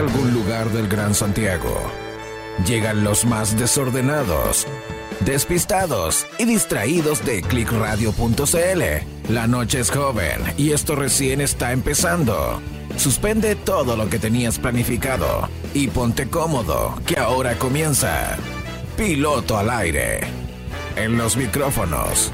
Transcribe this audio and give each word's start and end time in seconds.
algún 0.00 0.32
lugar 0.32 0.70
del 0.70 0.88
Gran 0.88 1.14
Santiago. 1.14 1.78
Llegan 2.66 3.04
los 3.04 3.26
más 3.26 3.58
desordenados, 3.58 4.66
despistados 5.20 6.26
y 6.38 6.46
distraídos 6.46 7.24
de 7.24 7.42
clickradio.cl. 7.42 9.32
La 9.32 9.46
noche 9.46 9.80
es 9.80 9.90
joven 9.90 10.40
y 10.56 10.72
esto 10.72 10.96
recién 10.96 11.42
está 11.42 11.72
empezando. 11.72 12.60
Suspende 12.96 13.54
todo 13.56 13.94
lo 13.96 14.08
que 14.08 14.18
tenías 14.18 14.58
planificado 14.58 15.48
y 15.74 15.88
ponte 15.88 16.28
cómodo, 16.28 16.98
que 17.06 17.18
ahora 17.18 17.56
comienza. 17.56 18.38
Piloto 18.96 19.58
al 19.58 19.68
aire. 19.68 20.20
En 20.96 21.18
los 21.18 21.36
micrófonos, 21.36 22.32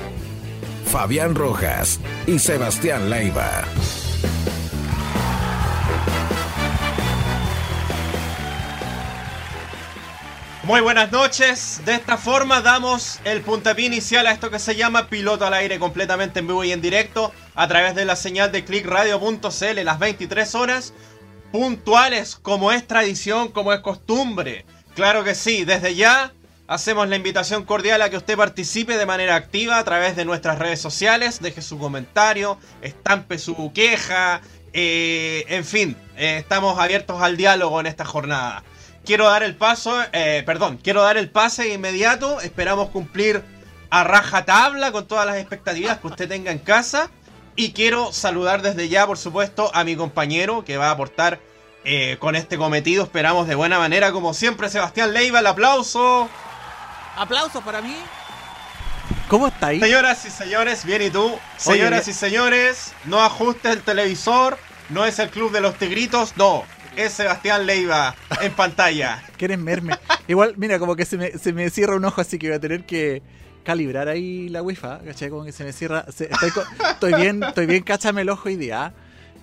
Fabián 0.86 1.34
Rojas 1.34 1.98
y 2.28 2.38
Sebastián 2.38 3.10
Leiva. 3.10 3.64
Muy 10.66 10.80
buenas 10.80 11.12
noches. 11.12 11.80
De 11.84 11.94
esta 11.94 12.16
forma 12.16 12.60
damos 12.60 13.20
el 13.24 13.42
puntapié 13.42 13.86
inicial 13.86 14.26
a 14.26 14.32
esto 14.32 14.50
que 14.50 14.58
se 14.58 14.74
llama 14.74 15.06
Piloto 15.06 15.46
al 15.46 15.54
aire 15.54 15.78
completamente 15.78 16.40
en 16.40 16.48
vivo 16.48 16.64
y 16.64 16.72
en 16.72 16.80
directo 16.80 17.32
a 17.54 17.68
través 17.68 17.94
de 17.94 18.04
la 18.04 18.16
señal 18.16 18.50
de 18.50 18.64
clickradio.cl 18.64 19.84
las 19.84 19.98
23 20.00 20.54
horas 20.56 20.92
puntuales 21.52 22.34
como 22.34 22.72
es 22.72 22.84
tradición, 22.84 23.52
como 23.52 23.72
es 23.72 23.78
costumbre. 23.78 24.66
Claro 24.96 25.22
que 25.22 25.36
sí, 25.36 25.64
desde 25.64 25.94
ya 25.94 26.32
hacemos 26.66 27.08
la 27.08 27.14
invitación 27.14 27.64
cordial 27.64 28.02
a 28.02 28.10
que 28.10 28.16
usted 28.16 28.36
participe 28.36 28.98
de 28.98 29.06
manera 29.06 29.36
activa 29.36 29.78
a 29.78 29.84
través 29.84 30.16
de 30.16 30.24
nuestras 30.24 30.58
redes 30.58 30.80
sociales, 30.80 31.40
deje 31.40 31.62
su 31.62 31.78
comentario, 31.78 32.58
estampe 32.82 33.38
su 33.38 33.72
queja, 33.72 34.40
eh, 34.72 35.44
en 35.46 35.64
fin, 35.64 35.96
eh, 36.16 36.38
estamos 36.38 36.76
abiertos 36.80 37.22
al 37.22 37.36
diálogo 37.36 37.78
en 37.78 37.86
esta 37.86 38.04
jornada 38.04 38.64
quiero 39.06 39.30
dar 39.30 39.42
el 39.42 39.54
paso, 39.54 39.96
eh, 40.12 40.42
perdón, 40.44 40.78
quiero 40.82 41.02
dar 41.02 41.16
el 41.16 41.30
pase 41.30 41.72
inmediato. 41.72 42.40
Esperamos 42.40 42.90
cumplir 42.90 43.42
a 43.88 44.04
raja 44.04 44.44
tabla 44.44 44.92
con 44.92 45.06
todas 45.06 45.24
las 45.24 45.36
expectativas 45.36 45.98
que 45.98 46.08
usted 46.08 46.28
tenga 46.28 46.50
en 46.50 46.58
casa. 46.58 47.08
Y 47.54 47.72
quiero 47.72 48.12
saludar 48.12 48.60
desde 48.60 48.90
ya, 48.90 49.06
por 49.06 49.16
supuesto, 49.16 49.70
a 49.72 49.82
mi 49.84 49.96
compañero 49.96 50.62
que 50.62 50.76
va 50.76 50.88
a 50.88 50.90
aportar 50.90 51.40
eh, 51.84 52.18
con 52.18 52.36
este 52.36 52.58
cometido. 52.58 53.04
Esperamos 53.04 53.48
de 53.48 53.54
buena 53.54 53.78
manera, 53.78 54.12
como 54.12 54.34
siempre, 54.34 54.68
Sebastián 54.68 55.14
Leiva. 55.14 55.38
El 55.38 55.46
aplauso. 55.46 56.28
Aplauso 57.16 57.62
para 57.62 57.80
mí. 57.80 57.96
¿Cómo 59.28 59.46
está 59.46 59.68
ahí? 59.68 59.80
Señoras 59.80 60.24
y 60.26 60.30
señores, 60.30 60.84
bien 60.84 61.00
y 61.00 61.10
tú. 61.10 61.38
Señoras 61.56 62.06
y 62.08 62.12
señores, 62.12 62.92
no 63.04 63.22
ajustes 63.22 63.72
el 63.72 63.82
televisor. 63.82 64.58
No 64.90 65.04
es 65.04 65.18
el 65.18 65.30
club 65.30 65.50
de 65.50 65.60
los 65.60 65.76
tigritos, 65.76 66.36
no 66.36 66.64
es 66.96 67.12
Sebastián 67.12 67.66
Leiva 67.66 68.14
en 68.40 68.52
pantalla. 68.52 69.22
Quieren 69.36 69.64
verme. 69.64 69.98
Igual, 70.28 70.54
mira, 70.56 70.78
como 70.78 70.96
que 70.96 71.04
se 71.04 71.16
me, 71.16 71.30
se 71.32 71.52
me 71.52 71.70
cierra 71.70 71.96
un 71.96 72.04
ojo, 72.04 72.20
así 72.20 72.38
que 72.38 72.48
voy 72.48 72.56
a 72.56 72.60
tener 72.60 72.84
que 72.84 73.22
calibrar 73.64 74.08
ahí 74.08 74.48
la 74.48 74.62
wifi, 74.62 74.86
¿cachai? 75.04 75.28
Como 75.28 75.44
que 75.44 75.52
se 75.52 75.64
me 75.64 75.72
cierra. 75.72 76.06
estoy, 76.08 77.14
bien, 77.14 77.42
estoy 77.42 77.66
bien, 77.66 77.82
cáchame 77.82 78.22
el 78.22 78.30
ojo 78.30 78.48
hoy 78.48 78.56
día. 78.56 78.94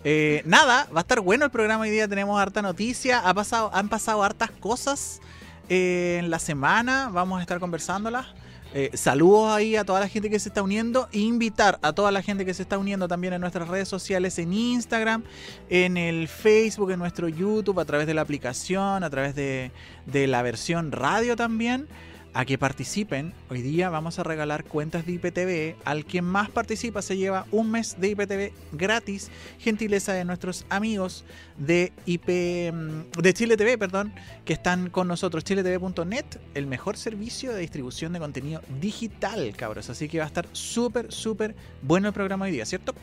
Eh, 0.06 0.42
nada, 0.46 0.88
va 0.94 1.00
a 1.00 1.02
estar 1.02 1.20
bueno 1.22 1.46
el 1.46 1.52
programa 1.52 1.84
hoy 1.84 1.90
día. 1.90 2.08
Tenemos 2.08 2.40
harta 2.42 2.62
noticia. 2.62 3.20
Ha 3.20 3.34
pasado, 3.34 3.70
han 3.74 3.90
pasado 3.90 4.24
hartas 4.24 4.52
cosas 4.52 5.22
eh, 5.70 6.18
en 6.20 6.30
la 6.30 6.40
semana. 6.40 7.10
Vamos 7.12 7.40
a 7.40 7.42
estar 7.42 7.60
conversándolas. 7.60 8.28
Eh, 8.74 8.90
saludos 8.94 9.52
ahí 9.52 9.76
a 9.76 9.84
toda 9.84 10.00
la 10.00 10.08
gente 10.08 10.30
que 10.30 10.40
se 10.40 10.50
está 10.50 10.64
uniendo. 10.64 11.08
E 11.12 11.20
invitar 11.20 11.80
a 11.82 11.94
toda 11.94 12.12
la 12.12 12.22
gente 12.22 12.46
que 12.46 12.54
se 12.54 12.64
está 12.64 12.78
uniendo 12.78 13.08
también 13.08 13.34
en 13.34 13.42
nuestras 13.42 13.68
redes 13.68 13.88
sociales, 13.88 14.40
en 14.40 14.54
Instagram, 14.54 15.24
en 15.70 15.98
el 15.98 16.28
Facebook, 16.28 16.92
en 16.92 17.00
nuestro 17.00 17.28
YouTube, 17.28 17.80
a 17.80 17.86
través 17.86 18.08
de 18.08 18.14
la 18.14 18.22
aplicación, 18.22 19.04
a 19.04 19.10
través 19.10 19.36
de, 19.36 19.72
de 20.06 20.28
la 20.28 20.42
versión 20.42 20.92
radio 20.92 21.36
también 21.36 21.88
a 22.34 22.46
que 22.46 22.58
participen. 22.58 23.34
Hoy 23.50 23.62
día 23.62 23.90
vamos 23.90 24.20
a 24.20 24.24
regalar 24.24 24.64
cuentas 24.64 25.06
de 25.06 25.14
IPTV. 25.14 25.76
Al 25.86 26.06
quien 26.06 26.26
más 26.26 26.50
participa 26.50 27.02
se 27.02 27.18
lleva 27.18 27.46
un 27.52 27.72
mes 27.72 27.96
de 28.00 28.10
IPTV 28.10 28.52
gratis. 28.72 29.30
Gentileza 29.60 30.14
de 30.14 30.26
nuestros 30.26 30.66
amigos 30.70 31.26
de 31.58 31.94
IP 32.06 32.74
mm, 32.74 33.22
de 33.22 33.34
Chile 33.34 33.58
TV, 33.58 33.78
perdón, 33.78 34.14
que 34.46 34.54
están 34.54 34.90
con 34.90 35.08
nosotros. 35.08 35.44
ChileTV.net, 35.44 36.26
el 36.56 36.68
mejor 36.68 36.98
servicio 36.98 37.54
de 37.54 37.62
distribución 37.62 38.14
de 38.14 38.20
contenido 38.20 38.62
digital, 38.82 39.54
cabros. 39.56 39.90
Así 39.90 40.08
que 40.10 40.18
va 40.18 40.26
a 40.26 40.28
estar 40.28 40.48
súper, 40.52 41.12
súper 41.12 41.56
bueno 41.82 42.08
el 42.08 42.14
programa 42.14 42.46
hoy 42.46 42.52
día, 42.52 42.66
¿cierto? 42.66 42.96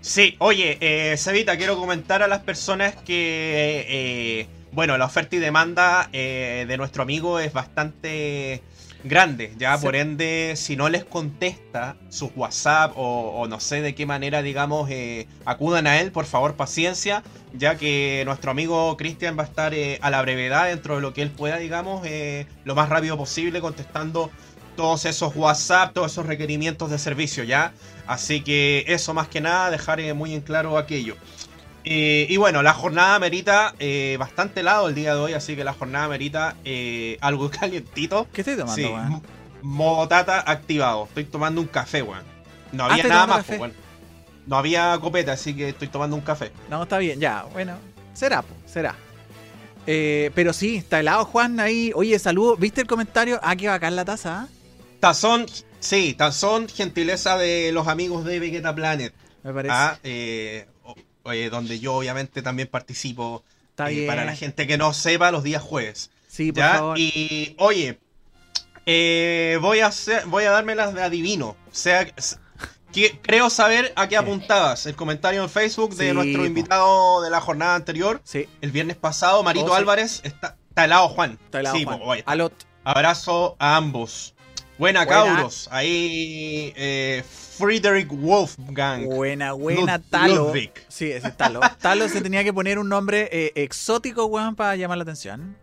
Sí, 0.00 0.36
oye, 0.38 0.78
eh, 0.80 1.16
quiero 1.56 1.76
comentar 1.76 2.22
a 2.22 2.28
las 2.28 2.40
personas 2.40 2.94
que 2.94 3.84
eh, 3.88 4.46
bueno, 4.72 4.98
la 4.98 5.06
oferta 5.06 5.36
y 5.36 5.38
demanda 5.38 6.08
eh, 6.12 6.64
de 6.68 6.76
nuestro 6.76 7.02
amigo 7.02 7.40
es 7.40 7.52
bastante 7.52 8.62
grande, 9.04 9.54
ya 9.58 9.78
por 9.78 9.94
ende, 9.94 10.54
si 10.56 10.76
no 10.76 10.88
les 10.88 11.04
contesta 11.04 11.96
sus 12.08 12.30
WhatsApp 12.34 12.92
o, 12.96 13.46
no 13.48 13.60
sé 13.60 13.80
de 13.80 13.94
qué 13.94 14.06
manera, 14.06 14.42
digamos, 14.42 14.90
eh, 14.90 15.28
acudan 15.44 15.86
a 15.86 16.00
él, 16.00 16.10
por 16.10 16.26
favor, 16.26 16.54
paciencia, 16.54 17.22
ya 17.52 17.76
que 17.76 18.22
nuestro 18.26 18.50
amigo 18.50 18.96
Cristian 18.96 19.38
va 19.38 19.44
a 19.44 19.46
estar 19.46 19.72
eh, 19.72 19.98
a 20.02 20.10
la 20.10 20.20
brevedad 20.20 20.66
dentro 20.66 20.96
de 20.96 21.00
lo 21.00 21.14
que 21.14 21.22
él 21.22 21.30
pueda, 21.30 21.58
digamos, 21.58 22.06
lo 22.64 22.74
más 22.74 22.88
rápido 22.88 23.16
posible 23.16 23.60
contestando 23.60 24.30
todos 24.76 25.06
esos 25.06 25.34
WhatsApp, 25.34 25.92
todos 25.92 26.12
esos 26.12 26.26
requerimientos 26.26 26.90
de 26.90 26.98
servicio, 26.98 27.44
¿ya? 27.44 27.72
Así 28.06 28.42
que 28.42 28.84
eso 28.86 29.14
más 29.14 29.28
que 29.28 29.40
nada, 29.40 29.70
dejar 29.70 30.02
muy 30.14 30.34
en 30.34 30.40
claro 30.40 30.78
aquello. 30.78 31.16
Eh, 31.84 32.26
y 32.28 32.36
bueno, 32.36 32.62
la 32.62 32.74
jornada 32.74 33.18
merita 33.18 33.74
eh, 33.78 34.16
bastante 34.18 34.60
helado 34.60 34.88
el 34.88 34.94
día 34.94 35.14
de 35.14 35.20
hoy, 35.20 35.32
así 35.32 35.56
que 35.56 35.64
la 35.64 35.72
jornada 35.72 36.08
merita 36.08 36.56
eh, 36.64 37.18
algo 37.20 37.50
calientito. 37.60 38.26
¿Qué 38.32 38.42
estoy 38.42 38.56
tomando, 38.56 38.74
sí, 38.74 38.90
Modotata 39.62 40.40
activado. 40.50 41.04
Estoy 41.04 41.24
tomando 41.24 41.60
un 41.60 41.66
café, 41.66 42.02
weón. 42.02 42.22
No 42.72 42.84
había 42.84 43.04
ah, 43.04 43.08
nada 43.08 43.26
más, 43.26 43.44
pues, 43.44 43.72
No 44.46 44.56
había 44.56 44.96
copeta, 45.00 45.32
así 45.32 45.54
que 45.54 45.70
estoy 45.70 45.88
tomando 45.88 46.14
un 46.14 46.22
café. 46.22 46.52
No, 46.70 46.82
está 46.82 46.98
bien, 46.98 47.18
ya, 47.18 47.44
bueno. 47.52 47.74
Será, 48.14 48.44
será. 48.66 48.94
pero 49.86 50.52
sí, 50.52 50.76
está 50.76 51.00
helado, 51.00 51.24
Juan, 51.24 51.58
ahí. 51.58 51.92
Oye, 51.94 52.18
saludo. 52.18 52.56
¿Viste 52.56 52.82
el 52.82 52.86
comentario? 52.86 53.40
Ah, 53.42 53.56
que 53.56 53.68
bacán 53.68 53.96
la 53.96 54.04
taza. 54.04 54.42
¿ah? 54.42 54.48
Tazón, 55.00 55.46
sí, 55.80 56.14
tazón, 56.14 56.68
gentileza 56.68 57.36
de 57.38 57.72
los 57.72 57.88
amigos 57.88 58.24
de 58.24 58.38
Vegeta 58.38 58.74
Planet. 58.74 59.12
Me 59.42 59.52
parece. 59.52 59.74
Ah, 59.74 59.98
donde 61.50 61.80
yo 61.80 61.94
obviamente 61.94 62.42
también 62.42 62.68
participo. 62.68 63.44
Eh, 63.86 64.06
para 64.08 64.24
la 64.24 64.34
gente 64.34 64.66
que 64.66 64.76
no 64.76 64.92
sepa, 64.92 65.30
los 65.30 65.44
días 65.44 65.62
jueves. 65.62 66.10
Sí, 66.26 66.50
por 66.50 66.64
favor. 66.64 66.98
Y 66.98 67.54
oye, 67.58 67.98
eh, 68.86 69.58
voy 69.60 69.80
a 69.80 69.86
hacer, 69.86 70.26
voy 70.26 70.44
a 70.44 70.50
darme 70.50 70.74
las 70.74 70.94
de 70.94 71.02
adivino. 71.02 71.50
O 71.50 71.74
sea, 71.74 72.06
creo 73.22 73.50
saber 73.50 73.92
a 73.96 74.08
qué 74.08 74.16
apuntabas. 74.16 74.86
El 74.86 74.96
comentario 74.96 75.42
en 75.42 75.48
Facebook 75.48 75.94
de 75.94 76.12
nuestro 76.12 76.44
invitado 76.44 77.22
de 77.22 77.30
la 77.30 77.40
jornada 77.40 77.74
anterior. 77.74 78.20
Sí. 78.24 78.48
El 78.60 78.72
viernes 78.72 78.96
pasado, 78.96 79.42
Marito 79.42 79.72
oh, 79.72 79.74
Álvarez, 79.74 80.20
está, 80.24 80.56
está 80.68 80.84
helado 80.84 81.08
Juan. 81.08 81.38
Está 81.44 81.60
helado 81.60 81.78
Juan. 81.98 82.22
Abrazo 82.84 83.56
a 83.58 83.76
ambos. 83.76 84.34
Buena, 84.78 85.06
Cauros. 85.06 85.68
Ahí 85.70 86.72
eh, 86.76 87.24
Friedrich 87.58 88.08
Wolfgang. 88.10 89.06
Buena, 89.06 89.52
buena, 89.52 89.98
Talo. 89.98 90.52
Sí, 90.88 91.10
ese 91.10 91.30
Talo. 91.32 91.60
Talo 91.80 92.08
se 92.08 92.20
tenía 92.20 92.44
que 92.44 92.52
poner 92.52 92.78
un 92.78 92.88
nombre 92.88 93.28
eh, 93.32 93.52
exótico, 93.56 94.26
weón, 94.26 94.54
para 94.54 94.76
llamar 94.76 94.98
la 94.98 95.02
atención. 95.02 95.56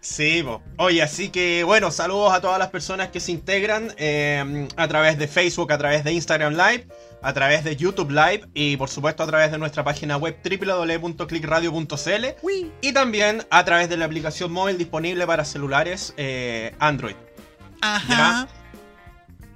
Sí, 0.00 0.44
oye, 0.76 1.02
así 1.02 1.28
que 1.28 1.64
bueno, 1.64 1.90
saludos 1.90 2.32
a 2.32 2.40
todas 2.40 2.58
las 2.58 2.68
personas 2.68 3.08
que 3.08 3.18
se 3.18 3.32
integran 3.32 3.92
eh, 3.96 4.68
a 4.76 4.86
través 4.86 5.18
de 5.18 5.26
Facebook, 5.26 5.72
a 5.72 5.78
través 5.78 6.04
de 6.04 6.12
Instagram 6.12 6.52
Live, 6.52 6.86
a 7.20 7.32
través 7.32 7.64
de 7.64 7.74
YouTube 7.74 8.10
Live 8.10 8.42
y 8.54 8.76
por 8.76 8.88
supuesto 8.88 9.24
a 9.24 9.26
través 9.26 9.50
de 9.50 9.58
nuestra 9.58 9.82
página 9.82 10.16
web 10.16 10.36
www.clickradio.cl 10.42 12.24
y 12.80 12.92
también 12.92 13.44
a 13.50 13.64
través 13.64 13.88
de 13.88 13.96
la 13.96 14.04
aplicación 14.04 14.52
móvil 14.52 14.78
disponible 14.78 15.26
para 15.26 15.44
celulares 15.44 16.14
eh, 16.16 16.72
Android. 16.78 17.16
Ajá. 17.80 18.48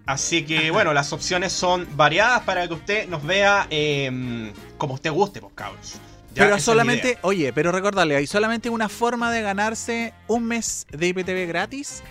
Así 0.06 0.44
que 0.44 0.70
bueno, 0.70 0.92
las 0.92 1.12
opciones 1.12 1.52
son 1.52 1.86
variadas 1.96 2.42
para 2.42 2.66
que 2.66 2.74
usted 2.74 3.08
nos 3.08 3.22
vea 3.24 3.66
em, 3.70 4.52
como 4.76 4.94
usted 4.94 5.12
guste, 5.12 5.40
pues 5.40 5.52
cabros. 5.54 5.94
pero 6.34 6.58
solamente, 6.58 7.18
oye, 7.22 7.52
pero 7.52 7.70
recordarle, 7.70 8.16
hay 8.16 8.26
solamente 8.26 8.68
una 8.68 8.88
forma 8.88 9.30
de 9.30 9.42
ganarse 9.42 10.12
un 10.26 10.44
mes 10.44 10.86
de 10.90 11.08
IPTV 11.08 11.46
gratis. 11.46 12.02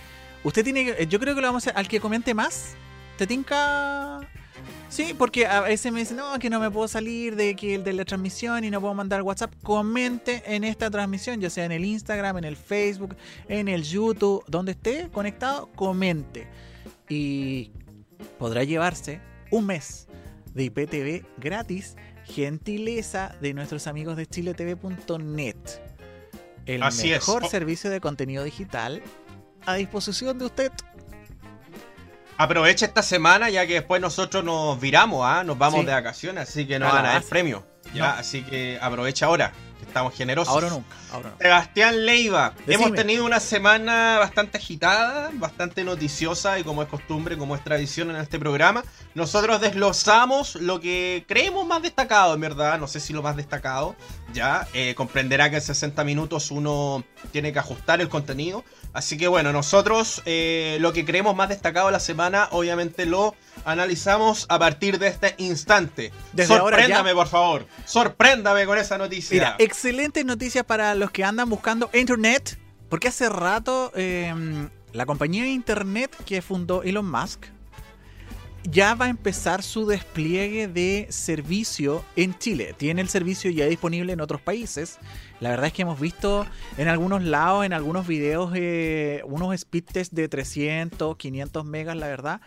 Usted 0.42 0.64
tiene 0.64 0.84
que, 0.84 1.06
yo 1.06 1.20
creo 1.20 1.34
que 1.34 1.40
lo 1.40 1.48
vamos 1.48 1.66
a 1.66 1.70
hacer 1.70 1.78
al 1.78 1.88
que 1.88 2.00
comente 2.00 2.34
más. 2.34 2.74
¿Te 3.18 3.26
tinca? 3.26 4.20
Sí, 4.88 5.14
porque 5.16 5.46
a 5.46 5.60
veces 5.60 5.92
me 5.92 6.00
dicen, 6.00 6.16
no, 6.16 6.38
que 6.38 6.50
no 6.50 6.60
me 6.60 6.70
puedo 6.70 6.88
salir 6.88 7.36
de, 7.36 7.54
que, 7.56 7.78
de 7.78 7.92
la 7.92 8.04
transmisión 8.04 8.64
y 8.64 8.70
no 8.70 8.80
puedo 8.80 8.94
mandar 8.94 9.22
WhatsApp. 9.22 9.52
Comente 9.62 10.42
en 10.46 10.64
esta 10.64 10.90
transmisión, 10.90 11.40
ya 11.40 11.50
sea 11.50 11.64
en 11.64 11.72
el 11.72 11.84
Instagram, 11.84 12.38
en 12.38 12.44
el 12.44 12.56
Facebook, 12.56 13.16
en 13.48 13.68
el 13.68 13.84
YouTube, 13.84 14.44
donde 14.48 14.72
esté 14.72 15.08
conectado, 15.10 15.68
comente. 15.74 16.46
Y 17.08 17.70
podrá 18.38 18.64
llevarse 18.64 19.20
un 19.50 19.66
mes 19.66 20.08
de 20.54 20.64
IPTV 20.64 21.24
gratis, 21.38 21.96
gentileza 22.24 23.34
de 23.40 23.54
nuestros 23.54 23.86
amigos 23.86 24.16
de 24.16 24.26
chiletv.net. 24.26 25.56
el 26.66 26.80
mejor 26.80 27.48
servicio 27.48 27.90
de 27.90 28.00
contenido 28.00 28.44
digital 28.44 29.02
a 29.66 29.74
disposición 29.74 30.38
de 30.38 30.46
usted. 30.46 30.72
Aproveche 32.38 32.86
esta 32.86 33.02
semana 33.02 33.50
ya 33.50 33.66
que 33.66 33.74
después 33.74 34.00
nosotros 34.00 34.42
nos 34.42 34.80
viramos, 34.80 35.24
¿ah? 35.24 35.44
nos 35.44 35.58
vamos 35.58 35.84
de 35.86 35.92
vacaciones, 35.92 36.48
así 36.48 36.66
que 36.66 36.78
no 36.78 36.86
van 36.86 37.06
a 37.06 37.12
dar 37.12 37.22
premio. 37.22 37.64
Ya, 37.94 38.18
así 38.18 38.42
que 38.42 38.78
aprovecha 38.80 39.26
ahora. 39.26 39.52
Estamos 39.92 40.14
generosos. 40.14 40.54
Ahora 40.54 40.70
nunca. 40.70 40.96
Ahora 41.12 41.34
Sebastián 41.38 42.06
Leiva. 42.06 42.54
Hemos 42.66 42.94
tenido 42.94 43.26
una 43.26 43.40
semana 43.40 44.16
bastante 44.18 44.56
agitada, 44.56 45.28
bastante 45.34 45.84
noticiosa 45.84 46.58
y 46.58 46.64
como 46.64 46.82
es 46.82 46.88
costumbre, 46.88 47.36
como 47.36 47.54
es 47.54 47.62
tradición 47.62 48.08
en 48.08 48.16
este 48.16 48.38
programa, 48.38 48.82
nosotros 49.14 49.60
desglosamos 49.60 50.54
lo 50.54 50.80
que 50.80 51.26
creemos 51.28 51.66
más 51.66 51.82
destacado, 51.82 52.32
en 52.32 52.40
verdad. 52.40 52.78
No 52.78 52.86
sé 52.86 53.00
si 53.00 53.12
lo 53.12 53.20
más 53.20 53.36
destacado. 53.36 53.94
Ya 54.32 54.66
eh, 54.72 54.94
comprenderá 54.94 55.50
que 55.50 55.56
en 55.56 55.62
60 55.62 56.04
minutos 56.04 56.50
uno 56.50 57.04
tiene 57.32 57.52
que 57.52 57.58
ajustar 57.58 58.00
el 58.00 58.08
contenido. 58.08 58.64
Así 58.92 59.16
que 59.16 59.28
bueno, 59.28 59.52
nosotros 59.52 60.22
eh, 60.26 60.78
lo 60.80 60.92
que 60.92 61.04
creemos 61.04 61.34
más 61.34 61.48
destacado 61.48 61.86
de 61.86 61.92
la 61.92 62.00
semana, 62.00 62.48
obviamente 62.50 63.06
lo 63.06 63.34
analizamos 63.64 64.46
a 64.48 64.58
partir 64.58 64.98
de 64.98 65.08
este 65.08 65.34
instante. 65.38 66.12
Sorpréndame, 66.46 67.14
por 67.14 67.28
favor. 67.28 67.66
Sorpréndame 67.84 68.66
con 68.66 68.78
esa 68.78 68.98
noticia. 68.98 69.34
Mira, 69.34 69.56
excelentes 69.58 70.24
noticias 70.24 70.64
para 70.64 70.94
los 70.94 71.10
que 71.10 71.24
andan 71.24 71.48
buscando 71.48 71.90
internet. 71.92 72.58
Porque 72.88 73.08
hace 73.08 73.30
rato 73.30 73.90
em, 73.94 74.68
la 74.92 75.06
compañía 75.06 75.44
de 75.44 75.48
internet 75.48 76.14
que 76.26 76.42
fundó 76.42 76.82
Elon 76.82 77.10
Musk 77.10 77.46
ya 78.64 78.94
va 78.94 79.06
a 79.06 79.08
empezar 79.08 79.62
su 79.62 79.86
despliegue 79.86 80.68
de 80.68 81.06
servicio 81.10 82.04
en 82.16 82.38
Chile. 82.38 82.74
Tiene 82.76 83.02
el 83.02 83.08
servicio 83.08 83.50
ya 83.50 83.66
disponible 83.66 84.12
en 84.12 84.20
otros 84.20 84.40
países. 84.40 84.98
La 85.42 85.50
verdad 85.50 85.66
es 85.66 85.72
que 85.72 85.82
hemos 85.82 85.98
visto 85.98 86.46
en 86.78 86.86
algunos 86.86 87.24
lados, 87.24 87.66
en 87.66 87.72
algunos 87.72 88.06
videos, 88.06 88.52
eh, 88.54 89.22
unos 89.24 89.52
speed 89.56 89.82
tests 89.82 90.14
de 90.14 90.28
300, 90.28 91.16
500 91.16 91.64
megas, 91.64 91.96
la 91.96 92.06
verdad. 92.06 92.40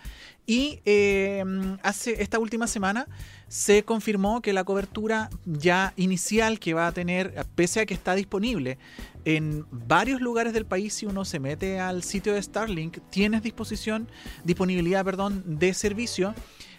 Y 0.48 0.80
em, 0.86 1.78
hace 1.84 2.22
esta 2.24 2.40
última 2.40 2.68
semana 2.68 3.06
se 3.50 3.84
confirmó 3.84 4.42
que 4.42 4.54
la 4.54 4.64
cobertura 4.64 5.30
ya 5.46 5.92
inicial 5.98 6.58
que 6.58 6.74
va 6.74 6.88
a 6.88 6.94
tener, 6.94 7.46
pese 7.56 7.82
a 7.82 7.86
que 7.86 7.94
está 7.94 8.16
disponible 8.16 8.78
en 9.26 9.66
varios 9.72 10.22
lugares 10.22 10.54
del 10.54 10.66
país, 10.66 10.94
si 10.94 11.06
uno 11.06 11.26
se 11.26 11.42
mete 11.42 11.82
al 11.82 12.02
sitio 12.02 12.34
de 12.34 12.42
Starlink, 12.42 13.00
tienes 13.10 13.44
disposición, 13.44 14.08
disponibilidad, 14.46 15.04
perdón, 15.04 15.44
de 15.46 15.74
servicio. 15.74 16.34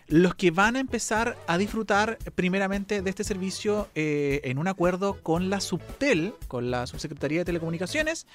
Los 0.08 0.36
que 0.36 0.52
van 0.52 0.76
a 0.76 0.80
empezar 0.80 1.36
a 1.48 1.58
disfrutar 1.58 2.18
primeramente 2.36 3.02
de 3.02 3.10
este 3.10 3.24
servicio 3.24 3.88
eh, 3.96 4.40
en 4.44 4.58
un 4.58 4.68
acuerdo 4.68 5.20
con 5.22 5.50
la 5.50 5.60
Subtel, 5.60 6.32
con 6.46 6.70
la 6.70 6.86
Subsecretaría 6.86 7.40
de 7.40 7.44
Telecomunicaciones, 7.44 8.26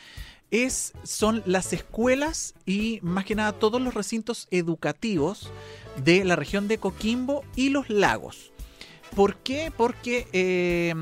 es, 0.51 0.91
son 1.03 1.41
las 1.45 1.71
escuelas 1.71 2.55
y 2.65 2.99
más 3.01 3.23
que 3.23 3.35
nada 3.35 3.53
todos 3.53 3.81
los 3.81 3.93
recintos 3.93 4.49
educativos 4.51 5.49
de 6.03 6.25
la 6.25 6.35
región 6.35 6.67
de 6.67 6.77
Coquimbo 6.77 7.45
y 7.55 7.69
los 7.69 7.89
lagos. 7.89 8.51
¿Por 9.15 9.37
qué? 9.37 9.71
Porque, 9.75 10.27
eh, 10.33 10.93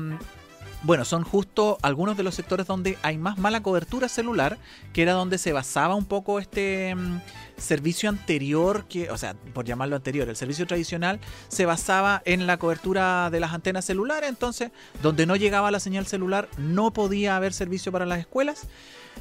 bueno, 0.82 1.04
son 1.04 1.24
justo 1.24 1.78
algunos 1.82 2.16
de 2.16 2.22
los 2.22 2.34
sectores 2.34 2.66
donde 2.66 2.96
hay 3.02 3.18
más 3.18 3.38
mala 3.38 3.62
cobertura 3.62 4.08
celular, 4.08 4.58
que 4.92 5.02
era 5.02 5.12
donde 5.12 5.38
se 5.38 5.52
basaba 5.52 5.94
un 5.94 6.06
poco 6.06 6.38
este 6.38 6.94
mm, 6.94 7.20
servicio 7.58 8.08
anterior, 8.08 8.86
que, 8.88 9.10
o 9.10 9.18
sea, 9.18 9.34
por 9.52 9.66
llamarlo 9.66 9.96
anterior, 9.96 10.28
el 10.28 10.36
servicio 10.36 10.66
tradicional 10.66 11.20
se 11.48 11.66
basaba 11.66 12.22
en 12.24 12.46
la 12.46 12.56
cobertura 12.58 13.28
de 13.30 13.40
las 13.40 13.52
antenas 13.52 13.84
celulares, 13.84 14.28
entonces, 14.28 14.70
donde 15.02 15.26
no 15.26 15.36
llegaba 15.36 15.70
la 15.70 15.80
señal 15.80 16.06
celular, 16.06 16.48
no 16.56 16.92
podía 16.92 17.36
haber 17.36 17.52
servicio 17.52 17.92
para 17.92 18.06
las 18.06 18.18
escuelas. 18.18 18.66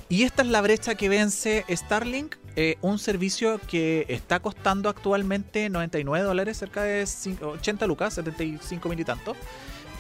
Y 0.08 0.24
esta 0.24 0.42
es 0.42 0.48
la 0.48 0.62
brecha 0.62 0.96
que 0.96 1.10
vence 1.10 1.66
Starlink, 1.70 2.36
eh, 2.56 2.78
un 2.82 2.98
servicio 3.00 3.60
que 3.68 4.06
está 4.10 4.40
costando 4.40 4.90
actualmente 4.90 5.70
99 5.70 6.26
dólares, 6.26 6.58
cerca 6.58 6.84
de 6.84 7.06
80 7.42 7.86
lucas, 7.86 8.16
75 8.16 8.90
mil 8.90 9.00
y 9.00 9.06
tanto. 9.06 9.36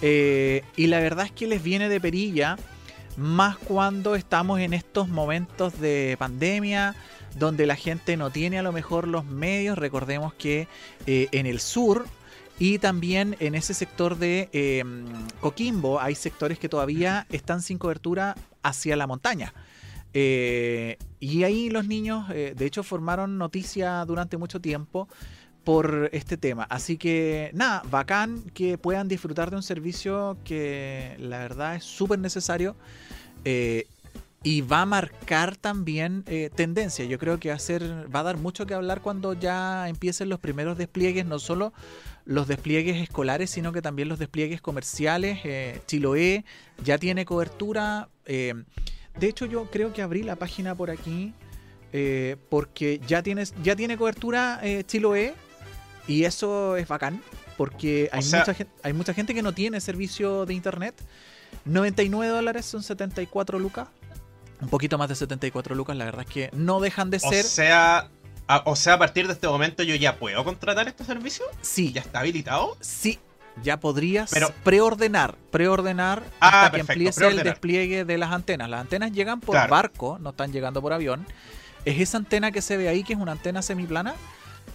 Eh, 0.01 0.63
y 0.75 0.87
la 0.87 0.99
verdad 0.99 1.25
es 1.25 1.31
que 1.31 1.47
les 1.47 1.61
viene 1.61 1.89
de 1.89 1.99
perilla, 1.99 2.57
más 3.17 3.57
cuando 3.57 4.15
estamos 4.15 4.59
en 4.59 4.73
estos 4.73 5.09
momentos 5.09 5.79
de 5.79 6.15
pandemia, 6.17 6.95
donde 7.37 7.65
la 7.65 7.75
gente 7.75 8.17
no 8.17 8.31
tiene 8.31 8.59
a 8.59 8.63
lo 8.63 8.71
mejor 8.71 9.07
los 9.07 9.25
medios. 9.25 9.77
Recordemos 9.77 10.33
que 10.33 10.67
eh, 11.05 11.27
en 11.31 11.45
el 11.45 11.59
sur 11.59 12.05
y 12.57 12.79
también 12.79 13.35
en 13.39 13.55
ese 13.55 13.73
sector 13.73 14.17
de 14.17 14.83
Coquimbo 15.39 15.99
hay 15.99 16.15
sectores 16.15 16.59
que 16.59 16.69
todavía 16.69 17.25
están 17.29 17.61
sin 17.61 17.77
cobertura 17.77 18.35
hacia 18.63 18.95
la 18.95 19.07
montaña. 19.07 19.53
Eh, 20.13 20.97
y 21.19 21.43
ahí 21.43 21.69
los 21.69 21.87
niños, 21.87 22.27
de 22.29 22.65
hecho, 22.65 22.83
formaron 22.83 23.37
noticia 23.37 24.03
durante 24.05 24.37
mucho 24.37 24.59
tiempo 24.59 25.07
por 25.69 26.09
este 26.13 26.35
tema. 26.35 26.63
Así 26.63 26.97
que 26.97 27.51
nada, 27.53 27.83
bacán 27.91 28.41
que 28.55 28.79
puedan 28.79 29.07
disfrutar 29.07 29.51
de 29.51 29.57
un 29.57 29.61
servicio 29.61 30.35
que 30.43 31.15
la 31.19 31.37
verdad 31.37 31.75
es 31.75 31.83
súper 31.83 32.17
necesario. 32.17 32.75
Eh, 33.45 33.85
y 34.41 34.61
va 34.61 34.81
a 34.81 34.85
marcar 34.87 35.57
también 35.57 36.23
tendencia. 36.55 37.05
Yo 37.05 37.19
creo 37.19 37.39
que 37.39 37.49
va 37.51 38.19
a, 38.19 38.23
dar 38.23 38.37
mucho 38.37 38.65
que 38.65 38.73
hablar 38.73 39.01
cuando 39.01 39.33
ya 39.33 39.87
empiecen 39.89 40.29
los 40.29 40.39
primeros 40.39 40.75
despliegues, 40.75 41.25
no 41.27 41.37
solo 41.37 41.71
los 42.25 42.47
despliegues 42.47 42.97
escolares, 42.97 43.51
sino 43.51 43.71
que 43.71 43.83
también 43.83 44.09
los 44.09 44.17
despliegues 44.17 44.61
comerciales. 44.61 45.39
Chiloé 45.85 46.45
ya 46.83 46.97
tiene 46.97 47.25
cobertura. 47.25 48.09
De 48.25 48.65
hecho, 49.21 49.45
yo 49.45 49.69
creo 49.69 49.93
que 49.93 50.01
abrí 50.01 50.23
la 50.23 50.35
página 50.35 50.73
por 50.73 50.89
aquí 50.89 51.33
eh, 51.91 52.35
porque 52.49 53.01
ya, 53.07 53.23
tienes, 53.23 53.53
ya 53.63 53.75
tiene 53.75 53.97
cobertura 53.97 54.59
eh, 54.61 54.83
Chiloé 54.85 55.33
y 56.09 56.25
eso 56.25 56.75
es 56.75 56.87
bacán 56.87 57.21
porque 57.55 58.09
hay, 58.11 58.23
mucha 58.23 58.53
gente, 58.53 58.73
hay 58.83 58.93
mucha 58.93 59.13
gente 59.13 59.33
que 59.33 59.41
no 59.41 59.53
tiene 59.53 59.79
servicio 59.79 60.45
de 60.45 60.53
internet. 60.53 60.95
99 61.65 62.33
dólares 62.33 62.65
son 62.65 62.81
74 62.81 63.59
lucas. 63.59 63.87
Un 64.61 64.69
poquito 64.69 64.97
más 64.97 65.07
de 65.07 65.15
74 65.15 65.75
lucas, 65.75 65.95
la 65.95 66.05
verdad 66.05 66.25
es 66.27 66.33
que 66.33 66.49
no 66.53 66.79
dejan 66.79 67.09
de 67.09 67.19
ser. 67.19 67.45
O 67.45 67.47
sea, 67.47 68.09
o 68.65 68.75
sea, 68.75 68.93
a 68.95 68.99
partir 68.99 69.27
de 69.27 69.33
este 69.33 69.47
momento 69.47 69.83
yo 69.83 69.93
ya 69.95 70.17
puedo 70.17 70.43
contratar 70.43 70.87
este 70.87 71.03
servicio? 71.03 71.45
Sí. 71.61 71.93
¿Ya 71.93 72.01
está 72.01 72.21
habilitado? 72.21 72.75
Sí, 72.81 73.19
ya 73.63 73.79
podrías 73.79 74.31
preordenar, 74.63 75.35
preordenar 75.51 76.23
hasta 76.39 76.65
ah, 76.65 76.71
que 76.71 76.79
empiece 76.79 77.27
el 77.27 77.43
despliegue 77.43 78.03
de 78.05 78.17
las 78.17 78.31
antenas. 78.31 78.69
Las 78.69 78.81
antenas 78.81 79.11
llegan 79.11 79.39
por 79.41 79.55
barco, 79.69 80.17
no 80.19 80.31
están 80.31 80.51
llegando 80.51 80.81
por 80.81 80.93
avión. 80.93 81.27
Es 81.85 81.99
esa 82.01 82.17
antena 82.17 82.51
que 82.51 82.61
se 82.61 82.77
ve 82.77 82.89
ahí, 82.89 83.03
que 83.03 83.13
es 83.13 83.19
una 83.19 83.33
antena 83.33 83.61
semiplana. 83.61 84.15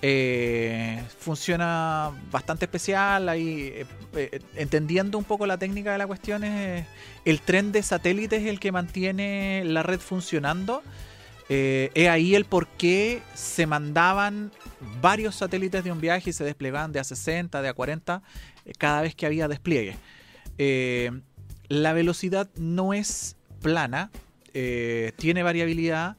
Eh, 0.07 1.03
funciona 1.19 2.11
bastante 2.31 2.67
especial. 2.67 3.27
Ahí, 3.27 3.73
eh, 3.75 3.87
eh, 4.17 4.41
entendiendo 4.57 5.17
un 5.17 5.25
poco 5.25 5.47
la 5.47 5.57
técnica 5.57 5.93
de 5.93 5.99
la 5.99 6.07
cuestión, 6.07 6.45
es 6.45 6.85
el 7.25 7.41
tren 7.41 7.73
de 7.73 7.83
satélites 7.83 8.43
es 8.43 8.49
el 8.49 8.61
que 8.61 8.71
mantiene 8.71 9.63
la 9.65 9.83
red 9.83 10.01
funcionando. 10.01 10.83
es 11.49 12.09
ahí 12.09 12.35
el 12.35 12.45
por 12.45 12.69
qué 12.69 13.23
se 13.33 13.67
mandaban 13.67 14.53
varios 15.01 15.37
satélites 15.37 15.83
de 15.83 15.91
un 15.91 16.03
viaje 16.03 16.29
y 16.31 16.33
se 16.35 16.45
desplegaban 16.45 16.93
de 16.93 17.01
a 17.01 17.05
60, 17.05 17.63
de 17.63 17.69
a 17.69 17.73
40 17.73 18.23
cada 18.77 19.01
vez 19.01 19.15
que 19.15 19.25
había 19.25 19.49
despliegue. 19.49 19.97
La 21.69 21.93
velocidad 21.95 22.51
no 22.57 22.93
es 22.93 23.37
plana, 23.63 24.11
tiene 24.53 25.43
variabilidad 25.43 26.19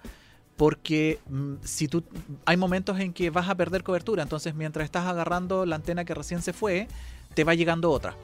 porque 0.57 1.19
mm, 1.29 1.55
si 1.63 1.88
tú 1.88 2.03
hay 2.45 2.57
momentos 2.57 3.00
en 3.00 3.13
que 3.13 3.29
vas 3.29 3.50
a 3.50 3.55
perder 3.55 3.83
cobertura, 3.83 4.24
entonces 4.24 4.55
mientras 4.55 4.85
estás 4.85 5.05
agarrando 5.05 5.65
la 5.65 5.75
antena 5.75 6.05
que 6.05 6.13
recién 6.13 6.41
se 6.41 6.53
fue, 6.53 6.88
te 7.33 7.43
va 7.43 7.53
llegando 7.53 7.91
otra. 7.91 8.15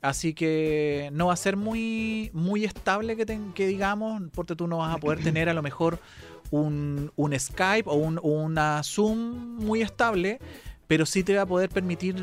Así 0.00 0.32
que 0.32 1.10
no 1.12 1.26
va 1.26 1.32
a 1.32 1.36
ser 1.36 1.56
muy, 1.56 2.30
muy 2.32 2.64
estable 2.64 3.16
que, 3.16 3.26
que 3.54 3.66
digamos, 3.66 4.22
porque 4.32 4.54
tú 4.54 4.68
no 4.68 4.78
vas 4.78 4.94
a 4.94 4.98
poder 4.98 5.22
tener 5.22 5.48
a 5.48 5.54
lo 5.54 5.62
mejor 5.62 5.98
un, 6.50 7.10
Skype 7.36 7.84
o 7.86 7.94
un, 7.94 8.20
una 8.22 8.82
Zoom 8.84 9.56
muy 9.56 9.82
estable, 9.82 10.38
pero 10.86 11.04
sí 11.04 11.22
te 11.22 11.34
va 11.34 11.42
a 11.42 11.46
poder 11.46 11.68
permitir 11.68 12.14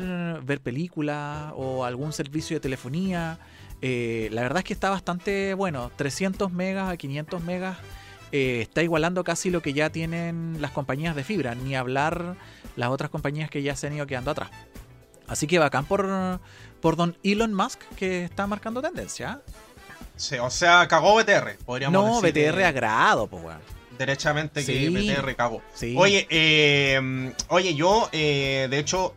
ver 0.44 0.60
películas 0.60 1.52
o 1.54 1.84
algún 1.84 2.12
servicio 2.12 2.56
de 2.56 2.60
telefonía. 2.60 3.38
Eh, 3.82 4.28
la 4.32 4.42
verdad 4.42 4.58
es 4.58 4.64
que 4.64 4.72
está 4.72 4.90
bastante 4.90 5.54
bueno, 5.54 5.90
300 5.96 6.50
megas 6.52 6.90
a 6.90 6.96
500 6.96 7.42
megas. 7.44 7.76
Eh, 8.32 8.60
está 8.62 8.82
igualando 8.82 9.24
casi 9.24 9.50
lo 9.50 9.62
que 9.62 9.72
ya 9.72 9.90
tienen 9.90 10.56
las 10.60 10.72
compañías 10.72 11.14
de 11.14 11.24
fibra, 11.24 11.54
ni 11.54 11.76
hablar 11.76 12.36
las 12.74 12.90
otras 12.90 13.10
compañías 13.10 13.50
que 13.50 13.62
ya 13.62 13.76
se 13.76 13.86
han 13.86 13.94
ido 13.94 14.06
quedando 14.06 14.30
atrás. 14.30 14.50
Así 15.28 15.46
que 15.46 15.58
bacán 15.58 15.84
por, 15.86 16.40
por 16.80 16.96
don 16.96 17.16
Elon 17.22 17.54
Musk 17.54 17.80
que 17.96 18.24
está 18.24 18.46
marcando 18.46 18.82
tendencia. 18.82 19.40
Sí, 20.16 20.36
o 20.38 20.50
sea, 20.50 20.86
cagó 20.88 21.16
BTR, 21.16 21.56
podríamos 21.64 21.92
no, 21.92 22.20
decir. 22.20 22.46
No, 22.46 22.52
BTR 22.52 22.62
agrado, 22.64 23.26
pues, 23.26 23.44
weón 23.44 23.76
derechamente 23.96 24.64
que 24.64 24.90
BTR 24.90 25.34
cagó. 25.36 25.62
Oye, 25.96 26.26
eh, 26.30 27.32
oye, 27.48 27.74
yo, 27.74 28.08
eh, 28.12 28.68
de 28.70 28.78
hecho, 28.78 29.14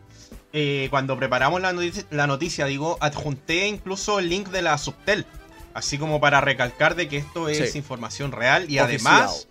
eh, 0.52 0.88
cuando 0.90 1.16
preparamos 1.16 1.60
la 1.60 1.72
noticia, 1.72 2.04
la 2.10 2.26
noticia, 2.26 2.66
digo, 2.66 2.96
adjunté 3.00 3.66
incluso 3.68 4.18
el 4.18 4.28
link 4.28 4.48
de 4.48 4.62
la 4.62 4.78
Subtel. 4.78 5.26
Así 5.72 5.98
como 5.98 6.20
para 6.20 6.40
recalcar 6.40 6.96
de 6.96 7.08
que 7.08 7.16
esto 7.16 7.48
es 7.48 7.76
información 7.76 8.32
real 8.32 8.68
y 8.68 8.78
además 8.78 9.46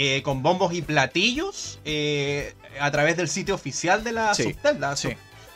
eh, 0.00 0.22
con 0.22 0.44
bombos 0.44 0.72
y 0.72 0.80
platillos 0.80 1.80
eh, 1.84 2.54
a 2.80 2.90
través 2.90 3.16
del 3.16 3.28
sitio 3.28 3.56
oficial 3.56 4.04
de 4.04 4.12
la 4.12 4.32
Subtel, 4.32 4.78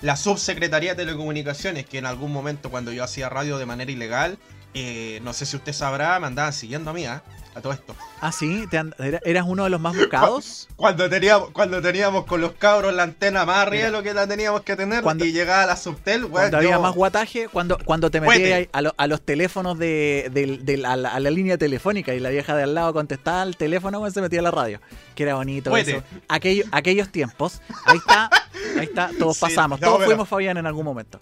la, 0.00 0.16
Subsecretaría 0.16 0.94
de 0.94 1.04
Telecomunicaciones, 1.04 1.86
que 1.86 1.98
en 1.98 2.06
algún 2.06 2.32
momento 2.32 2.68
cuando 2.68 2.90
yo 2.90 3.04
hacía 3.04 3.28
radio 3.28 3.56
de 3.58 3.66
manera 3.66 3.92
ilegal, 3.92 4.38
eh, 4.74 5.20
no 5.22 5.32
sé 5.32 5.46
si 5.46 5.56
usted 5.56 5.72
sabrá, 5.72 6.18
me 6.18 6.26
andaban 6.26 6.52
siguiendo 6.52 6.90
a 6.90 6.92
mí, 6.92 7.06
¿ah? 7.06 7.22
A 7.54 7.60
todo 7.60 7.72
esto. 7.72 7.94
Ah, 8.20 8.32
sí, 8.32 8.64
eras 9.24 9.44
uno 9.46 9.64
de 9.64 9.70
los 9.70 9.80
más 9.80 9.96
buscados. 9.96 10.68
Cuando 10.76 11.08
teníamos, 11.08 11.50
cuando 11.50 11.82
teníamos 11.82 12.24
con 12.24 12.40
los 12.40 12.52
cabros 12.52 12.94
la 12.94 13.02
antena 13.02 13.44
más 13.44 13.58
arriba 13.58 13.86
de 13.86 13.90
lo 13.90 14.02
que 14.02 14.14
la 14.14 14.26
teníamos 14.26 14.62
que 14.62 14.76
tener 14.76 15.02
cuando, 15.02 15.24
y 15.24 15.32
llegaba 15.32 15.64
a 15.64 15.66
la 15.66 15.76
subtel, 15.76 16.28
Cuando 16.28 16.56
había 16.56 16.78
más 16.78 16.94
guataje, 16.94 17.48
cuando, 17.48 17.78
cuando 17.84 18.10
te 18.10 18.20
metías 18.20 18.68
a, 18.72 19.06
los 19.06 19.22
teléfonos 19.22 19.78
de, 19.78 20.82
a, 20.86 20.96
la, 20.96 21.30
línea 21.30 21.58
telefónica 21.58 22.14
y 22.14 22.20
la 22.20 22.30
vieja 22.30 22.56
de 22.56 22.62
al 22.62 22.74
lado 22.74 22.92
contestaba 22.92 23.42
al 23.42 23.56
teléfono 23.56 23.98
cuando 23.98 24.14
se 24.14 24.20
metía 24.20 24.40
a 24.40 24.44
la 24.44 24.50
radio. 24.50 24.80
Que 25.14 25.24
era 25.24 25.34
bonito 25.34 25.76
eso. 25.76 26.02
aquellos 26.28 27.08
tiempos. 27.10 27.60
Ahí 27.84 27.98
está, 27.98 28.30
ahí 28.78 28.84
está, 28.84 29.10
todos 29.18 29.38
pasamos, 29.38 29.80
todos 29.80 30.04
fuimos 30.04 30.28
Fabián 30.28 30.56
en 30.56 30.66
algún 30.66 30.84
momento. 30.84 31.18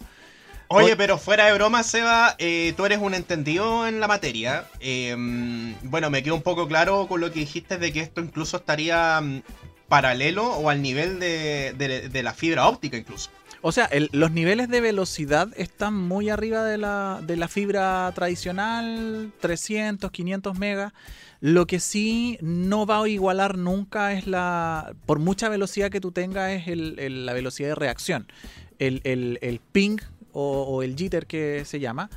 Oye, 0.73 0.95
pero 0.95 1.17
fuera 1.17 1.45
de 1.47 1.53
broma, 1.53 1.83
Seba, 1.83 2.35
eh, 2.39 2.73
tú 2.77 2.85
eres 2.85 2.99
un 2.99 3.13
entendido 3.13 3.87
en 3.87 3.99
la 3.99 4.07
materia. 4.07 4.65
Em, 4.79 5.75
bueno, 5.83 6.09
me 6.09 6.23
quedó 6.23 6.35
un 6.35 6.41
poco 6.41 6.67
claro 6.67 7.07
con 7.07 7.19
lo 7.19 7.31
que 7.31 7.39
dijiste 7.39 7.77
de 7.77 7.91
que 7.91 7.99
esto 7.99 8.21
incluso 8.21 8.57
estaría 8.57 9.19
mm, 9.19 9.41
paralelo 9.87 10.45
o 10.45 10.69
al 10.69 10.81
nivel 10.81 11.19
de, 11.19 12.21
la 12.23 12.33
fibra 12.33 12.67
óptica 12.67 12.97
incluso. 12.97 13.29
O 13.63 13.71
sea, 13.71 13.89
los 14.11 14.31
niveles 14.31 14.69
de 14.69 14.81
velocidad 14.81 15.49
están 15.55 15.93
muy 15.93 16.29
arriba 16.29 16.63
de 16.63 16.79
la, 16.79 17.19
de 17.21 17.35
la 17.35 17.47
fibra 17.47 18.11
tradicional, 18.15 19.31
300, 19.39 20.09
500 20.09 20.57
megas. 20.57 20.93
Lo 21.41 21.67
que 21.67 21.79
sí 21.79 22.39
no 22.41 22.85
va 22.85 23.03
a 23.03 23.07
igualar 23.07 23.57
nunca 23.57 24.13
es 24.13 24.25
la, 24.25 24.93
por 25.05 25.19
mucha 25.19 25.49
velocidad 25.49 25.91
que 25.91 25.99
tú 25.99 26.11
tengas, 26.11 26.51
es 26.65 26.77
la 26.77 27.33
velocidad 27.33 27.69
de 27.69 27.75
reacción. 27.75 28.31
El, 28.79 29.01
el 29.03 29.61
ping 29.71 29.99
o, 30.33 30.83
el 30.83 30.95
jitter 30.95 31.25
que 31.25 31.63
se 31.65 31.79
llama. 31.79 32.09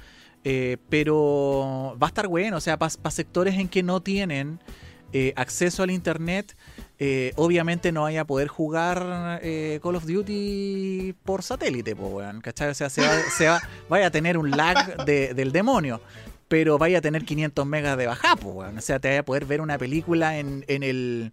Eh, 0.47 0.77
pero 0.91 1.97
va 2.03 2.07
a 2.07 2.09
estar 2.09 2.29
bueno, 2.29 2.59
o 2.59 2.61
sea, 2.61 2.79
para 2.79 2.91
sectores 3.11 3.55
en 3.55 3.67
que 3.67 3.83
no 3.83 4.03
tienen 4.03 4.61
eh, 5.15 5.33
acceso 5.37 5.83
al 5.83 5.91
internet, 5.91 6.55
eh, 6.99 7.33
obviamente 7.37 7.93
no 7.93 8.03
vaya 8.03 8.23
a 8.23 8.25
poder 8.27 8.49
jugar 8.49 9.41
Call 9.83 9.97
of 9.97 10.05
Duty 10.05 11.15
por 11.25 11.43
satélite, 11.43 11.97
pues, 11.97 12.27
¿cachai? 12.43 12.69
O 12.69 12.75
sea, 12.75 12.91
se 12.91 13.01
va, 13.47 13.63
vaya 13.89 14.09
a 14.09 14.11
tener 14.11 14.37
un 14.37 14.51
lag 14.51 15.05
del 15.07 15.51
demonio, 15.51 16.03
pero 16.49 16.77
vaya 16.77 16.99
a 16.99 17.01
tener 17.01 17.25
500 17.25 17.65
megas 17.65 17.97
de 17.97 18.07
baja, 18.07 18.37
pues, 18.37 18.77
O 18.77 18.81
sea, 18.83 18.99
te 18.99 19.09
vaya 19.09 19.21
a 19.21 19.25
poder 19.25 19.47
ver 19.47 19.63
una 19.63 19.79
película 19.79 20.39
en, 20.39 20.65
en 20.69 20.83
el 20.83 21.33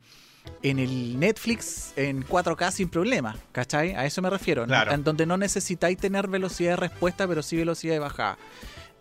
en 0.64 0.80
el 0.80 1.20
Netflix 1.20 1.94
en 1.96 2.26
4K 2.26 2.72
sin 2.72 2.90
problema, 2.90 3.36
¿cachai? 3.52 3.94
A 3.94 4.06
eso 4.06 4.22
me 4.22 4.30
refiero. 4.30 4.66
En 4.66 5.04
donde 5.04 5.26
no 5.26 5.38
necesitáis 5.38 5.98
tener 5.98 6.28
velocidad 6.28 6.72
de 6.72 6.76
respuesta, 6.78 7.28
pero 7.28 7.42
sí 7.42 7.58
velocidad 7.58 7.94
de 7.94 8.00
bajada. 8.00 8.38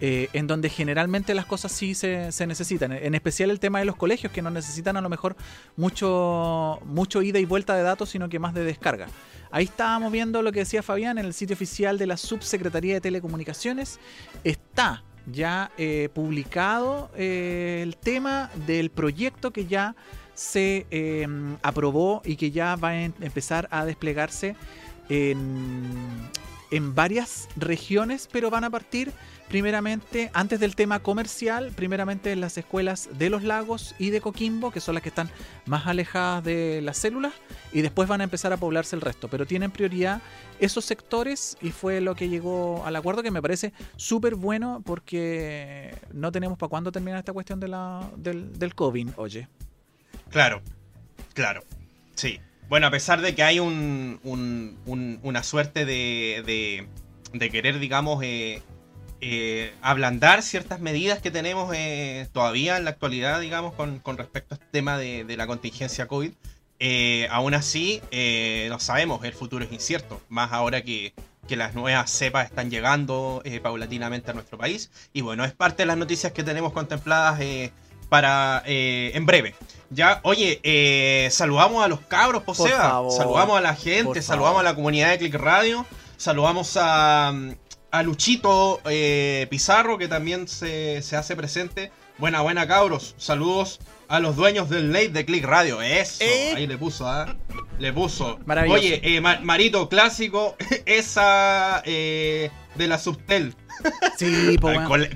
Eh, 0.02 0.30
en 0.32 0.46
donde 0.46 0.70
generalmente 0.70 1.34
las 1.34 1.44
cosas 1.44 1.72
sí 1.72 1.94
se, 1.94 2.30
necesitan. 2.46 2.92
En 2.92 3.14
especial 3.14 3.50
el 3.50 3.60
tema 3.60 3.80
de 3.80 3.84
los 3.84 3.96
colegios, 3.96 4.32
que 4.32 4.40
no 4.40 4.50
necesitan 4.50 4.96
a 4.96 5.02
lo 5.02 5.10
mejor 5.10 5.36
mucho, 5.76 6.80
mucho 6.86 7.20
ida 7.20 7.38
y 7.38 7.44
vuelta 7.44 7.76
de 7.76 7.82
datos, 7.82 8.08
sino 8.08 8.30
que 8.30 8.38
más 8.38 8.54
de 8.54 8.64
descarga. 8.64 9.08
Ahí 9.50 9.64
estábamos 9.64 10.10
viendo 10.10 10.40
lo 10.40 10.52
que 10.52 10.60
decía 10.60 10.82
Fabián 10.82 11.18
en 11.18 11.26
el 11.26 11.34
sitio 11.34 11.52
oficial 11.52 11.98
de 11.98 12.06
la 12.06 12.16
Subsecretaría 12.16 12.94
de 12.94 13.02
Telecomunicaciones. 13.02 14.00
Está 14.42 15.04
ya 15.26 15.70
eh, 15.76 16.08
publicado 16.14 17.10
eh, 17.14 17.80
el 17.82 17.98
tema 17.98 18.50
del 18.66 18.90
proyecto 18.90 19.50
que 19.50 19.66
ya 19.66 19.96
se 20.40 20.86
em, 20.90 21.58
aprobó 21.62 22.22
y 22.24 22.36
que 22.36 22.50
ya 22.50 22.74
va 22.76 22.88
a 22.88 23.02
em, 23.02 23.12
empezar 23.20 23.68
a 23.70 23.84
desplegarse 23.84 24.56
en, 25.10 26.30
varias 26.94 27.46
regiones, 27.56 28.26
pero 28.32 28.48
van 28.48 28.64
a 28.64 28.70
partir 28.70 29.12
primeramente, 29.48 30.30
antes 30.32 30.58
del 30.58 30.76
tema 30.76 31.00
comercial, 31.00 31.72
primeramente 31.76 32.32
en 32.32 32.40
las 32.40 32.56
escuelas 32.56 33.10
de 33.18 33.28
los 33.28 33.42
lagos 33.42 33.94
y 33.98 34.10
de 34.10 34.22
Coquimbo, 34.22 34.70
que 34.70 34.80
son 34.80 34.94
las 34.94 35.02
que 35.02 35.10
están 35.10 35.28
más 35.66 35.86
alejadas 35.86 36.42
de 36.44 36.80
las 36.80 36.96
células, 36.96 37.34
y 37.72 37.82
después 37.82 38.08
van 38.08 38.22
a 38.22 38.24
empezar 38.24 38.52
a 38.52 38.56
poblarse 38.56 38.96
el 38.96 39.02
resto, 39.02 39.28
pero 39.28 39.44
tienen 39.44 39.70
prioridad 39.70 40.22
esos 40.58 40.86
sectores 40.86 41.58
y 41.60 41.70
fue 41.70 42.00
lo 42.00 42.14
que 42.14 42.28
llegó 42.30 42.82
al 42.86 42.96
acuerdo 42.96 43.22
que 43.22 43.30
me 43.30 43.42
parece 43.42 43.74
súper 43.96 44.36
bueno 44.36 44.80
porque 44.86 45.94
no 46.12 46.32
tenemos 46.32 46.56
para 46.56 46.70
cuándo 46.70 46.92
terminar 46.92 47.18
esta 47.18 47.34
cuestión 47.34 47.60
del, 47.60 48.58
del 48.58 48.74
COVID, 48.74 49.10
oye. 49.16 49.48
Claro, 50.30 50.62
claro, 51.34 51.62
sí. 52.14 52.40
Bueno, 52.68 52.86
a 52.86 52.90
pesar 52.90 53.20
de 53.20 53.34
que 53.34 53.42
hay 53.42 53.58
un, 53.58 54.20
una 55.22 55.42
suerte 55.42 55.84
de, 55.84 56.86
de, 57.32 57.50
querer, 57.50 57.80
digamos, 57.80 58.22
eh, 58.22 58.62
eh, 59.20 59.74
ablandar 59.82 60.42
ciertas 60.42 60.80
medidas 60.80 61.18
que 61.18 61.32
tenemos 61.32 61.74
eh, 61.74 62.28
todavía 62.32 62.76
en 62.76 62.84
la 62.84 62.90
actualidad, 62.90 63.40
digamos, 63.40 63.74
con, 63.74 64.00
respecto 64.16 64.54
a 64.54 64.58
este 64.58 64.68
tema 64.70 64.98
de, 64.98 65.24
la 65.36 65.48
contingencia 65.48 66.06
COVID, 66.06 66.30
aún 67.28 67.54
así, 67.54 68.00
no 68.68 68.78
sabemos, 68.78 69.24
el 69.24 69.32
futuro 69.32 69.64
es 69.64 69.72
incierto, 69.72 70.22
más 70.28 70.52
ahora 70.52 70.82
que 70.82 71.12
las 71.48 71.74
nuevas 71.74 72.08
cepas 72.08 72.46
están 72.46 72.70
llegando 72.70 73.42
paulatinamente 73.64 74.30
a 74.30 74.34
nuestro 74.34 74.58
país. 74.58 74.92
Y 75.12 75.22
bueno, 75.22 75.44
es 75.44 75.52
parte 75.54 75.82
de 75.82 75.86
las 75.86 75.96
noticias 75.98 76.32
que 76.32 76.44
tenemos 76.44 76.72
contempladas 76.72 77.40
para 78.10 78.62
en 78.66 79.24
breve. 79.24 79.54
Ya, 79.92 80.20
oye, 80.22 80.60
eh, 80.62 81.28
saludamos 81.32 81.84
a 81.84 81.88
los 81.88 82.00
cabros, 82.00 82.44
Poseba. 82.44 83.02
Saludamos 83.10 83.58
a 83.58 83.60
la 83.60 83.74
gente, 83.74 84.22
saludamos 84.22 84.60
a 84.60 84.62
la 84.62 84.76
comunidad 84.76 85.10
de 85.10 85.18
Click 85.18 85.34
Radio. 85.34 85.84
Saludamos 86.16 86.76
a, 86.76 87.32
a 87.90 88.02
Luchito 88.04 88.80
eh, 88.84 89.48
Pizarro, 89.50 89.98
que 89.98 90.06
también 90.06 90.46
se, 90.46 91.02
hace 91.16 91.34
presente. 91.34 91.90
Buena, 92.18 92.40
buena, 92.40 92.68
cabros. 92.68 93.16
Saludos 93.18 93.80
a 94.06 94.20
los 94.20 94.36
dueños 94.36 94.70
del 94.70 94.92
late 94.92 95.08
de 95.08 95.24
Click 95.24 95.44
Radio. 95.44 95.82
Eso, 95.82 96.22
eh. 96.22 96.52
ahí 96.54 96.68
le 96.68 96.78
puso, 96.78 97.08
¿ah? 97.08 97.34
Le 97.80 97.92
puso. 97.92 98.38
Oye, 98.68 99.20
Marito 99.42 99.88
Clásico, 99.88 100.56
esa 100.86 101.82
de 102.74 102.88
la 102.88 102.98
Subtel. 102.98 103.54
Sí, 104.18 104.56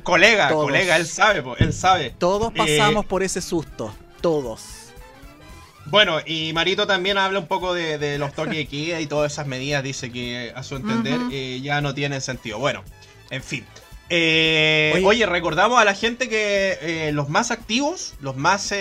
colega, 0.02 0.48
colega, 0.48 0.96
él 0.96 1.06
sabe, 1.06 1.44
él 1.58 1.72
sabe. 1.72 2.14
Todos 2.18 2.52
pasamos 2.52 3.04
por 3.04 3.22
ese 3.22 3.42
susto 3.42 3.94
todos. 4.24 4.62
Bueno, 5.84 6.16
y 6.24 6.54
Marito 6.54 6.86
también 6.86 7.18
habla 7.18 7.40
un 7.40 7.46
poco 7.46 7.74
de, 7.74 8.16
los 8.16 8.32
toques 8.32 8.56
de 8.56 8.66
queda 8.66 9.02
y 9.02 9.06
todas 9.06 9.34
esas 9.34 9.46
medidas, 9.46 9.82
dice 9.82 10.10
que 10.10 10.50
a 10.56 10.62
su 10.62 10.76
entender 10.76 11.20
eh, 11.30 11.60
ya 11.62 11.82
no 11.82 11.92
tienen 11.92 12.22
sentido. 12.22 12.58
Bueno, 12.58 12.82
en 13.28 13.42
fin. 13.42 13.66
Eh, 14.08 15.02
oye. 15.04 15.26
recordamos 15.26 15.78
a 15.78 15.84
la 15.84 15.94
gente 15.94 16.30
que 16.30 16.78
eh, 16.80 17.12
los 17.12 17.28
más 17.28 17.50
activos, 17.50 18.14
los 18.22 18.34
más 18.34 18.72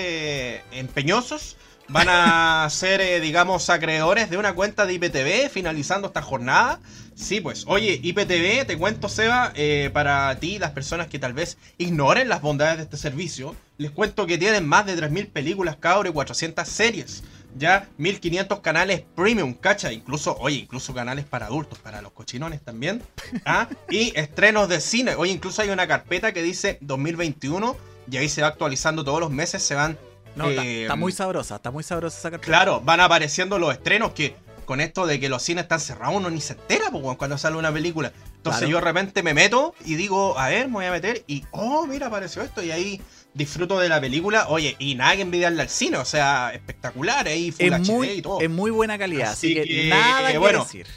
empeñosos, 0.71 1.57
van 1.87 2.07
a 2.09 2.67
ser, 2.69 3.21
digamos, 3.21 3.69
acreedores 3.69 4.29
de 4.29 4.37
una 4.37 4.53
cuenta 4.53 4.85
de 4.85 4.93
IPTV 4.93 5.49
finalizando 5.49 6.07
esta 6.07 6.21
jornada. 6.21 6.79
Sí, 7.15 7.41
pues, 7.41 7.65
oye, 7.67 7.99
IPTV, 8.01 8.65
te 8.65 8.77
cuento, 8.77 9.07
Seba, 9.07 9.51
eh, 9.55 9.91
para 9.93 10.35
ti, 10.39 10.57
las 10.57 10.71
personas 10.71 11.07
que 11.07 11.19
tal 11.19 11.33
vez 11.33 11.57
ignoren 11.77 12.29
las 12.29 12.41
bondades 12.41 12.77
de 12.77 12.83
este 12.83 12.97
servicio, 12.97 13.55
les 13.77 13.91
cuento 13.91 14.25
que 14.25 14.37
tienen 14.37 14.67
más 14.67 14.85
de 14.85 14.95
3.000 14.95 15.31
películas, 15.31 15.77
cabrón, 15.77 16.07
y 16.07 16.13
400 16.13 16.67
series. 16.67 17.23
Ya 17.55 17.87
1500 17.97 18.61
canales 18.61 19.03
premium, 19.15 19.53
cacha, 19.53 19.91
incluso, 19.93 20.35
oye, 20.39 20.57
incluso 20.57 20.91
canales 20.95 21.25
para 21.25 21.45
adultos, 21.45 21.77
para 21.77 22.01
los 22.01 22.11
cochinones 22.11 22.63
también. 22.63 23.03
¿ah? 23.45 23.67
Y 23.91 24.11
estrenos 24.17 24.69
de 24.69 24.81
cine. 24.81 25.13
Oye, 25.15 25.31
incluso 25.31 25.61
hay 25.61 25.69
una 25.69 25.87
carpeta 25.87 26.33
que 26.33 26.41
dice 26.41 26.79
2021 26.81 27.77
y 28.09 28.17
ahí 28.17 28.27
se 28.27 28.41
va 28.41 28.47
actualizando 28.47 29.03
todos 29.03 29.19
los 29.19 29.29
meses, 29.29 29.61
se 29.61 29.75
van 29.75 29.99
no, 30.35 30.49
está, 30.49 30.63
eh, 30.65 30.97
muy 30.97 31.11
sabrosa, 31.11 31.55
está 31.55 31.71
muy 31.71 31.83
sabrosa 31.83 32.17
esa 32.17 32.31
carpeta. 32.31 32.47
Claro, 32.47 32.81
van 32.81 32.99
apareciendo 32.99 33.59
los 33.59 33.73
estrenos 33.73 34.13
que 34.13 34.35
con 34.65 34.81
esto 34.81 35.05
de 35.05 35.19
que 35.19 35.29
los 35.29 35.43
cines 35.43 35.63
están 35.63 35.79
cerrados 35.79 36.15
uno 36.15 36.29
ni 36.29 36.41
se 36.41 36.53
entera 36.53 36.89
cuando 37.17 37.37
sale 37.37 37.57
una 37.57 37.71
película. 37.71 38.11
Entonces 38.37 38.67
yo 38.67 38.77
de 38.77 38.81
repente 38.81 39.23
me 39.23 39.33
meto 39.33 39.73
y 39.85 39.95
digo, 39.95 40.37
a 40.37 40.49
ver, 40.49 40.67
me 40.67 40.73
voy 40.73 40.85
a 40.85 40.91
meter 40.91 41.23
y, 41.27 41.43
oh, 41.51 41.85
mira, 41.85 42.07
apareció 42.07 42.41
esto 42.41 42.61
y 42.61 42.71
ahí 42.71 43.01
disfruto 43.33 43.79
de 43.79 43.89
la 43.89 44.01
película. 44.01 44.47
Oye, 44.49 44.75
y 44.79 44.95
nada 44.95 45.15
que 45.15 45.21
envidiarle 45.21 45.61
al 45.61 45.69
cine, 45.69 45.97
o 45.97 46.05
sea, 46.05 46.51
espectacular, 46.53 47.27
ahí 47.27 47.51
Full 47.51 47.73
es 47.73 47.89
muy, 47.89 48.09
y 48.09 48.21
todo. 48.21 48.41
Es 48.41 48.49
muy 48.49 48.71
buena 48.71 48.97
calidad, 48.97 49.31
así, 49.31 49.53
que, 49.53 49.87
nada 49.89 50.31
que 50.31 50.37
bueno, 50.37 50.63
decir. 50.63 50.87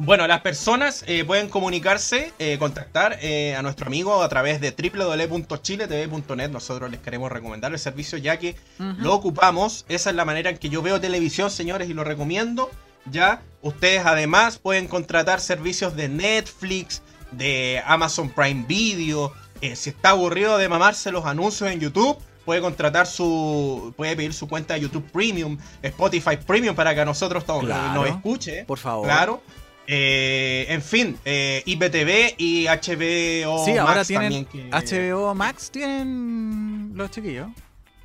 Bueno, 0.00 0.28
las 0.28 0.42
personas 0.42 1.02
eh, 1.08 1.24
pueden 1.24 1.48
comunicarse, 1.48 2.32
eh, 2.38 2.56
contactar 2.58 3.18
eh, 3.20 3.56
a 3.56 3.62
nuestro 3.62 3.88
amigo 3.88 4.22
a 4.22 4.28
través 4.28 4.60
de 4.60 4.70
www.chiletv.net. 4.70 6.50
Nosotros 6.50 6.88
les 6.90 7.00
queremos 7.00 7.32
recomendar 7.32 7.72
el 7.72 7.78
servicio 7.80 8.16
ya 8.16 8.36
que 8.38 8.54
lo 8.78 9.12
ocupamos. 9.14 9.84
Esa 9.88 10.10
es 10.10 10.16
la 10.16 10.24
manera 10.24 10.50
en 10.50 10.58
que 10.58 10.68
yo 10.68 10.82
veo 10.82 11.00
televisión, 11.00 11.50
señores, 11.50 11.90
y 11.90 11.94
lo 11.94 12.04
recomiendo. 12.04 12.70
Ya, 13.10 13.42
ustedes 13.62 14.02
además 14.06 14.58
pueden 14.58 14.86
contratar 14.86 15.40
servicios 15.40 15.96
de 15.96 16.08
Netflix, 16.08 17.02
de 17.32 17.82
Amazon 17.84 18.30
Prime 18.30 18.64
Video, 18.68 19.32
Eh, 19.60 19.74
si 19.74 19.90
está 19.90 20.10
aburrido 20.10 20.56
de 20.58 20.68
mamarse 20.68 21.10
los 21.10 21.24
anuncios 21.24 21.68
en 21.72 21.80
YouTube, 21.80 22.16
puede 22.44 22.60
contratar 22.60 23.08
su. 23.08 23.92
puede 23.96 24.14
pedir 24.14 24.32
su 24.32 24.46
cuenta 24.48 24.74
de 24.74 24.80
YouTube 24.82 25.10
Premium, 25.10 25.58
Spotify 25.82 26.36
Premium 26.36 26.76
para 26.76 26.94
que 26.94 27.00
a 27.00 27.04
nosotros 27.04 27.44
todos 27.44 27.64
Claro. 27.64 27.94
nos 28.02 28.08
escuche. 28.08 28.64
Por 28.64 28.78
favor. 28.78 29.04
Claro. 29.06 29.42
Eh, 29.90 30.66
en 30.68 30.82
fin, 30.82 31.18
eh, 31.24 31.62
IPTV 31.64 32.34
y 32.36 32.66
HBO 32.66 33.64
sí, 33.64 33.78
ahora 33.78 33.94
Max 33.94 34.06
tienen 34.06 34.44
también, 34.44 34.70
que, 34.70 34.96
HBO 34.98 35.34
Max, 35.34 35.70
tienen 35.70 36.92
los 36.94 37.10
chiquillos. 37.10 37.48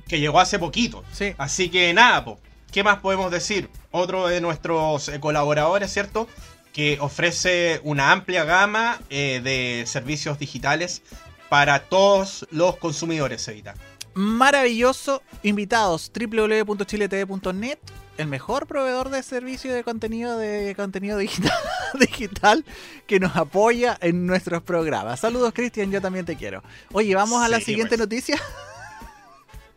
que 0.08 0.18
llegó 0.18 0.40
hace 0.40 0.58
poquito. 0.58 1.04
Sí. 1.12 1.34
Así 1.36 1.68
que 1.68 1.92
nada, 1.92 2.24
po, 2.24 2.40
¿qué 2.72 2.82
más 2.82 3.00
podemos 3.00 3.30
decir? 3.30 3.68
Otro 3.90 4.28
de 4.28 4.40
nuestros 4.40 5.10
eh, 5.10 5.20
colaboradores, 5.20 5.92
¿cierto? 5.92 6.26
Que 6.72 6.98
ofrece 7.00 7.80
una 7.84 8.12
amplia 8.12 8.44
gama 8.44 8.98
eh, 9.10 9.42
de 9.44 9.84
servicios 9.86 10.38
digitales 10.38 11.02
para 11.50 11.80
todos 11.80 12.46
los 12.50 12.76
consumidores, 12.78 13.46
Evita. 13.46 13.74
Maravilloso. 14.14 15.22
Invitados, 15.42 16.10
www.chiletv.net, 16.18 17.78
el 18.18 18.26
mejor 18.26 18.66
proveedor 18.66 19.10
de 19.10 19.22
servicio 19.22 19.72
de 19.72 19.84
contenido 19.84 20.38
de 20.38 20.74
contenido 20.76 21.18
digital, 21.18 21.52
digital 21.98 22.64
que 23.06 23.20
nos 23.20 23.36
apoya 23.36 23.96
en 24.00 24.26
nuestros 24.26 24.62
programas. 24.62 25.20
Saludos, 25.20 25.52
Cristian, 25.54 25.90
yo 25.90 26.00
también 26.00 26.24
te 26.24 26.36
quiero. 26.36 26.62
Oye, 26.92 27.14
vamos 27.14 27.42
a 27.42 27.48
la 27.48 27.60
siguiente 27.60 27.96
pues. 27.96 28.00
noticia. 28.00 28.40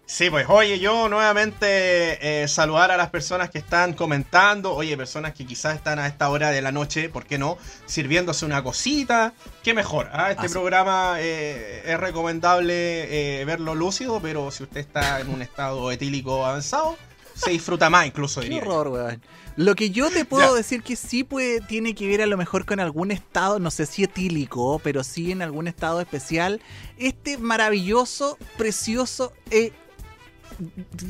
Sí, 0.10 0.30
pues 0.30 0.46
oye, 0.48 0.80
yo 0.80 1.10
nuevamente 1.10 2.44
eh, 2.44 2.48
saludar 2.48 2.92
a 2.92 2.98
las 2.98 3.10
personas 3.10 3.50
que 3.50 3.58
están 3.58 3.92
comentando, 3.92 4.74
oye, 4.74 4.96
personas 4.96 5.34
que 5.34 5.46
quizás 5.46 5.76
están 5.76 6.00
a 6.00 6.08
esta 6.08 6.30
hora 6.30 6.50
de 6.50 6.62
la 6.62 6.72
noche, 6.72 7.10
¿por 7.10 7.26
qué 7.26 7.38
no? 7.38 7.58
Sirviéndose 7.88 8.46
una 8.46 8.64
cosita, 8.64 9.34
qué 9.64 9.74
mejor. 9.74 10.10
¿ah? 10.14 10.32
Este 10.32 10.46
Así. 10.46 10.54
programa 10.54 11.18
eh, 11.20 11.84
es 11.86 12.00
recomendable 12.00 13.42
eh, 13.42 13.44
verlo 13.44 13.76
lúcido, 13.76 14.22
pero 14.22 14.50
si 14.50 14.64
usted 14.64 14.80
está 14.80 15.20
en 15.20 15.28
un 15.28 15.42
estado 15.42 15.92
etílico 15.92 16.46
avanzado, 16.46 16.98
se 17.38 17.52
disfruta 17.52 17.90
más 17.90 18.06
incluso, 18.08 18.42
Qué 18.42 18.48
diría. 18.48 18.64
yo. 18.64 18.70
horror, 18.72 18.88
weón. 18.90 19.22
Lo 19.56 19.74
que 19.76 19.90
yo 19.90 20.10
te 20.12 20.26
puedo 20.26 20.52
Ya. 20.52 20.58
decir 20.58 20.84
que 20.84 20.96
sí 20.96 21.24
puede, 21.24 21.62
tiene 21.62 21.96
que 21.96 22.08
ver 22.08 22.22
a 22.22 22.26
lo 22.28 22.38
mejor 22.38 22.66
con 22.66 22.80
algún 22.80 23.12
estado, 23.12 23.60
no 23.60 23.72
sé 23.72 23.86
si 23.86 24.04
etílico, 24.04 24.80
pero 24.84 25.04
sí 25.04 25.32
en 25.32 25.42
algún 25.42 25.68
estado 25.68 26.00
especial. 26.02 26.62
Este 26.98 27.38
maravilloso, 27.38 28.38
precioso, 28.58 29.34
e 29.52 29.72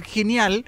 genial 0.05 0.65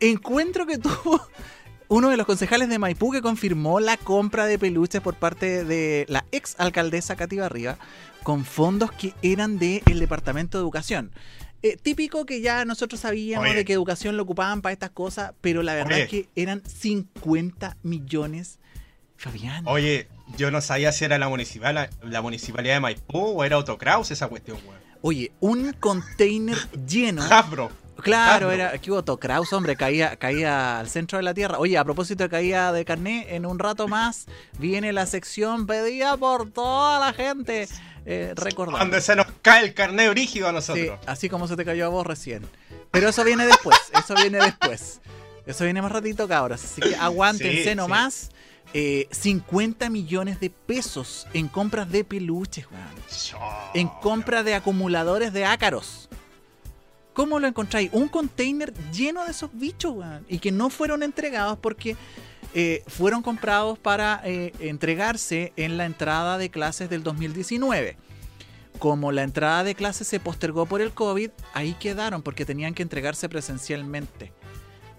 encuentro 0.00 0.66
que 0.66 0.78
tuvo 0.78 1.20
uno 1.88 2.10
de 2.10 2.16
los 2.16 2.26
concejales 2.26 2.68
de 2.68 2.78
Maipú 2.78 3.10
que 3.12 3.22
confirmó 3.22 3.80
la 3.80 3.96
compra 3.96 4.46
de 4.46 4.58
peluches 4.58 5.00
por 5.00 5.14
parte 5.14 5.64
de 5.64 6.04
la 6.08 6.24
ex 6.32 6.54
alcaldesa 6.58 7.16
Katy 7.16 7.36
Barriga 7.38 7.78
con 8.22 8.44
fondos 8.44 8.92
que 8.92 9.14
eran 9.22 9.58
del 9.58 9.98
Departamento 9.98 10.58
de 10.58 10.62
Educación. 10.62 11.12
Eh, 11.62 11.76
típico 11.76 12.24
que 12.24 12.40
ya 12.40 12.64
nosotros 12.64 13.00
sabíamos 13.00 13.48
Oye. 13.48 13.56
de 13.56 13.64
que 13.64 13.72
educación 13.72 14.16
lo 14.16 14.22
ocupaban 14.22 14.62
para 14.62 14.72
estas 14.72 14.90
cosas, 14.90 15.32
pero 15.40 15.62
la 15.62 15.74
verdad 15.74 15.94
Oye. 15.94 16.02
es 16.04 16.08
que 16.08 16.28
eran 16.36 16.62
50 16.64 17.76
millones. 17.82 18.58
Fabián. 19.16 19.64
Oye, 19.66 20.06
yo 20.36 20.52
no 20.52 20.60
sabía 20.60 20.92
si 20.92 21.04
era 21.04 21.18
la, 21.18 21.28
municipal, 21.28 21.90
la 22.02 22.22
municipalidad 22.22 22.74
de 22.74 22.80
Maipú 22.80 23.18
o 23.18 23.44
era 23.44 23.56
Autocraus 23.56 24.10
esa 24.12 24.28
cuestión, 24.28 24.58
weón. 24.64 24.78
Oye, 25.02 25.32
un 25.40 25.72
container 25.72 26.56
lleno. 26.86 27.22
Hasbro. 27.22 27.70
Claro, 27.96 28.48
Hasbro. 28.48 28.52
era 28.52 28.78
que 28.78 29.18
Kraus, 29.18 29.52
hombre, 29.52 29.74
caía, 29.74 30.16
caía 30.16 30.78
al 30.78 30.88
centro 30.88 31.18
de 31.18 31.24
la 31.24 31.34
tierra. 31.34 31.58
Oye, 31.58 31.76
a 31.76 31.84
propósito 31.84 32.22
de 32.22 32.28
caída 32.30 32.72
de 32.72 32.84
carnet, 32.84 33.26
en 33.30 33.44
un 33.44 33.58
rato 33.58 33.88
más 33.88 34.26
viene 34.58 34.92
la 34.92 35.06
sección 35.06 35.66
pedida 35.66 36.16
por 36.16 36.50
toda 36.50 37.00
la 37.00 37.12
gente. 37.12 37.68
Eh, 38.10 38.32
recordando. 38.34 38.78
Donde 38.78 39.02
se 39.02 39.14
nos 39.14 39.26
cae 39.42 39.64
el 39.66 39.74
carnet 39.74 40.08
brígido 40.10 40.46
a 40.46 40.50
Sí, 40.50 40.54
nosotros. 40.54 40.98
así 41.06 41.28
como 41.28 41.46
se 41.46 41.56
te 41.56 41.64
cayó 41.66 41.84
a 41.84 41.88
vos 41.90 42.06
recién. 42.06 42.42
Pero 42.90 43.10
eso 43.10 43.22
viene 43.22 43.46
después, 43.46 43.76
eso 44.02 44.14
viene 44.14 44.38
después. 44.38 45.00
Eso 45.44 45.64
viene 45.64 45.82
más 45.82 45.92
ratito, 45.92 46.26
cabros. 46.26 46.64
Así 46.64 46.80
que 46.80 46.96
aguántense 46.96 47.70
Sí, 47.70 47.74
nomás. 47.74 48.30
Eh, 48.74 49.08
50 49.10 49.88
millones 49.90 50.40
de 50.40 50.48
pesos 50.50 51.26
en 51.34 51.48
compras 51.48 51.90
de 51.90 52.04
peluches, 52.04 52.66
weón. 52.70 53.70
En 53.74 53.88
compra 53.88 54.42
de 54.42 54.54
acumuladores 54.54 55.32
de 55.34 55.44
ácaros. 55.44 56.08
¿Cómo 57.14 57.38
lo 57.40 57.46
encontráis? 57.46 57.90
Un 57.92 58.08
container 58.08 58.72
lleno 58.92 59.24
de 59.24 59.32
esos 59.32 59.50
bichos, 59.52 59.92
weón. 59.94 60.24
Y 60.28 60.38
que 60.38 60.52
no 60.52 60.70
fueron 60.70 61.02
entregados 61.02 61.58
porque 61.58 61.96
eh, 62.60 62.82
fueron 62.88 63.22
comprados 63.22 63.78
para 63.78 64.20
eh, 64.24 64.52
entregarse 64.58 65.52
en 65.56 65.76
la 65.76 65.84
entrada 65.84 66.38
de 66.38 66.50
clases 66.50 66.90
del 66.90 67.04
2019. 67.04 67.96
Como 68.80 69.12
la 69.12 69.22
entrada 69.22 69.62
de 69.62 69.76
clases 69.76 70.08
se 70.08 70.18
postergó 70.18 70.66
por 70.66 70.80
el 70.80 70.90
COVID, 70.92 71.30
ahí 71.54 71.74
quedaron 71.74 72.22
porque 72.22 72.44
tenían 72.44 72.74
que 72.74 72.82
entregarse 72.82 73.28
presencialmente. 73.28 74.32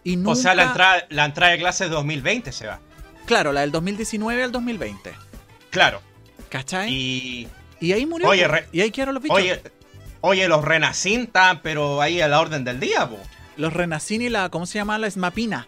Y 0.06 0.17
O 0.26 0.36
sea, 0.36 0.56
la 0.56 0.63
entrada, 0.67 1.06
la 1.10 1.26
entrada 1.26 1.52
de 1.52 1.58
clases 1.60 1.89
de 1.89 1.95
2020 1.95 2.52
se 2.54 2.67
va. 2.67 2.80
Claro, 3.26 3.52
la 3.52 3.62
del 3.62 3.72
2019 3.72 4.41
al 4.43 4.52
2020. 4.54 5.12
Claro. 5.69 6.02
¿Cachai? 6.50 6.93
Y, 6.93 7.48
Y. 7.82 7.91
ahí 7.91 8.06
murió. 8.06 8.28
Oye, 8.30 8.48
re- 8.48 8.67
y 8.72 8.80
ahí 8.82 8.91
quedaron 8.91 9.15
los 9.15 9.24
bichos. 9.24 9.38
Oye, 9.38 9.62
oye, 10.22 10.48
los 10.48 10.63
renacintan, 10.63 11.62
pero 11.62 12.02
ahí 12.02 12.22
a 12.22 12.30
la 12.30 12.39
orden 12.39 12.63
del 12.63 12.80
día, 12.80 13.08
po. 13.10 13.17
Los 13.58 13.74
Renacini 13.74 14.28
y 14.28 14.30
la. 14.30 14.48
¿Cómo 14.50 14.65
se 14.65 14.76
llama? 14.80 14.98
La 14.98 15.08
Esmapina. 15.08 15.67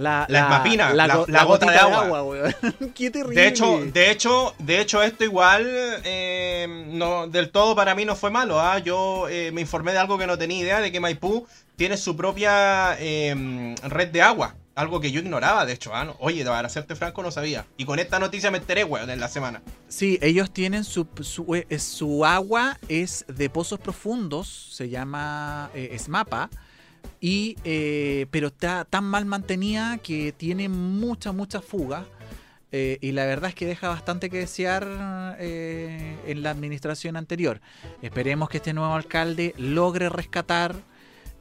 La, 0.00 0.24
La 0.28 0.40
Esmapina, 0.40 0.94
la- 0.94 1.14
go- 1.14 1.26
la 1.28 1.44
gota 1.44 1.70
de 1.70 1.76
agua. 1.78 2.22
weón. 2.22 2.54
Qué 2.94 3.10
terrible. 3.10 3.40
De 3.40 3.48
hecho, 3.48 3.80
de 3.84 4.10
hecho, 4.10 4.54
de 4.58 4.80
hecho, 4.80 5.02
esto 5.02 5.24
igual 5.24 5.66
eh, 6.04 6.86
no, 6.88 7.26
del 7.28 7.50
todo 7.50 7.76
para 7.76 7.94
mí 7.94 8.04
no 8.04 8.16
fue 8.16 8.30
malo. 8.30 8.58
¿ah? 8.60 8.78
Yo 8.78 9.28
eh, 9.28 9.50
me 9.52 9.60
informé 9.60 9.92
de 9.92 9.98
algo 9.98 10.16
que 10.18 10.26
no 10.26 10.38
tenía 10.38 10.58
idea, 10.58 10.80
de 10.80 10.90
que 10.90 11.00
Maipú 11.00 11.46
tiene 11.76 11.96
su 11.96 12.16
propia 12.16 12.96
eh, 12.98 13.74
red 13.84 14.08
de 14.08 14.22
agua. 14.22 14.54
Algo 14.76 15.00
que 15.00 15.10
yo 15.12 15.20
ignoraba, 15.20 15.66
de 15.66 15.74
hecho. 15.74 15.94
¿ah? 15.94 16.04
No- 16.04 16.16
Oye, 16.20 16.44
para 16.46 16.68
serte 16.70 16.94
franco, 16.96 17.22
no 17.22 17.30
sabía. 17.30 17.66
Y 17.76 17.84
con 17.84 17.98
esta 17.98 18.18
noticia 18.18 18.50
me 18.50 18.58
enteré, 18.58 18.84
weón, 18.84 19.10
en 19.10 19.20
la 19.20 19.28
semana. 19.28 19.60
Sí, 19.88 20.18
ellos 20.22 20.50
tienen 20.52 20.84
su, 20.84 21.06
su, 21.20 21.54
eh, 21.54 21.78
su 21.78 22.24
agua, 22.24 22.78
es 22.88 23.26
de 23.28 23.50
pozos 23.50 23.78
profundos, 23.80 24.48
se 24.72 24.88
llama 24.88 25.70
eh, 25.74 25.90
Esmapa, 25.92 26.48
y, 27.20 27.56
eh, 27.64 28.26
pero 28.30 28.48
está 28.48 28.84
tan 28.84 29.04
mal 29.04 29.26
mantenida 29.26 29.98
que 29.98 30.32
tiene 30.32 30.68
mucha, 30.68 31.32
mucha 31.32 31.60
fuga. 31.60 32.06
eh, 32.72 32.98
y 33.00 33.12
la 33.12 33.26
verdad 33.26 33.50
es 33.50 33.54
que 33.54 33.66
deja 33.66 33.88
bastante 33.88 34.30
que 34.30 34.38
desear 34.38 35.36
eh, 35.40 36.16
en 36.26 36.42
la 36.42 36.50
administración 36.50 37.16
anterior. 37.16 37.60
Esperemos 38.02 38.48
que 38.48 38.58
este 38.58 38.72
nuevo 38.72 38.94
alcalde 38.94 39.54
logre 39.58 40.08
rescatar 40.08 40.76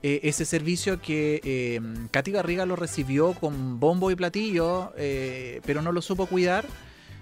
eh, 0.02 0.22
ese 0.24 0.46
servicio 0.46 1.02
que 1.02 1.42
eh, 1.44 1.82
Katy 2.12 2.32
Garriga 2.32 2.66
lo 2.66 2.76
recibió 2.76 3.34
con 3.34 3.80
bombo 3.80 4.12
y 4.12 4.16
platillo, 4.16 4.92
pero 5.66 5.82
no 5.82 5.92
lo 5.92 6.02
supo 6.02 6.26
cuidar 6.26 6.66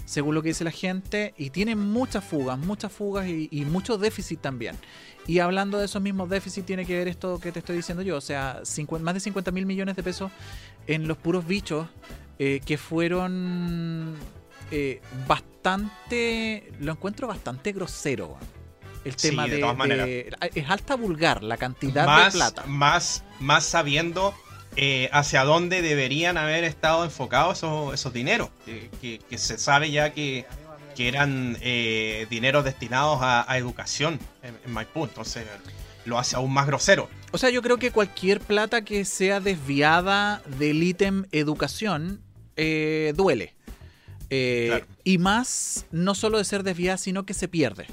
según 0.05 0.35
lo 0.35 0.41
que 0.41 0.49
dice 0.49 0.63
la 0.63 0.71
gente, 0.71 1.33
y 1.37 1.49
tiene 1.49 1.75
muchas 1.75 2.23
fugas, 2.23 2.57
muchas 2.57 2.93
fugas 2.93 3.27
y 3.27 3.65
mucho 3.69 3.97
déficit 3.97 4.39
también. 4.39 4.77
Y 5.27 5.39
hablando 5.39 5.77
de 5.77 5.85
esos 5.85 6.01
mismos 6.01 6.29
déficits, 6.29 6.65
tiene 6.65 6.85
que 6.85 6.97
ver 6.97 7.07
esto 7.09 7.39
que 7.39 7.51
te 7.51 7.59
estoy 7.59 7.75
diciendo 7.75 8.01
yo, 8.01 8.15
o 8.17 8.21
sea, 8.21 8.61
50 8.63 9.03
más 9.03 9.13
de 9.13 9.19
50 9.19 9.51
mil 9.51 9.65
millones 9.65 9.95
de 9.97 10.03
pesos 10.03 10.31
en 10.87 11.07
los 11.07 11.17
puros 11.17 11.45
bichos 11.45 11.87
eh, 12.39 12.61
que 12.65 12.77
fueron 12.77 14.15
eh, 14.71 15.01
bastante, 15.27 16.71
lo 16.79 16.93
encuentro 16.93 17.27
bastante 17.27 17.71
grosero. 17.73 18.37
El 19.03 19.13
Sí, 19.17 19.29
tema 19.29 19.45
de 19.45 19.55
de, 19.55 19.59
todas 19.59 19.77
maneras. 19.77 20.05
de- 20.05 20.29
es 20.55 20.69
alta 20.69 20.95
vulgar 20.95 21.43
la 21.43 21.57
cantidad 21.57 22.05
más, 22.05 22.33
de 22.33 22.39
plata. 22.39 22.63
Más, 22.65 23.23
más 23.39 23.63
sabiendo 23.65 24.33
eh, 24.75 25.09
hacia 25.13 25.43
dónde 25.43 25.81
deberían 25.81 26.37
haber 26.37 26.63
estado 26.63 27.03
enfocados 27.03 27.57
esos, 27.59 27.93
esos 27.93 28.13
dineros. 28.13 28.49
Que, 28.65 28.89
que- 29.01 29.19
que 29.19 29.37
se 29.37 29.57
sabe 29.57 29.91
ya 29.91 30.11
que, 30.13 30.45
que 30.97 31.07
eran 31.07 31.57
eh, 31.61 32.25
dineros 32.29 32.65
destinados 32.65 33.19
a, 33.21 33.49
a 33.49 33.57
educación 33.59 34.19
en, 34.41 34.57
en 34.65 34.71
Maipú. 34.71 35.03
Entonces 35.03 35.45
lo 36.05 36.17
hace 36.17 36.35
aún 36.35 36.51
más 36.51 36.65
grosero. 36.65 37.07
O 37.31 37.37
sea, 37.37 37.51
yo 37.51 37.61
creo 37.61 37.77
que 37.77 37.91
cualquier 37.91 38.39
plata 38.39 38.83
que 38.83 39.05
sea 39.05 39.39
desviada 39.39 40.41
del 40.57 40.81
ítem 40.81 41.25
educación 41.31 42.21
eh, 42.55 43.13
duele. 43.15 43.53
Eh, 44.31 44.67
Claro. 44.69 44.85
Y 45.03 45.19
más, 45.19 45.85
no 45.91 46.15
solo 46.15 46.39
de 46.39 46.45
ser 46.45 46.63
desviada, 46.63 46.97
sino 46.97 47.25
que 47.27 47.35
se 47.35 47.47
pierde. 47.47 47.85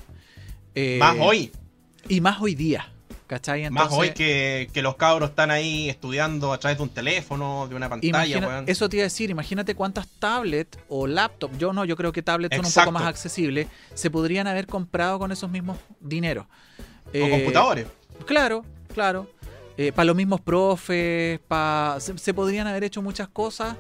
Eh, 0.75 0.97
más 0.99 1.17
hoy, 1.21 1.53
Y 2.09 2.23
más 2.23 2.41
hoy 2.41 2.55
día. 2.55 2.91
¿Cachai? 3.27 3.71
más 3.71 3.91
hoy 3.91 4.11
que, 4.11 4.69
que 4.75 4.83
los 4.83 4.97
cabros 4.97 5.31
están 5.31 5.51
ahí 5.51 5.89
estudiando 5.89 6.53
a 6.53 6.59
través 6.59 6.77
de 6.77 6.83
un 6.83 6.91
teléfono, 6.91 7.67
de 7.69 7.75
una 7.75 7.89
pantalla. 7.89 8.37
imagina- 8.37 8.65
eso 8.67 8.89
te 8.89 8.97
iba 8.99 9.03
a 9.05 9.05
decir, 9.05 9.31
imagínate 9.31 9.75
cuántas 9.75 10.07
tablets 10.19 10.79
o 10.89 11.07
laptops, 11.07 11.57
yo 11.57 11.73
no, 11.73 11.87
yo 11.87 11.97
creo 11.97 12.13
que 12.13 12.23
tablets 12.23 12.55
son 12.55 12.65
un 12.67 12.69
Exacto. 12.69 12.91
poco 12.91 13.01
más 13.01 13.09
accesibles, 13.09 13.67
se 13.95 14.11
podrían 14.11 14.47
haber 14.47 14.67
comprado 14.67 15.19
con 15.19 15.33
esos 15.33 15.51
mismos 15.51 15.79
dineros. 16.01 16.45
o 16.47 17.09
Eh, 17.15 17.31
computadores. 17.31 17.87
Claro, 18.27 18.65
claro. 18.93 19.31
para 19.95 20.05
los 20.05 20.15
mismos 20.17 20.41
profes, 20.41 21.41
pa, 21.49 21.97
se, 22.01 22.17
se 22.19 22.35
podrían 22.35 22.67
haber 22.67 22.85
hecho 22.85 23.01
muchas 23.03 23.29
cosas. 23.29 23.75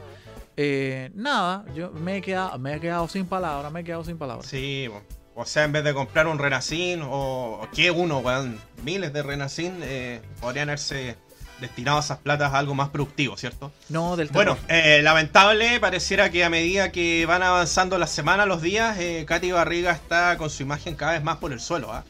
Eh, 0.56 1.10
nada, 1.14 1.64
yo 1.74 1.90
me 1.90 2.16
he, 2.16 2.22
quedado, 2.22 2.58
me 2.58 2.74
he 2.74 2.80
quedado 2.80 3.06
sin 3.08 3.26
palabras, 3.26 3.70
me 3.72 3.80
he 3.80 3.84
quedado 3.84 4.04
sin 4.04 4.16
palabras. 4.16 4.46
Sí, 4.46 4.86
bo. 4.88 5.02
O 5.34 5.44
sea, 5.46 5.64
en 5.64 5.72
vez 5.72 5.84
de 5.84 5.94
comprar 5.94 6.26
un 6.26 6.38
Renacin 6.38 7.00
o 7.04 7.66
que 7.74 7.90
uno, 7.90 8.18
weón, 8.18 8.60
miles 8.84 9.12
de 9.12 9.22
Renacin, 9.22 9.80
eh, 9.82 10.22
podrían 10.40 10.68
haberse 10.68 11.16
destinado 11.60 12.00
esas 12.00 12.18
platas 12.18 12.52
a 12.52 12.58
algo 12.58 12.74
más 12.74 12.90
productivo, 12.90 13.36
¿cierto? 13.36 13.72
No, 13.88 14.16
del 14.16 14.28
todo. 14.28 14.36
Bueno, 14.36 14.58
eh, 14.68 15.00
lamentable, 15.02 15.80
pareciera 15.80 16.30
que 16.30 16.44
a 16.44 16.50
medida 16.50 16.92
que 16.92 17.26
van 17.26 17.42
avanzando 17.42 17.98
las 17.98 18.10
semanas, 18.10 18.46
los 18.46 18.62
días, 18.62 18.96
eh, 18.98 19.24
Katy 19.26 19.52
Barriga 19.52 19.92
está 19.92 20.36
con 20.36 20.50
su 20.50 20.62
imagen 20.62 20.94
cada 20.94 21.12
vez 21.12 21.22
más 21.22 21.38
por 21.38 21.52
el 21.52 21.60
suelo. 21.60 21.92
¿ah? 21.92 22.04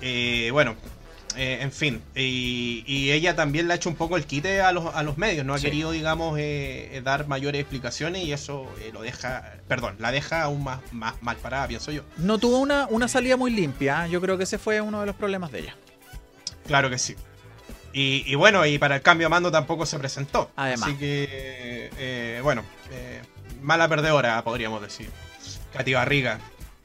Eh, 0.00 0.50
bueno, 0.52 0.76
eh, 1.36 1.58
en 1.60 1.70
fin, 1.72 2.02
y, 2.16 2.82
y 2.86 3.12
ella 3.12 3.36
también 3.36 3.66
le 3.68 3.74
ha 3.74 3.76
hecho 3.76 3.88
un 3.88 3.94
poco 3.96 4.16
el 4.16 4.24
quite 4.24 4.60
a 4.60 4.72
los, 4.72 4.94
a 4.94 5.02
los 5.02 5.18
medios, 5.18 5.44
no 5.46 5.54
ha 5.54 5.58
Sí. 5.58 5.64
querido, 5.66 5.90
digamos, 5.92 6.38
eh, 6.38 6.88
eh, 6.96 7.00
dar 7.02 7.26
mayores 7.28 7.60
explicaciones 7.60 8.24
y 8.24 8.32
eso 8.32 8.66
eh, 8.80 8.90
lo 8.92 9.02
deja, 9.02 9.54
perdón, 9.68 9.96
la 9.98 10.10
deja 10.10 10.42
aún 10.42 10.64
más, 10.64 10.80
más 10.92 11.14
mal 11.22 11.36
parada, 11.36 11.68
pienso 11.68 11.92
yo. 11.92 12.02
No 12.16 12.38
tuvo 12.38 12.58
una, 12.58 12.86
una 12.90 13.08
salida 13.08 13.36
muy 13.36 13.50
limpia. 13.50 14.06
Yo 14.08 14.20
creo 14.20 14.36
que 14.38 14.44
ese 14.44 14.58
fue 14.58 14.80
uno 14.80 15.00
de 15.00 15.06
los 15.06 15.16
problemas 15.16 15.52
de 15.52 15.60
ella. 15.60 15.76
Claro 16.66 16.90
que 16.90 16.98
sí. 16.98 17.14
Y, 17.92 18.22
y 18.26 18.34
bueno, 18.34 18.66
y 18.66 18.78
para 18.78 18.96
el 18.96 19.02
cambio 19.02 19.26
de 19.26 19.30
mando 19.30 19.50
tampoco 19.50 19.86
se 19.86 19.98
presentó. 19.98 20.50
Además. 20.56 20.88
Así 20.88 20.98
que, 20.98 22.40
bueno, 22.42 22.62
mala 23.62 23.88
perdedora, 23.88 24.42
podríamos 24.44 24.82
decir. 24.82 25.10
Katy 25.72 25.94
Barriga. 25.94 26.38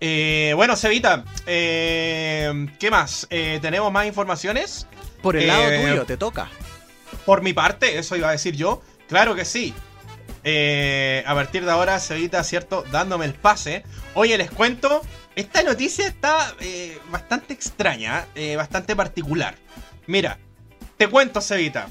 Eh, 0.06 0.52
bueno, 0.58 0.76
Cevita, 0.76 1.24
eh, 1.46 2.68
¿qué 2.78 2.92
más? 2.92 3.26
Eh, 3.30 3.60
¿Tenemos 3.62 3.90
más 3.90 4.06
informaciones? 4.06 4.86
Por 5.22 5.38
el 5.38 5.44
Eh, 5.44 5.48
lado 5.48 5.64
tuyo, 5.64 6.06
te 6.06 6.18
toca. 6.18 6.50
Por 7.26 7.42
mi 7.42 7.54
parte, 7.54 7.98
eso 7.98 8.18
iba 8.18 8.28
a 8.28 8.34
decir 8.34 8.54
yo. 8.54 8.82
Claro 9.08 9.34
que 9.34 9.46
sí. 9.46 9.74
Eh, 10.44 11.24
a 11.26 11.34
partir 11.34 11.64
de 11.64 11.72
ahora, 11.72 12.02
Cevita, 12.02 12.44
¿cierto? 12.44 12.84
Dándome 12.92 13.24
el 13.24 13.34
pase. 13.34 13.86
Oye, 14.14 14.38
les 14.38 14.52
cuento. 14.52 15.02
Esta 15.38 15.64
noticia 15.64 16.06
está 16.06 16.54
eh, 16.60 16.98
bastante 17.10 17.54
extraña, 17.54 18.28
eh, 18.36 18.58
bastante 18.58 18.98
particular. 18.98 19.56
Mira, 20.06 20.38
te 20.98 21.08
cuento, 21.08 21.40
Cevita. 21.40 21.88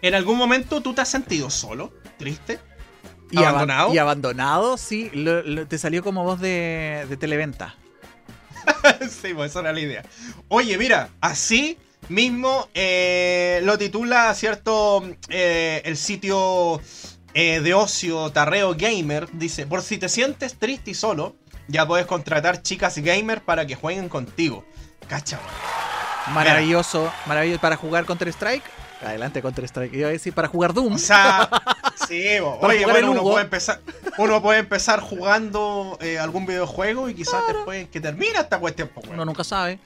¿En 0.00 0.14
algún 0.14 0.38
momento 0.38 0.80
tú 0.80 0.94
te 0.94 1.02
has 1.02 1.08
sentido 1.10 1.50
solo? 1.50 1.92
¿Triste? 2.16 2.60
Y 3.30 3.36
aban- 3.38 3.48
¿Abandonado? 3.48 3.94
Y 3.94 3.98
abandonado, 3.98 4.76
sí. 4.76 5.10
lo- 5.14 5.42
lo- 5.42 5.66
te 5.66 5.78
salió 5.78 6.02
como 6.02 6.24
voz 6.24 6.40
de, 6.40 7.06
de 7.08 7.16
televenta. 7.16 7.74
sí, 9.08 9.32
pues 9.34 9.50
esa 9.50 9.60
era 9.60 9.72
la 9.72 9.80
idea. 9.80 10.02
Oye, 10.48 10.76
mira, 10.78 11.08
así 11.20 11.78
mismo 12.08 12.68
eh, 12.74 13.60
lo 13.64 13.78
titula, 13.78 14.32
¿cierto? 14.34 15.02
Eh, 15.28 15.82
el 15.84 15.96
sitio 15.96 16.80
eh, 17.34 17.60
de 17.60 17.74
ocio 17.74 18.30
Tarreo 18.32 18.74
Gamer. 18.76 19.28
Dice, 19.32 19.66
por 19.66 19.82
si 19.82 19.98
te 19.98 20.08
sientes 20.08 20.58
triste 20.58 20.90
y 20.90 20.94
solo, 20.94 21.36
ya 21.68 21.86
puedes 21.86 22.06
contratar 22.06 22.62
chicas 22.62 22.98
gamer 22.98 23.42
para 23.42 23.66
que 23.66 23.76
jueguen 23.76 24.08
contigo. 24.08 24.64
Cacha. 25.08 25.38
Maravilloso, 26.32 27.10
maravilloso. 27.26 27.60
Para 27.60 27.76
jugar 27.76 28.04
Counter-Strike. 28.04 28.62
Adelante, 29.02 29.40
Counter-Strike. 29.40 29.94
Iba 29.94 30.08
a 30.08 30.12
decir, 30.12 30.32
para 30.34 30.48
jugar 30.48 30.74
Doom. 30.74 30.94
O 30.94 30.98
sea, 30.98 31.48
sí, 32.10 32.38
oye, 32.60 32.84
bueno, 32.84 33.10
uno 33.12 33.22
puede 33.22 33.44
empezar, 33.44 33.80
uno 34.18 34.42
puede 34.42 34.58
empezar 34.58 35.00
jugando 35.00 35.96
eh, 36.02 36.18
algún 36.18 36.44
videojuego 36.44 37.08
y 37.08 37.14
quizás 37.14 37.42
después 37.48 37.88
que 37.88 38.00
termina 38.00 38.40
esta 38.40 38.58
cuestión, 38.58 38.90
pues. 38.92 39.06
Uno 39.08 39.24
nunca 39.24 39.44
sabe. 39.44 39.78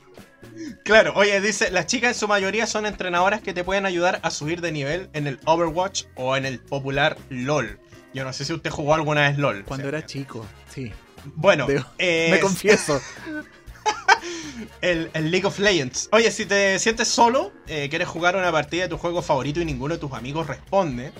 Claro, 0.84 1.12
oye, 1.16 1.40
dice, 1.40 1.70
las 1.70 1.86
chicas 1.86 2.08
en 2.12 2.14
su 2.20 2.28
mayoría 2.28 2.66
son 2.66 2.84
entrenadoras 2.86 3.40
que 3.40 3.54
te 3.54 3.64
pueden 3.64 3.86
ayudar 3.86 4.20
a 4.22 4.30
subir 4.30 4.60
de 4.60 4.72
nivel 4.72 5.08
en 5.12 5.26
el 5.26 5.38
Overwatch 5.44 6.04
o 6.16 6.36
en 6.36 6.44
el 6.46 6.58
popular 6.58 7.16
LOL. 7.30 7.78
Yo 8.12 8.24
no 8.24 8.32
sé 8.32 8.44
si 8.44 8.52
usted 8.52 8.70
jugó 8.70 8.94
alguna 8.94 9.22
vez 9.28 9.38
LOL. 9.38 9.64
Cuando 9.64 9.88
era 9.88 10.04
chico, 10.04 10.44
sí. 10.68 10.92
Bueno, 11.34 11.66
Debo- 11.66 11.86
eh, 11.98 12.28
Me 12.30 12.40
confieso. 12.40 13.00
el, 14.80 15.10
el 15.14 15.30
League 15.30 15.46
of 15.46 15.58
Legends. 15.58 16.08
Oye, 16.12 16.30
si 16.30 16.46
te 16.46 16.78
sientes 16.78 17.08
solo, 17.08 17.52
eh, 17.66 17.88
quieres 17.88 18.08
jugar 18.08 18.36
una 18.36 18.52
partida 18.52 18.84
de 18.84 18.88
tu 18.88 18.98
juego 18.98 19.22
favorito 19.22 19.60
y 19.60 19.64
ninguno 19.64 19.94
de 19.94 20.00
tus 20.00 20.12
amigos 20.12 20.46
responde, 20.46 21.12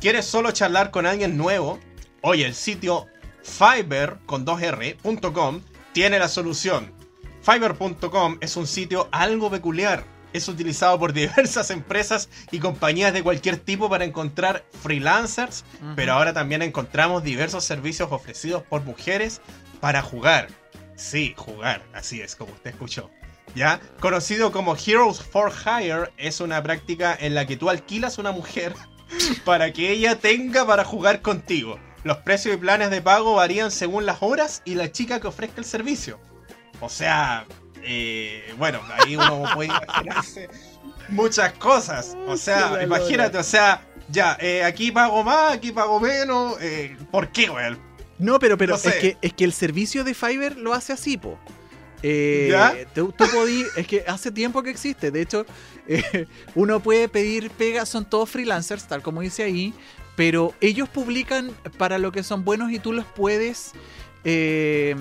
quieres 0.00 0.24
solo 0.26 0.50
charlar 0.52 0.90
con 0.90 1.06
alguien 1.06 1.36
nuevo, 1.36 1.78
oye, 2.22 2.46
el 2.46 2.54
sitio 2.54 3.06
Fiverr 3.42 4.18
con 4.26 4.44
2r.com 4.44 5.60
tiene 5.92 6.18
la 6.18 6.28
solución. 6.28 6.92
Fiverr.com 7.42 8.38
es 8.40 8.56
un 8.56 8.66
sitio 8.66 9.08
algo 9.12 9.50
peculiar. 9.50 10.04
Es 10.32 10.48
utilizado 10.48 10.98
por 10.98 11.12
diversas 11.14 11.70
empresas 11.70 12.28
y 12.50 12.58
compañías 12.58 13.12
de 13.12 13.22
cualquier 13.22 13.56
tipo 13.56 13.88
para 13.88 14.04
encontrar 14.04 14.64
freelancers, 14.82 15.64
pero 15.94 16.12
ahora 16.12 16.32
también 16.32 16.62
encontramos 16.62 17.22
diversos 17.22 17.64
servicios 17.64 18.10
ofrecidos 18.10 18.62
por 18.64 18.82
mujeres 18.82 19.40
para 19.80 20.02
jugar. 20.02 20.48
Sí, 20.96 21.34
jugar, 21.36 21.82
así 21.94 22.20
es 22.20 22.34
como 22.34 22.52
usted 22.52 22.70
escuchó. 22.70 23.10
¿Ya? 23.54 23.80
Conocido 24.00 24.50
como 24.52 24.76
Heroes 24.76 25.20
for 25.20 25.52
Hire, 25.52 26.10
es 26.18 26.40
una 26.40 26.62
práctica 26.62 27.16
en 27.18 27.34
la 27.34 27.46
que 27.46 27.56
tú 27.56 27.70
alquilas 27.70 28.18
una 28.18 28.32
mujer 28.32 28.74
para 29.44 29.72
que 29.72 29.90
ella 29.90 30.18
tenga 30.18 30.66
para 30.66 30.84
jugar 30.84 31.22
contigo. 31.22 31.78
Los 32.04 32.18
precios 32.18 32.54
y 32.54 32.58
planes 32.58 32.90
de 32.90 33.02
pago 33.02 33.34
varían 33.34 33.70
según 33.70 34.06
las 34.06 34.18
horas 34.22 34.62
y 34.64 34.74
la 34.74 34.92
chica 34.92 35.20
que 35.20 35.26
ofrezca 35.26 35.60
el 35.60 35.64
servicio. 35.64 36.20
O 36.80 36.88
sea, 36.88 37.46
eh, 37.82 38.54
bueno, 38.58 38.80
ahí 38.98 39.16
uno 39.16 39.44
puede 39.54 39.68
imaginarse 39.70 40.48
muchas 41.08 41.52
cosas. 41.54 42.16
O 42.26 42.36
sea, 42.36 42.82
imagínate, 42.82 43.38
o 43.38 43.42
sea, 43.42 43.82
ya, 44.08 44.36
eh, 44.40 44.62
aquí 44.62 44.92
pago 44.92 45.24
más, 45.24 45.54
aquí 45.54 45.72
pago 45.72 45.98
menos. 45.98 46.56
eh, 46.60 46.96
¿Por 47.10 47.28
qué, 47.28 47.50
weón? 47.50 47.78
No, 48.18 48.38
pero, 48.38 48.56
pero 48.56 48.74
No 48.74 48.78
sé. 48.78 48.88
es, 48.90 48.94
que, 48.96 49.16
es 49.20 49.32
que 49.32 49.44
el 49.44 49.52
servicio 49.52 50.04
de 50.04 50.14
Fiverr 50.14 50.56
lo 50.56 50.74
hace 50.74 50.92
así, 50.92 51.16
po. 51.18 51.38
Eh, 52.02 52.48
¿Ya? 52.50 52.74
Tú, 52.94 53.12
tú 53.16 53.24
podí- 53.24 53.66
es 53.76 53.86
que 53.86 54.04
hace 54.06 54.30
tiempo 54.30 54.62
que 54.62 54.70
existe. 54.70 55.10
De 55.10 55.22
hecho, 55.22 55.46
eh, 55.88 56.26
uno 56.54 56.80
puede 56.80 57.08
pedir 57.08 57.50
pega, 57.50 57.86
son 57.86 58.04
todos 58.08 58.28
freelancers, 58.30 58.86
tal 58.86 59.02
como 59.02 59.20
dice 59.22 59.42
ahí, 59.42 59.72
pero 60.14 60.54
ellos 60.60 60.88
publican 60.88 61.50
para 61.78 61.98
lo 61.98 62.12
que 62.12 62.22
son 62.22 62.44
buenos 62.44 62.70
y 62.72 62.78
tú 62.78 62.92
los 62.92 63.04
puedes, 63.04 63.72
eh, 64.24 64.96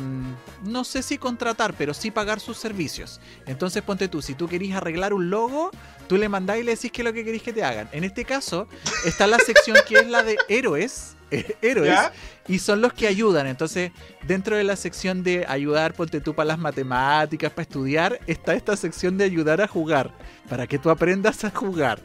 no 0.64 0.84
sé 0.84 1.02
si 1.04 1.18
contratar, 1.18 1.74
pero 1.78 1.94
sí 1.94 2.12
pagar 2.12 2.40
sus 2.40 2.58
servicios. 2.58 3.20
Entonces, 3.46 3.82
ponte 3.82 4.08
tú, 4.08 4.22
si 4.22 4.34
tú 4.36 4.48
querís 4.48 4.76
arreglar 4.76 5.14
un 5.14 5.30
logo, 5.30 5.72
tú 6.08 6.18
le 6.18 6.30
mandás 6.30 6.60
y 6.60 6.64
le 6.64 6.76
decís 6.76 6.92
qué 6.92 7.02
es 7.02 7.06
lo 7.06 7.14
que 7.14 7.24
querís 7.26 7.42
que 7.42 7.54
te 7.54 7.64
hagan. 7.64 7.90
En 7.92 8.04
este 8.04 8.24
caso, 8.26 8.68
está 9.06 9.26
la 9.28 9.40
sección 9.40 9.78
que 9.88 9.96
es 9.96 10.08
la 10.08 10.22
de 10.24 10.38
héroes. 10.50 11.15
Eh, 11.40 11.58
héroes 11.62 11.90
¿Ya? 11.92 12.12
y 12.48 12.60
son 12.60 12.82
los 12.82 12.94
que 12.94 13.08
ayudan. 13.08 13.48
Entonces, 13.48 13.92
dentro 14.24 14.56
de 14.58 14.64
la 14.64 14.76
sección 14.76 15.24
de 15.24 15.46
ayudar, 15.48 15.94
ponte 15.94 16.22
tú 16.22 16.34
para 16.36 16.48
las 16.48 16.60
matemáticas, 16.60 17.52
para 17.52 17.64
estudiar, 17.64 18.20
está 18.28 18.54
esta 18.54 18.76
sección 18.78 19.18
de 19.18 19.24
ayudar 19.26 19.62
a 19.62 19.68
jugar, 19.68 20.12
para 20.50 20.68
que 20.68 20.78
tú 20.80 20.90
aprendas 20.90 21.44
a 21.44 21.50
jugar. 21.52 22.00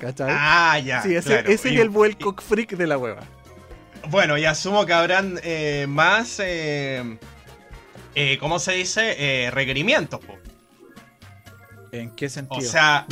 ¿Cachai? 0.00 0.28
Ah, 0.30 0.78
ya. 0.80 1.02
sí, 1.02 1.14
ese, 1.14 1.28
claro. 1.28 1.48
ese 1.48 1.70
Y- 1.70 1.74
es 1.76 1.80
el 1.80 1.88
vuelco 1.88 2.34
freak 2.36 2.72
de 2.76 2.86
la 2.86 2.98
hueva. 2.98 3.22
Bueno, 4.10 4.36
y 4.36 4.44
asumo 4.44 4.84
que 4.84 4.92
habrán 4.92 5.40
eh, 5.42 5.86
más. 5.88 6.38
Eh, 6.40 7.16
eh, 8.14 8.36
¿Cómo 8.38 8.58
se 8.58 8.72
dice? 8.72 9.50
Requerimientos, 9.52 10.20
po. 10.20 10.36
¿En 11.90 12.10
qué 12.10 12.28
sentido? 12.28 12.58
O 12.58 12.70
sea, 12.70 13.06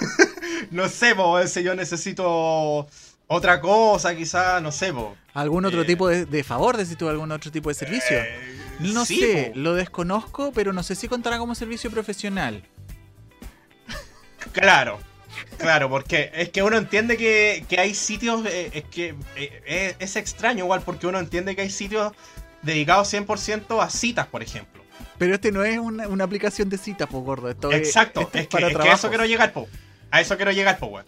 no 0.70 0.88
sé, 0.88 1.14
po, 1.14 1.44
si 1.46 1.62
yo 1.62 1.74
necesito 1.74 2.86
otra 3.32 3.60
cosa, 3.60 4.14
quizás, 4.14 4.62
no 4.62 4.72
sé, 4.72 4.92
po. 4.92 5.16
¿Algún 5.34 5.64
otro 5.64 5.82
eh, 5.82 5.84
tipo 5.86 6.08
de, 6.08 6.26
de 6.26 6.44
favor? 6.44 6.76
¿Decís 6.76 6.96
tú 6.96 7.08
algún 7.08 7.30
otro 7.32 7.50
tipo 7.50 7.68
de 7.68 7.74
servicio? 7.74 8.18
Eh, 8.18 8.58
no 8.80 9.04
sí, 9.04 9.20
sé, 9.20 9.50
po. 9.54 9.58
lo 9.60 9.74
desconozco, 9.74 10.52
pero 10.52 10.72
no 10.72 10.82
sé 10.82 10.94
si 10.94 11.08
contará 11.08 11.38
como 11.38 11.54
servicio 11.54 11.90
profesional. 11.90 12.62
Claro, 14.52 14.98
claro, 15.58 15.88
porque 15.88 16.30
es 16.34 16.50
que 16.50 16.62
uno 16.62 16.76
entiende 16.76 17.16
que, 17.16 17.64
que 17.68 17.78
hay 17.80 17.94
sitios, 17.94 18.44
eh, 18.46 18.70
es 18.74 18.84
que 18.84 19.14
es, 19.66 19.96
es 19.98 20.16
extraño 20.16 20.64
igual, 20.64 20.82
porque 20.82 21.06
uno 21.06 21.18
entiende 21.18 21.54
que 21.56 21.62
hay 21.62 21.70
sitios 21.70 22.12
dedicados 22.62 23.12
100% 23.12 23.82
a 23.82 23.88
citas, 23.88 24.26
por 24.26 24.42
ejemplo. 24.42 24.82
Pero 25.18 25.34
este 25.34 25.52
no 25.52 25.62
es 25.64 25.78
una, 25.78 26.08
una 26.08 26.24
aplicación 26.24 26.68
de 26.68 26.76
citas, 26.78 27.08
po 27.08 27.20
gordo. 27.20 27.48
Esto 27.48 27.70
es- 27.70 27.78
Exacto, 27.78 28.22
esto 28.22 28.38
es, 28.38 28.46
que, 28.48 28.56
para 28.56 28.68
es 28.68 28.76
que 28.76 28.88
a 28.90 28.94
eso 28.94 29.08
quiero 29.08 29.24
llegar, 29.24 29.52
po. 29.52 29.68
A 30.10 30.20
eso 30.20 30.36
quiero 30.36 30.52
llegar, 30.52 30.78
po, 30.78 30.86
weón. 30.86 31.06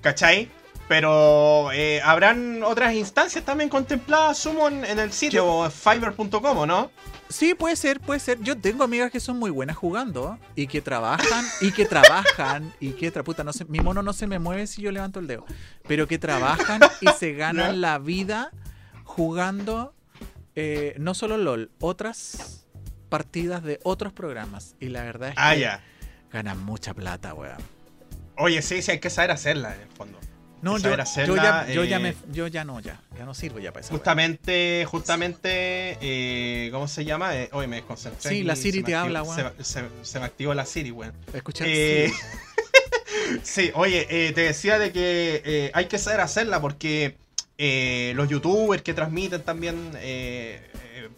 ¿Cachai? 0.00 0.50
Pero 0.88 1.70
eh, 1.72 2.00
habrán 2.02 2.62
otras 2.62 2.94
instancias 2.94 3.44
también 3.44 3.68
contempladas, 3.68 4.38
sumo, 4.38 4.68
en, 4.68 4.84
en 4.84 4.98
el 4.98 5.12
sitio 5.12 5.70
fiverr.com, 5.70 6.56
¿o 6.58 6.66
¿no? 6.66 6.90
Sí, 7.28 7.52
puede 7.54 7.76
ser, 7.76 8.00
puede 8.00 8.20
ser. 8.20 8.40
Yo 8.40 8.56
tengo 8.58 8.84
amigas 8.84 9.10
que 9.10 9.20
son 9.20 9.38
muy 9.38 9.50
buenas 9.50 9.76
jugando 9.76 10.38
y 10.54 10.66
que 10.66 10.80
trabajan 10.80 11.44
y 11.60 11.72
que 11.72 11.84
trabajan 11.84 12.72
y 12.80 12.92
que 12.92 13.10
tra 13.10 13.22
puta, 13.22 13.44
no 13.44 13.52
sé, 13.52 13.66
mi 13.66 13.80
mono 13.80 14.02
no 14.02 14.14
se 14.14 14.26
me 14.26 14.38
mueve 14.38 14.66
si 14.66 14.80
yo 14.80 14.90
levanto 14.90 15.20
el 15.20 15.26
dedo, 15.26 15.44
pero 15.86 16.08
que 16.08 16.18
trabajan 16.18 16.80
y 17.02 17.08
se 17.18 17.32
ganan 17.34 17.82
la 17.82 17.98
vida 17.98 18.50
jugando 19.04 19.94
eh, 20.56 20.94
no 20.98 21.12
solo 21.12 21.36
LOL, 21.36 21.70
otras 21.80 22.66
partidas 23.10 23.62
de 23.62 23.78
otros 23.84 24.14
programas 24.14 24.74
y 24.80 24.88
la 24.88 25.02
verdad 25.02 25.28
es 25.30 25.34
que 25.34 25.40
Ah, 25.42 25.54
ya. 25.54 25.84
ganan 26.32 26.58
mucha 26.64 26.94
plata, 26.94 27.34
weón. 27.34 27.58
Oye, 28.38 28.62
sí, 28.62 28.80
sí, 28.80 28.92
hay 28.92 29.00
que 29.00 29.10
saber 29.10 29.32
hacerla, 29.32 29.74
en 29.74 29.82
el 29.82 29.88
fondo. 29.88 30.18
No, 30.60 30.76
yo, 30.78 30.90
yo 31.26 31.36
ya, 31.36 31.66
yo, 31.68 31.84
ya 31.84 31.96
eh, 31.96 32.00
me, 32.00 32.14
yo 32.32 32.46
ya 32.48 32.64
no, 32.64 32.80
ya. 32.80 33.00
Ya 33.16 33.24
no 33.24 33.32
sirvo 33.34 33.58
ya 33.60 33.72
para 33.72 33.84
eso. 33.84 33.94
Justamente, 33.94 34.84
justamente, 34.90 35.98
eh, 36.00 36.68
¿cómo 36.72 36.88
se 36.88 37.04
llama? 37.04 37.36
Eh, 37.36 37.48
hoy 37.52 37.66
me 37.66 37.76
desconcentré. 37.76 38.30
Sí, 38.30 38.42
la 38.42 38.56
Siri 38.56 38.82
te 38.82 38.94
habla, 38.94 39.22
weón. 39.22 39.52
se- 39.62 39.88
se 40.02 40.18
me 40.18 40.24
activó 40.26 40.54
la 40.54 40.64
Siri, 40.64 40.90
weón. 40.90 41.12
Escuchar 41.32 41.66
Eh, 41.70 42.10
sí. 42.12 43.40
sí, 43.42 43.70
oye, 43.74 44.06
eh, 44.10 44.32
te 44.32 44.40
decía 44.42 44.78
de 44.78 44.92
que 44.92 45.42
eh, 45.44 45.70
hay 45.74 45.86
que 45.86 45.98
saber 45.98 46.20
hacerla 46.20 46.60
porque 46.60 47.16
eh, 47.56 48.12
los 48.16 48.28
youtubers 48.28 48.82
que 48.82 48.94
transmiten 48.94 49.42
también 49.42 49.92
eh, 49.96 50.60
eh, 50.94 51.08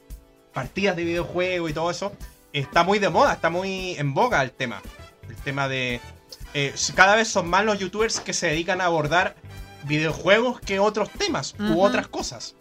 partidas 0.52 0.96
de 0.96 1.04
videojuegos 1.04 1.70
y 1.70 1.74
todo 1.74 1.90
eso, 1.90 2.12
está 2.52 2.82
muy 2.84 2.98
de 2.98 3.08
moda, 3.08 3.32
está 3.34 3.48
muy 3.50 3.94
en 3.96 4.12
boga 4.14 4.42
el 4.42 4.50
tema. 4.52 4.82
El 5.28 5.36
tema 5.36 5.68
de... 5.68 6.00
eh, 6.54 6.74
cada 6.94 7.16
vez 7.16 7.28
son 7.28 7.48
más 7.48 7.64
los 7.64 7.78
youtubers 7.78 8.20
que 8.20 8.32
se 8.32 8.48
dedican 8.48 8.80
a 8.80 8.86
abordar 8.86 9.36
videojuegos 9.84 10.60
que 10.60 10.78
otros 10.78 11.10
temas 11.10 11.54
u 11.58 11.80
otras 11.80 12.08
cosas. 12.08 12.54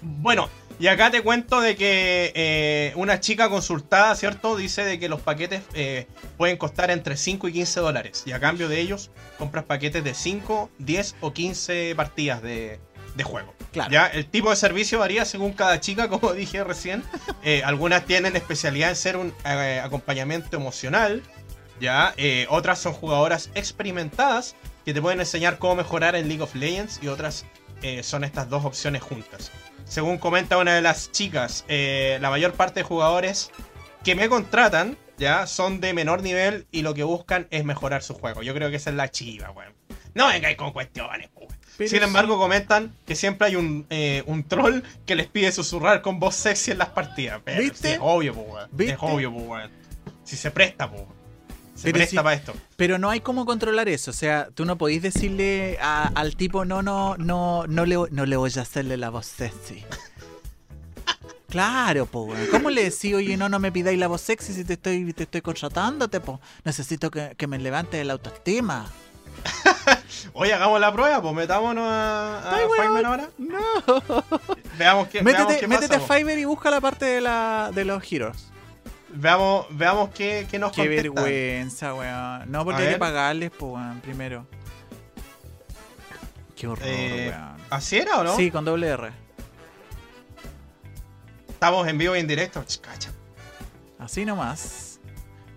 Bueno, 0.00 0.48
y 0.78 0.88
acá 0.88 1.10
te 1.10 1.22
cuento 1.22 1.60
de 1.60 1.74
que 1.74 2.32
eh, 2.34 2.92
una 2.96 3.18
chica 3.20 3.48
consultada, 3.48 4.14
¿cierto? 4.14 4.56
Dice 4.56 4.84
de 4.84 4.98
que 4.98 5.08
los 5.08 5.20
paquetes 5.20 5.62
eh, 5.74 6.06
pueden 6.36 6.58
costar 6.58 6.90
entre 6.90 7.16
5 7.16 7.48
y 7.48 7.52
15 7.52 7.80
dólares. 7.80 8.22
Y 8.26 8.32
a 8.32 8.40
cambio 8.40 8.68
de 8.68 8.80
ellos, 8.80 9.10
compras 9.38 9.64
paquetes 9.64 10.04
de 10.04 10.12
5, 10.12 10.70
10 10.78 11.16
o 11.20 11.32
15 11.32 11.94
partidas 11.96 12.42
de, 12.42 12.78
de 13.14 13.24
juego. 13.24 13.54
Claro. 13.72 13.90
Ya, 13.90 14.06
el 14.06 14.26
tipo 14.26 14.50
de 14.50 14.56
servicio 14.56 14.98
varía 14.98 15.24
según 15.24 15.52
cada 15.52 15.80
chica, 15.80 16.08
como 16.10 16.34
dije 16.34 16.62
recién. 16.62 17.02
Eh, 17.42 17.62
algunas 17.64 18.04
tienen 18.04 18.36
especialidad 18.36 18.90
en 18.90 18.96
ser 18.96 19.16
un 19.16 19.32
acompañamiento 19.82 20.56
emocional. 20.58 21.22
Ya, 21.80 22.14
Eh, 22.16 22.46
otras 22.48 22.78
son 22.78 22.92
jugadoras 22.92 23.50
experimentadas 23.54 24.56
que 24.84 24.94
te 24.94 25.02
pueden 25.02 25.20
enseñar 25.20 25.58
cómo 25.58 25.76
mejorar 25.76 26.16
en 26.16 26.28
League 26.28 26.42
of 26.42 26.54
Legends 26.54 27.00
y 27.02 27.08
otras 27.08 27.44
eh, 27.82 28.02
son 28.02 28.24
estas 28.24 28.48
dos 28.48 28.64
opciones 28.64 29.02
juntas. 29.02 29.50
Según 29.84 30.18
comenta 30.18 30.56
una 30.58 30.74
de 30.74 30.80
las 30.82 31.12
chicas, 31.12 31.64
eh, 31.68 32.18
la 32.20 32.30
mayor 32.30 32.52
parte 32.54 32.80
de 32.80 32.84
jugadores 32.84 33.50
que 34.02 34.14
me 34.14 34.28
contratan 34.28 34.96
ya 35.18 35.46
son 35.46 35.80
de 35.80 35.92
menor 35.94 36.22
nivel 36.22 36.66
y 36.72 36.82
lo 36.82 36.94
que 36.94 37.04
buscan 37.04 37.46
es 37.50 37.64
mejorar 37.64 38.02
su 38.02 38.14
juego. 38.14 38.42
Yo 38.42 38.54
creo 38.54 38.70
que 38.70 38.76
esa 38.76 38.90
es 38.90 38.96
la 38.96 39.10
chiva, 39.10 39.50
weón. 39.50 39.72
No 40.14 40.28
vengáis 40.28 40.56
con 40.56 40.72
cuestiones, 40.72 41.28
weón. 41.34 41.54
Pero 41.76 41.90
Sin 41.90 41.98
sí. 41.98 42.04
embargo, 42.04 42.38
comentan 42.38 42.94
que 43.06 43.14
siempre 43.14 43.48
hay 43.48 43.56
un, 43.56 43.86
eh, 43.90 44.22
un 44.26 44.44
troll 44.44 44.80
que 45.04 45.14
les 45.14 45.26
pide 45.26 45.52
susurrar 45.52 46.00
con 46.00 46.18
voz 46.18 46.34
sexy 46.34 46.70
en 46.70 46.78
las 46.78 46.88
partidas. 46.88 47.40
Pero 47.44 47.60
¿Viste? 47.60 47.88
sí, 47.88 47.94
es 47.94 47.98
obvio, 48.00 48.34
po. 48.34 48.58
¿Viste? 48.70 48.94
Es 48.94 48.98
obvio, 49.00 49.30
po. 49.32 49.56
Si 50.24 50.36
se 50.36 50.50
presta, 50.50 50.90
po. 50.90 51.06
Se 51.76 51.84
Pero 51.84 51.98
presta 51.98 52.10
si- 52.10 52.16
para 52.16 52.34
esto. 52.34 52.52
Pero 52.76 52.98
no 52.98 53.08
hay 53.10 53.20
cómo 53.20 53.46
controlar 53.46 53.88
eso. 53.88 54.10
O 54.10 54.14
sea, 54.14 54.48
tú 54.54 54.64
no 54.64 54.76
podéis 54.76 55.02
decirle 55.02 55.78
a- 55.80 56.10
al 56.14 56.34
tipo, 56.34 56.64
no, 56.64 56.82
no, 56.82 57.16
no, 57.18 57.66
no 57.68 57.84
le, 57.86 57.96
no 58.10 58.26
le 58.26 58.36
voy 58.36 58.50
a 58.56 58.62
hacerle 58.62 58.96
la 58.96 59.10
voz 59.10 59.26
sexy. 59.26 59.84
Claro, 61.48 62.06
po. 62.06 62.28
¿Cómo 62.50 62.70
le 62.70 62.82
decís, 62.90 63.14
oye, 63.14 63.36
no, 63.36 63.48
no 63.48 63.58
me 63.60 63.70
pidáis 63.70 63.98
la 63.98 64.08
voz 64.08 64.20
sexy 64.20 64.52
si 64.52 64.64
te 64.64 64.74
estoy, 64.74 65.12
te 65.12 65.22
estoy 65.22 65.40
contratándote, 65.40 66.20
po? 66.20 66.40
Necesito 66.64 67.10
que, 67.10 67.34
que 67.36 67.46
me 67.46 67.58
levante 67.58 68.00
el 68.00 68.10
autoestima. 68.10 68.86
Oye, 70.32 70.52
hagamos 70.52 70.80
la 70.80 70.92
prueba, 70.92 71.22
pues 71.22 71.34
metámonos 71.34 71.84
a, 71.88 72.40
a 72.40 72.56
Ay. 72.56 72.64
Fiverr 72.76 73.06
ahora. 73.06 73.30
No. 73.38 73.58
Veamos 74.78 75.08
qué, 75.08 75.22
veamos 75.22 75.42
Métete, 75.46 75.60
qué 75.60 75.68
métete 75.68 75.98
pasa, 75.98 76.14
a 76.14 76.16
Fiverr 76.18 76.38
y 76.38 76.44
busca 76.44 76.68
la 76.70 76.80
parte 76.80 77.04
de, 77.06 77.20
la, 77.20 77.70
de 77.74 77.84
los 77.84 78.02
giros. 78.02 78.48
Veamos, 79.08 79.66
veamos 79.70 80.10
qué, 80.10 80.46
qué 80.50 80.58
nos 80.58 80.72
Qué 80.72 80.82
contestan. 80.82 81.14
vergüenza, 81.14 81.94
weón. 81.94 82.50
No, 82.50 82.64
porque 82.64 82.82
A 82.82 82.86
hay 82.86 82.92
que 82.94 82.98
pagarles, 82.98 83.50
po, 83.50 83.66
weón, 83.68 84.00
primero. 84.00 84.46
Qué 86.56 86.66
horror, 86.66 86.86
Eh, 86.88 87.30
weón. 87.34 87.56
¿Así 87.70 87.96
era 87.98 88.18
o 88.18 88.24
no? 88.24 88.36
Sí, 88.36 88.50
con 88.50 88.64
doble 88.64 88.88
R. 88.88 89.10
Estamos 91.48 91.86
en 91.88 91.98
vivo 91.98 92.16
y 92.16 92.20
en 92.20 92.26
directo. 92.26 92.62
Ch, 92.64 92.80
Cacha. 92.80 93.10
Así 93.98 94.24
nomás. 94.24 95.00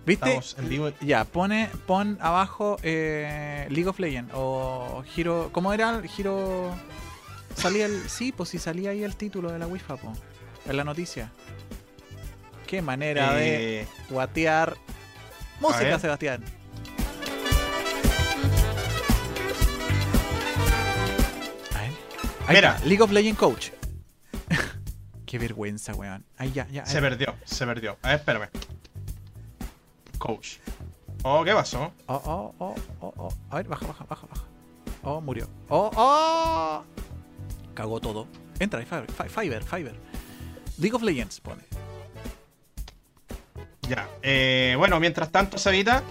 ¿Viste? 0.06 0.28
Estamos 0.28 0.56
en 0.58 0.68
vivo. 0.68 0.90
Ya, 1.00 1.24
pone, 1.24 1.68
pon 1.86 2.16
abajo 2.20 2.78
eh, 2.82 3.66
League 3.70 3.88
of 3.88 3.98
Legends 3.98 4.32
o 4.34 5.04
Giro. 5.06 5.50
¿Cómo 5.52 5.72
era? 5.72 5.90
el 5.96 6.08
Giro. 6.08 6.70
Salía 7.54 7.86
el. 7.86 8.08
Sí, 8.08 8.32
pues 8.32 8.48
sí 8.48 8.58
salía 8.58 8.90
ahí 8.90 9.04
el 9.04 9.16
título 9.16 9.52
de 9.52 9.58
la 9.58 9.66
Wi-Fi, 9.66 9.94
po, 9.94 10.12
en 10.66 10.76
la 10.76 10.84
noticia. 10.84 11.30
Qué 12.70 12.80
manera 12.80 13.34
de 13.34 13.80
Eh, 13.80 13.86
guatear. 14.08 14.76
Música. 15.58 15.98
Sebastián. 15.98 16.44
A 21.74 21.80
ver. 21.80 21.90
Ahí 22.46 22.56
Mira. 22.56 22.74
está, 22.76 22.86
League 22.86 23.02
of 23.02 23.10
Legends 23.10 23.38
Coach. 23.38 23.70
Qué 25.26 25.38
vergüenza, 25.38 25.94
weón. 25.94 26.24
Ahí 26.36 26.52
ya, 26.52 26.68
ya. 26.68 26.86
se 26.86 27.00
perdió, 27.00 27.34
se 27.44 27.66
perdió. 27.66 27.96
A 28.02 28.08
ver, 28.10 28.18
espérame. 28.18 28.48
Coach. 30.18 30.58
Oh, 31.22 31.44
¿qué 31.44 31.52
pasó? 31.52 31.92
Oh, 32.06 32.22
oh, 32.24 32.54
oh, 32.58 32.74
oh, 33.00 33.14
oh. 33.16 33.34
A 33.50 33.56
ver, 33.56 33.68
baja, 33.68 33.86
baja, 33.86 34.04
baja, 34.08 34.26
baja. 34.26 34.44
Oh, 35.02 35.20
murió. 35.20 35.48
Oh, 35.68 35.90
oh. 35.96 36.84
Cagó 37.74 38.00
todo. 38.00 38.26
Entra, 38.58 38.80
Fiverr, 38.80 39.10
Fi- 39.10 39.28
Fiverr, 39.28 39.62
Fiverr. 39.64 39.96
League 40.78 40.94
of 40.94 41.02
Legends, 41.02 41.40
pone. 41.40 41.62
Ya. 43.90 44.08
Eh, 44.22 44.76
bueno, 44.78 45.00
mientras 45.00 45.32
tanto, 45.32 45.58
Sabita, 45.58 46.04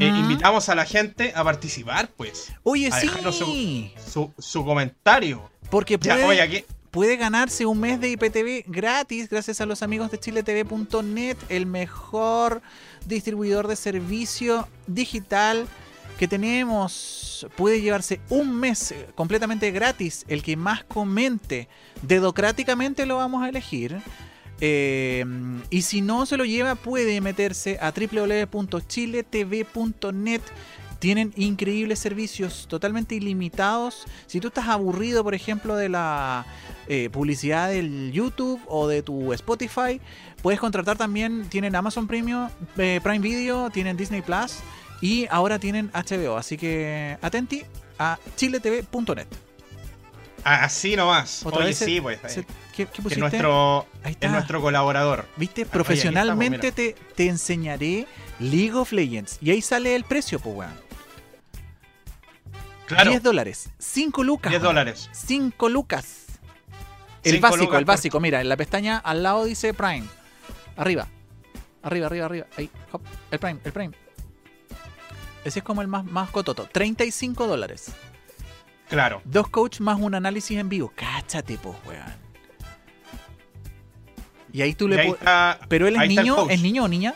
eh, 0.00 0.08
invitamos 0.08 0.68
a 0.68 0.74
la 0.74 0.84
gente 0.84 1.32
a 1.34 1.44
participar, 1.44 2.08
pues. 2.16 2.52
Oye, 2.64 2.88
a 2.88 3.00
sí. 3.00 3.92
Su, 4.04 4.32
su 4.36 4.64
comentario. 4.64 5.48
Porque 5.70 5.96
Ya, 6.00 6.14
puede, 6.14 6.26
oye, 6.26 6.42
aquí. 6.42 6.64
puede 6.90 7.16
ganarse 7.16 7.66
un 7.66 7.78
mes 7.78 8.00
de 8.00 8.08
IPTV 8.10 8.64
gratis 8.66 9.28
gracias 9.28 9.60
a 9.60 9.66
los 9.66 9.84
amigos 9.84 10.10
de 10.10 10.18
chiletv.net, 10.18 11.36
el 11.48 11.66
mejor 11.66 12.62
distribuidor 13.06 13.68
de 13.68 13.76
servicio 13.76 14.66
digital 14.88 15.68
que 16.18 16.26
tenemos. 16.26 17.46
Puede 17.56 17.80
llevarse 17.80 18.20
un 18.28 18.56
mes 18.58 18.90
eh, 18.90 19.06
completamente 19.14 19.70
gratis. 19.70 20.24
El 20.26 20.42
que 20.42 20.56
más 20.56 20.82
comente 20.82 21.68
dedocráticamente 22.02 23.06
lo 23.06 23.18
vamos 23.18 23.44
a 23.44 23.48
elegir. 23.48 24.02
Eh, 24.60 25.24
y 25.70 25.82
si 25.82 26.00
no 26.00 26.26
se 26.26 26.36
lo 26.36 26.44
lleva, 26.44 26.74
puede 26.74 27.20
meterse 27.20 27.78
a 27.80 27.92
www.chiletv.net. 27.92 30.40
Tienen 30.98 31.32
increíbles 31.34 31.98
servicios 31.98 32.66
totalmente 32.68 33.14
ilimitados. 33.14 34.04
Si 34.26 34.38
tú 34.38 34.48
estás 34.48 34.68
aburrido, 34.68 35.24
por 35.24 35.34
ejemplo, 35.34 35.76
de 35.76 35.88
la 35.88 36.44
eh, 36.88 37.08
publicidad 37.10 37.70
del 37.70 38.12
YouTube 38.12 38.60
o 38.68 38.86
de 38.86 39.02
tu 39.02 39.32
Spotify, 39.32 39.98
puedes 40.42 40.60
contratar 40.60 40.98
también. 40.98 41.48
Tienen 41.48 41.74
Amazon 41.74 42.06
Premium, 42.06 42.50
eh, 42.76 43.00
Prime 43.02 43.20
Video, 43.20 43.70
tienen 43.70 43.96
Disney 43.96 44.20
Plus 44.20 44.58
y 45.00 45.26
ahora 45.30 45.58
tienen 45.58 45.90
HBO. 45.92 46.36
Así 46.36 46.58
que 46.58 47.16
atenti 47.22 47.62
a 47.98 48.18
chiletv.net. 48.36 49.49
Así 50.44 50.96
nomás. 50.96 51.44
Otra 51.44 51.60
Oye, 51.60 51.68
vez 51.68 51.78
sí, 51.78 52.00
pues. 52.00 52.18
se- 52.26 52.44
¿Qué, 52.44 52.86
qué 52.86 52.86
que 52.86 53.02
pusiste? 53.02 53.20
nuestro, 53.20 53.86
Ahí 54.02 54.12
está. 54.12 54.26
es 54.26 54.32
nuestro 54.32 54.60
colaborador. 54.60 55.26
¿Viste? 55.36 55.66
Profesionalmente 55.66 56.68
estamos, 56.68 56.94
te, 56.94 57.14
te 57.14 57.26
enseñaré 57.28 58.06
League 58.38 58.72
of 58.74 58.92
Legends. 58.92 59.38
Y 59.42 59.50
ahí 59.50 59.60
sale 59.60 59.94
el 59.94 60.04
precio, 60.04 60.38
pues, 60.40 60.56
weón. 60.56 60.72
Claro, 62.86 63.10
10 63.10 63.22
dólares. 63.22 63.70
5 63.78 64.24
lucas. 64.24 64.50
10 64.50 64.62
weón. 64.62 64.74
dólares. 64.74 65.08
5 65.12 65.68
lucas. 65.68 66.26
El 67.22 67.32
Cinco 67.32 67.42
básico, 67.42 67.64
lucas 67.64 67.78
el 67.80 67.84
por- 67.84 67.94
básico. 67.94 68.20
Mira, 68.20 68.40
en 68.40 68.48
la 68.48 68.56
pestaña 68.56 68.96
al 68.98 69.22
lado 69.22 69.44
dice 69.44 69.74
Prime. 69.74 70.06
Arriba. 70.76 71.06
Arriba, 71.82 72.06
arriba, 72.06 72.26
arriba. 72.26 72.46
Ahí. 72.56 72.70
hop. 72.92 73.02
El 73.30 73.38
Prime, 73.38 73.60
el 73.62 73.72
Prime. 73.72 73.94
Ese 75.44 75.58
es 75.58 75.64
como 75.64 75.82
el 75.82 75.88
más, 75.88 76.04
más 76.04 76.30
cototo. 76.30 76.66
35 76.72 77.46
dólares. 77.46 77.92
Claro. 78.90 79.22
Dos 79.24 79.48
coach 79.48 79.80
más 79.80 79.98
un 79.98 80.14
análisis 80.14 80.58
en 80.58 80.68
vivo. 80.68 80.92
Cáchate, 80.94 81.56
pues, 81.58 81.76
weón. 81.86 82.20
Y 84.52 84.62
ahí 84.62 84.74
tú 84.74 84.86
Y 84.86 84.90
le 84.90 85.00
ahí 85.00 85.08
está- 85.10 85.60
Pero 85.68 85.86
él 85.86 85.96
es 85.96 86.08
niño. 86.08 86.48
¿es 86.50 86.60
niño 86.60 86.84
o 86.84 86.88
niña? 86.88 87.14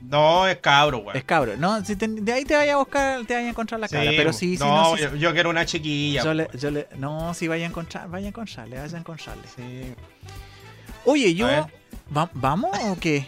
No, 0.00 0.46
es 0.46 0.58
cabro, 0.58 0.98
weón. 0.98 1.16
Es 1.16 1.24
cabro. 1.24 1.56
No, 1.56 1.84
si 1.84 1.96
te- 1.96 2.06
de 2.06 2.32
ahí 2.32 2.44
te 2.44 2.54
vaya 2.54 2.74
a 2.74 2.76
buscar, 2.76 3.24
te 3.26 3.34
vaya 3.34 3.48
a 3.48 3.50
encontrar 3.50 3.80
la 3.80 3.88
Sí, 3.88 3.96
cabra. 3.96 4.10
Pero 4.16 4.30
po. 4.30 4.36
sí, 4.38 4.56
sí, 4.56 4.62
no, 4.62 4.82
no, 4.92 4.96
yo, 4.96 5.16
yo 5.16 5.32
quiero 5.32 5.50
una 5.50 5.66
chiquilla. 5.66 6.22
yo 6.22 6.32
le, 6.34 6.48
yo 6.54 6.70
le, 6.70 6.86
no, 6.96 7.34
si 7.34 7.48
vaya 7.48 7.66
a 7.66 7.68
encontrar, 7.68 8.08
vaya 8.08 8.26
a 8.26 8.28
encontrarle, 8.28 8.78
vaya 8.78 8.96
a 8.96 9.00
encontrarle. 9.00 9.42
Sí. 9.56 9.94
Oye, 11.04 11.34
yo, 11.34 11.46
ver. 11.48 11.64
¿va- 12.16 12.30
¿vamos 12.34 12.70
o 12.84 12.96
qué? 13.00 13.26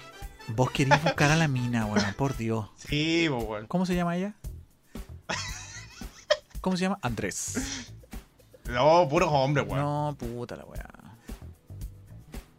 Vos 0.54 0.70
querías 0.70 1.02
buscar 1.02 1.30
a 1.32 1.36
la 1.36 1.48
mina, 1.48 1.84
weón, 1.86 2.14
por 2.16 2.36
Dios. 2.36 2.66
Sí, 2.76 3.26
po, 3.28 3.38
weón. 3.38 3.66
¿Cómo 3.66 3.84
se 3.84 3.96
llama 3.96 4.16
ella? 4.16 4.34
¿Cómo 6.68 6.76
se 6.76 6.82
llama? 6.82 6.98
Andrés. 7.00 7.90
No, 8.66 9.08
puros 9.08 9.30
hombres, 9.32 9.66
weón. 9.66 9.80
No, 9.80 10.16
puta 10.18 10.54
la 10.54 10.66
weá. 10.66 10.86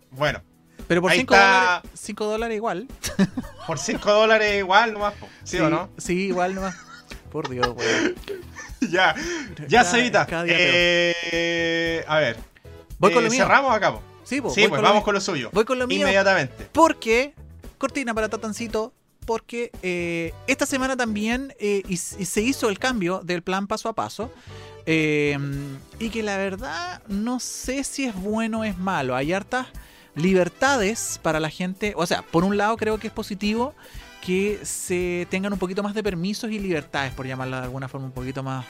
Bueno, 0.09 0.41
Pero 0.87 1.03
por 1.03 1.11
Ahí 1.11 1.19
5 1.19 1.35
está. 1.35 1.45
dólares, 1.53 1.91
5 1.93 2.25
dólares 2.25 2.55
igual. 2.55 2.87
por 3.67 3.77
5 3.77 4.11
dólares 4.11 4.57
igual 4.57 4.93
nomás, 4.93 5.13
po. 5.13 5.27
¿Sí, 5.43 5.59
o 5.59 5.69
no? 5.69 5.91
Sí, 5.99 6.13
igual 6.21 6.55
nomás. 6.55 6.75
Por 7.31 7.49
Dios, 7.49 7.67
weón. 7.67 8.15
ya, 8.89 9.13
ya, 9.67 9.83
Cevita. 9.83 10.25
Eh, 10.47 12.03
a 12.07 12.17
ver. 12.17 12.37
Voy 12.97 13.13
con 13.13 13.21
lo 13.21 13.27
eh, 13.27 13.31
mío. 13.31 13.43
Cerramos 13.43 13.75
acá. 13.75 13.93
Sí, 14.23 14.41
pues, 14.41 14.55
sí, 14.55 14.67
pues 14.67 14.81
lo 14.81 14.87
vamos 14.87 15.03
con 15.03 15.13
lo 15.13 15.21
suyo. 15.21 15.51
Voy 15.53 15.65
con 15.65 15.77
lo 15.77 15.85
mío. 15.85 15.99
Inmediatamente. 15.99 16.67
Porque, 16.71 17.35
cortina 17.77 18.15
para 18.15 18.27
Tatancito, 18.27 18.91
porque 19.29 19.69
eh, 19.83 20.33
esta 20.47 20.65
semana 20.65 20.97
también 20.97 21.53
eh, 21.59 21.83
se 21.95 22.41
hizo 22.41 22.67
el 22.67 22.79
cambio 22.79 23.21
del 23.23 23.43
plan 23.43 23.67
paso 23.67 23.87
a 23.87 23.93
paso. 23.93 24.33
eh, 24.87 25.37
y 25.99 26.09
que 26.09 26.23
la 26.23 26.35
verdad 26.35 27.03
no 27.07 27.39
sé 27.39 27.83
si 27.83 28.05
es 28.05 28.15
bueno 28.15 28.61
o 28.61 28.63
es 28.63 28.79
malo. 28.79 29.15
Hay 29.15 29.31
hartas 29.31 29.67
libertades 30.15 31.19
para 31.21 31.39
la 31.39 31.51
gente. 31.51 31.93
O 31.95 32.07
sea, 32.07 32.23
por 32.23 32.43
un 32.43 32.57
lado 32.57 32.75
creo 32.75 32.97
que 32.97 33.05
es 33.05 33.13
positivo 33.13 33.75
que 34.25 34.61
se 34.63 35.27
tengan 35.29 35.53
un 35.53 35.59
poquito 35.59 35.83
más 35.83 35.93
de 35.93 36.01
permisos 36.01 36.49
y 36.49 36.57
libertades, 36.57 37.13
por 37.13 37.27
llamarla 37.27 37.57
de 37.57 37.65
alguna 37.65 37.87
forma 37.87 38.07
un 38.07 38.13
poquito 38.13 38.41
más, 38.41 38.65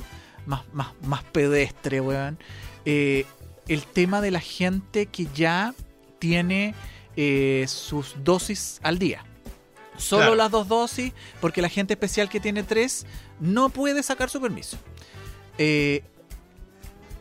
más, 0.46 0.64
más, 0.74 0.90
más 1.04 1.24
pedestre, 1.24 2.02
weón. 2.02 2.38
El 2.84 3.84
tema 3.94 4.20
de 4.20 4.32
la 4.32 4.42
gente 4.42 5.06
que 5.06 5.26
ya 5.34 5.74
tiene 6.20 6.76
sus 7.66 8.18
dosis 8.26 8.82
al 8.84 9.00
día. 9.00 9.24
Solo 10.00 10.22
Claro. 10.22 10.36
las 10.36 10.50
dos 10.52 10.68
dosis, 10.68 11.14
porque 11.42 11.62
la 11.62 11.70
gente 11.70 11.94
especial 11.94 12.30
que 12.30 12.40
tiene 12.40 12.64
tres 12.64 13.06
no 13.40 13.70
puede 13.70 14.02
sacar 14.02 14.30
su 14.30 14.42
permiso. 14.42 14.78
Eh, 15.58 16.04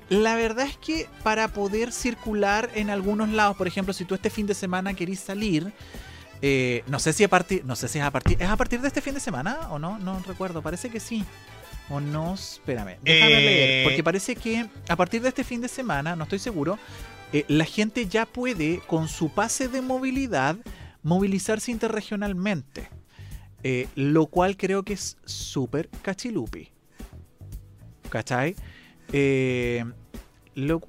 la 0.08 0.34
verdad 0.36 0.64
es 0.66 0.76
que 0.78 1.06
para 1.22 1.48
poder 1.48 1.92
circular 1.92 2.70
en 2.74 2.88
algunos 2.88 3.28
lados, 3.28 3.56
por 3.56 3.66
ejemplo, 3.66 3.92
si 3.92 4.04
tú 4.06 4.14
este 4.14 4.30
fin 4.30 4.46
de 4.46 4.54
semana 4.54 4.94
querís 4.94 5.20
salir, 5.20 5.70
eh, 6.40 6.82
no 6.86 6.98
sé 6.98 7.12
si 7.12 7.24
a 7.24 7.28
partir, 7.28 7.64
no 7.66 7.76
sé 7.76 7.88
si 7.88 7.98
es 7.98 8.04
a 8.04 8.10
partir, 8.10 8.40
es 8.40 8.48
a 8.48 8.56
partir 8.56 8.80
de 8.80 8.88
este 8.88 9.00
fin 9.02 9.12
de 9.12 9.20
semana 9.20 9.68
o 9.70 9.78
no, 9.78 9.98
no 9.98 10.22
recuerdo, 10.26 10.62
parece 10.62 10.88
que 10.88 11.00
sí. 11.00 11.24
O 11.90 12.00
no, 12.00 12.34
espérame, 12.34 12.96
déjame 13.02 13.32
Eh, 13.38 13.40
leer, 13.40 13.84
porque 13.84 14.02
parece 14.04 14.36
que 14.36 14.66
a 14.88 14.96
partir 14.96 15.20
de 15.22 15.28
este 15.28 15.42
fin 15.42 15.60
de 15.60 15.68
semana, 15.68 16.14
no 16.16 16.24
estoy 16.24 16.38
seguro, 16.38 16.78
eh, 17.32 17.44
la 17.48 17.64
gente 17.64 18.06
ya 18.06 18.24
puede 18.24 18.80
con 18.86 19.08
su 19.08 19.30
pase 19.30 19.68
de 19.68 19.80
movilidad 19.82 20.56
movilizarse 21.02 21.70
interregionalmente, 21.70 22.88
eh, 23.62 23.88
lo 23.94 24.26
cual 24.26 24.56
creo 24.56 24.82
que 24.82 24.92
es 24.94 25.16
súper 25.24 25.88
cachilupi. 26.02 26.68
¿Cachai? 28.08 28.54
Eh, 29.12 29.84
lo- 30.54 30.82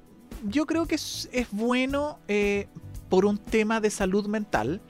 yo 0.44 0.66
creo 0.66 0.86
que 0.86 0.94
es, 0.94 1.28
es 1.32 1.48
bueno 1.50 2.18
eh, 2.28 2.66
por 3.08 3.24
un 3.26 3.36
tema 3.38 3.80
de 3.80 3.90
salud 3.90 4.26
mental 4.26 4.80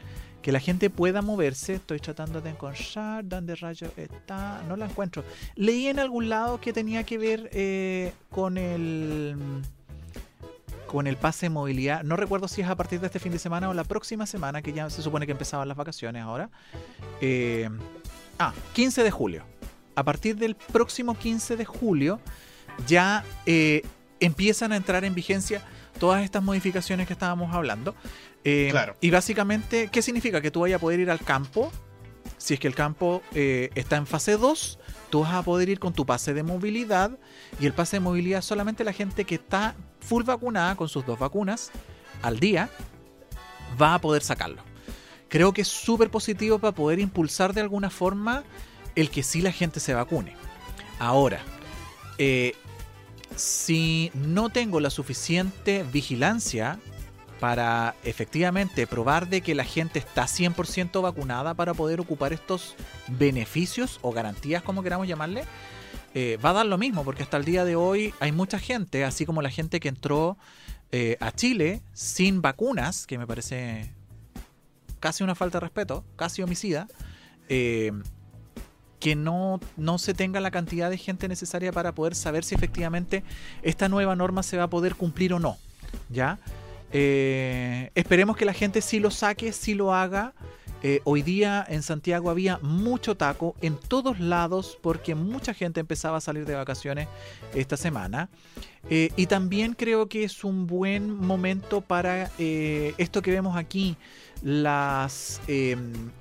que 0.43 0.53
la 0.53 0.61
gente 0.61 0.91
pueda 0.91 1.23
moverse. 1.23 1.75
Estoy 1.75 1.99
tratando 2.01 2.41
de 2.41 2.51
encontrar 2.51 3.27
dónde 3.27 3.57
rayo 3.57 3.93
está. 3.97 4.63
No 4.69 4.77
la 4.77 4.87
encuentro. 4.87 5.25
Leí 5.57 5.89
en 5.89 5.99
algún 5.99 6.29
lado 6.29 6.61
que 6.61 6.73
tenía 6.73 7.05
que 7.05 7.19
ver 7.19 7.51
eh, 7.53 8.13
con 8.31 8.57
el 8.57 9.37
con 10.91 11.07
el 11.07 11.17
pase 11.17 11.47
de 11.47 11.51
movilidad. 11.51 12.03
No 12.03 12.17
recuerdo 12.17 12.49
si 12.49 12.63
es 12.63 12.69
a 12.69 12.75
partir 12.75 12.99
de 12.99 13.07
este 13.07 13.21
fin 13.21 13.31
de 13.31 13.39
semana 13.39 13.69
o 13.71 13.75
la 13.75 13.85
próxima 13.85 14.27
semana, 14.27 14.61
que 14.61 14.73
ya 14.73 14.91
se 14.91 15.03
supone 15.03 15.25
que 15.25 15.31
empezaban 15.31 15.69
las 15.69 15.77
vacaciones 15.77 16.21
ahora. 16.21 16.51
Eh, 17.21 17.71
ah, 18.41 18.53
15 18.73 19.05
de 19.05 19.11
julio. 19.13 19.45
A 19.95 20.03
partir 20.03 20.35
del 20.35 20.57
próximo 20.57 21.17
15 21.17 21.57
de 21.57 21.65
julio 21.65 22.19
ya 22.89 23.25
eh, 23.47 23.83
empiezan 24.19 24.73
a 24.73 24.77
entrar 24.77 25.05
en 25.05 25.15
vigencia 25.15 25.63
todas 26.01 26.25
estas 26.25 26.43
modificaciones 26.43 27.07
que 27.07 27.13
estábamos 27.13 27.55
hablando. 27.55 27.95
Eh, 28.43 28.71
Claro. 28.73 28.97
Y 29.01 29.11
básicamente, 29.11 29.91
¿qué 29.93 30.03
significa? 30.03 30.41
Que 30.41 30.51
tú 30.51 30.63
vayas 30.63 30.79
a 30.79 30.81
poder 30.81 30.99
ir 30.99 31.11
al 31.13 31.21
campo. 31.21 31.71
Si 32.37 32.55
es 32.55 32.59
que 32.59 32.67
el 32.67 32.75
campo 32.75 33.23
está 33.33 33.97
en 33.97 34.09
fase 34.09 34.37
2, 34.37 34.80
tú 35.11 35.21
vas 35.21 35.35
a 35.35 35.43
poder 35.43 35.69
ir 35.69 35.79
con 35.79 35.93
tu 35.93 36.07
pase 36.07 36.33
de 36.33 36.43
movilidad. 36.43 37.19
Y 37.61 37.67
el 37.67 37.73
pase 37.73 37.97
de 37.97 38.01
movilidad 38.01 38.43
solamente 38.43 38.85
la 38.85 38.93
gente 38.93 39.25
que 39.25 39.35
está 39.37 39.75
full 40.01 40.25
vacunada 40.25 40.77
con 40.77 40.89
sus 40.89 41.05
dos 41.05 41.19
vacunas 41.19 41.71
al 42.23 42.41
día 42.41 42.71
va 43.81 43.95
a 43.95 44.01
poder 44.01 44.23
sacarlo. 44.23 44.63
Creo 45.29 45.53
que 45.53 45.63
es 45.63 45.69
súper 45.69 46.11
positivo 46.11 46.59
para 46.59 46.75
poder 46.75 46.99
impulsar 46.99 47.53
de 47.53 47.61
alguna 47.61 47.91
forma 47.91 48.43
el 48.97 49.11
que 49.11 49.23
sí 49.23 49.41
la 49.41 49.53
gente 49.53 49.79
se 49.79 49.95
vacune. 49.95 50.35
Ahora, 50.99 51.41
eh, 52.19 52.55
si 53.37 54.11
no 54.15 54.51
tengo 54.51 54.81
la 54.81 54.91
suficiente 54.91 55.85
vigilancia 55.93 56.79
para 57.41 57.95
efectivamente 58.05 58.87
probar 58.87 59.29
de 59.29 59.41
que 59.41 59.55
la 59.55 59.65
gente 59.65 59.99
está 59.99 60.25
100% 60.25 61.01
vacunada 61.01 61.55
para 61.55 61.73
poder 61.73 61.99
ocupar 61.99 62.35
estos 62.35 62.77
beneficios 63.09 63.99
o 64.03 64.13
garantías, 64.13 64.63
como 64.63 64.83
queramos 64.83 65.09
llamarle, 65.09 65.45
eh, 66.15 66.39
va 66.45 66.51
a 66.51 66.55
dar 66.55 66.67
lo 66.67 66.77
mismo, 66.77 67.03
porque 67.03 67.23
hasta 67.23 67.39
el 67.39 67.47
día 67.47 67.65
de 67.65 67.77
hoy 67.77 68.13
hay 68.21 68.31
mucha 68.31 68.59
gente, 68.59 69.05
así 69.05 69.25
como 69.25 69.41
la 69.41 69.51
gente 69.51 69.81
que 69.81 69.89
entró 69.89 70.37
eh, 70.93 71.17
a 71.21 71.33
Chile 71.33 71.83
sin 71.95 72.43
vacunas, 72.43 73.07
que 73.07 73.17
me 73.17 73.27
parece 73.27 73.91
casi 75.01 75.25
una 75.25 75.35
falta 75.35 75.59
de 75.59 75.61
respeto, 75.61 76.05
casi 76.17 76.43
homicida, 76.43 76.89
eh, 77.49 77.93
que 78.99 79.17
no, 79.17 79.61
no 79.79 79.97
se 79.97 80.13
tenga 80.13 80.41
la 80.41 80.51
cantidad 80.51 80.91
de 80.91 80.99
gente 80.99 81.27
necesaria 81.27 81.73
para 81.73 81.95
poder 81.95 82.15
saber 82.15 82.45
si 82.45 82.55
efectivamente 82.55 83.25
esta 83.63 83.89
nueva 83.89 84.15
norma 84.15 84.43
se 84.43 84.59
va 84.59 84.65
a 84.65 84.71
poder 84.71 84.95
cumplir 84.95 85.33
o 85.33 85.39
no. 85.39 85.57
¿Ya? 86.11 86.39
Eh, 86.93 87.91
esperemos 87.95 88.37
que 88.37 88.45
la 88.45 88.53
gente 88.53 88.81
sí 88.83 89.01
lo 89.01 89.11
saque, 89.11 89.53
sí 89.53 89.75
lo 89.75 89.95
haga. 89.95 90.35
Eh, 90.83 91.01
hoy 91.05 91.21
día 91.21 91.65
en 91.69 91.83
Santiago 91.83 92.31
había 92.31 92.59
mucho 92.63 93.15
taco 93.15 93.55
en 93.61 93.77
todos 93.77 94.19
lados 94.19 94.79
porque 94.81 95.15
mucha 95.15 95.53
gente 95.53 95.79
empezaba 95.79 96.17
a 96.17 96.21
salir 96.23 96.47
de 96.47 96.55
vacaciones 96.55 97.09
esta 97.55 97.77
semana. 97.77 98.31
Eh, 98.89 99.11
y 99.17 99.27
también 99.27 99.75
creo 99.75 100.09
que 100.09 100.25
es 100.25 100.43
un 100.43 100.67
buen 100.67 101.15
momento 101.15 101.83
para 101.83 102.31
esto 102.39 103.21
que 103.21 103.31
vemos 103.31 103.59
aquí, 103.59 103.97
las 104.43 105.41
eh, 105.49 105.77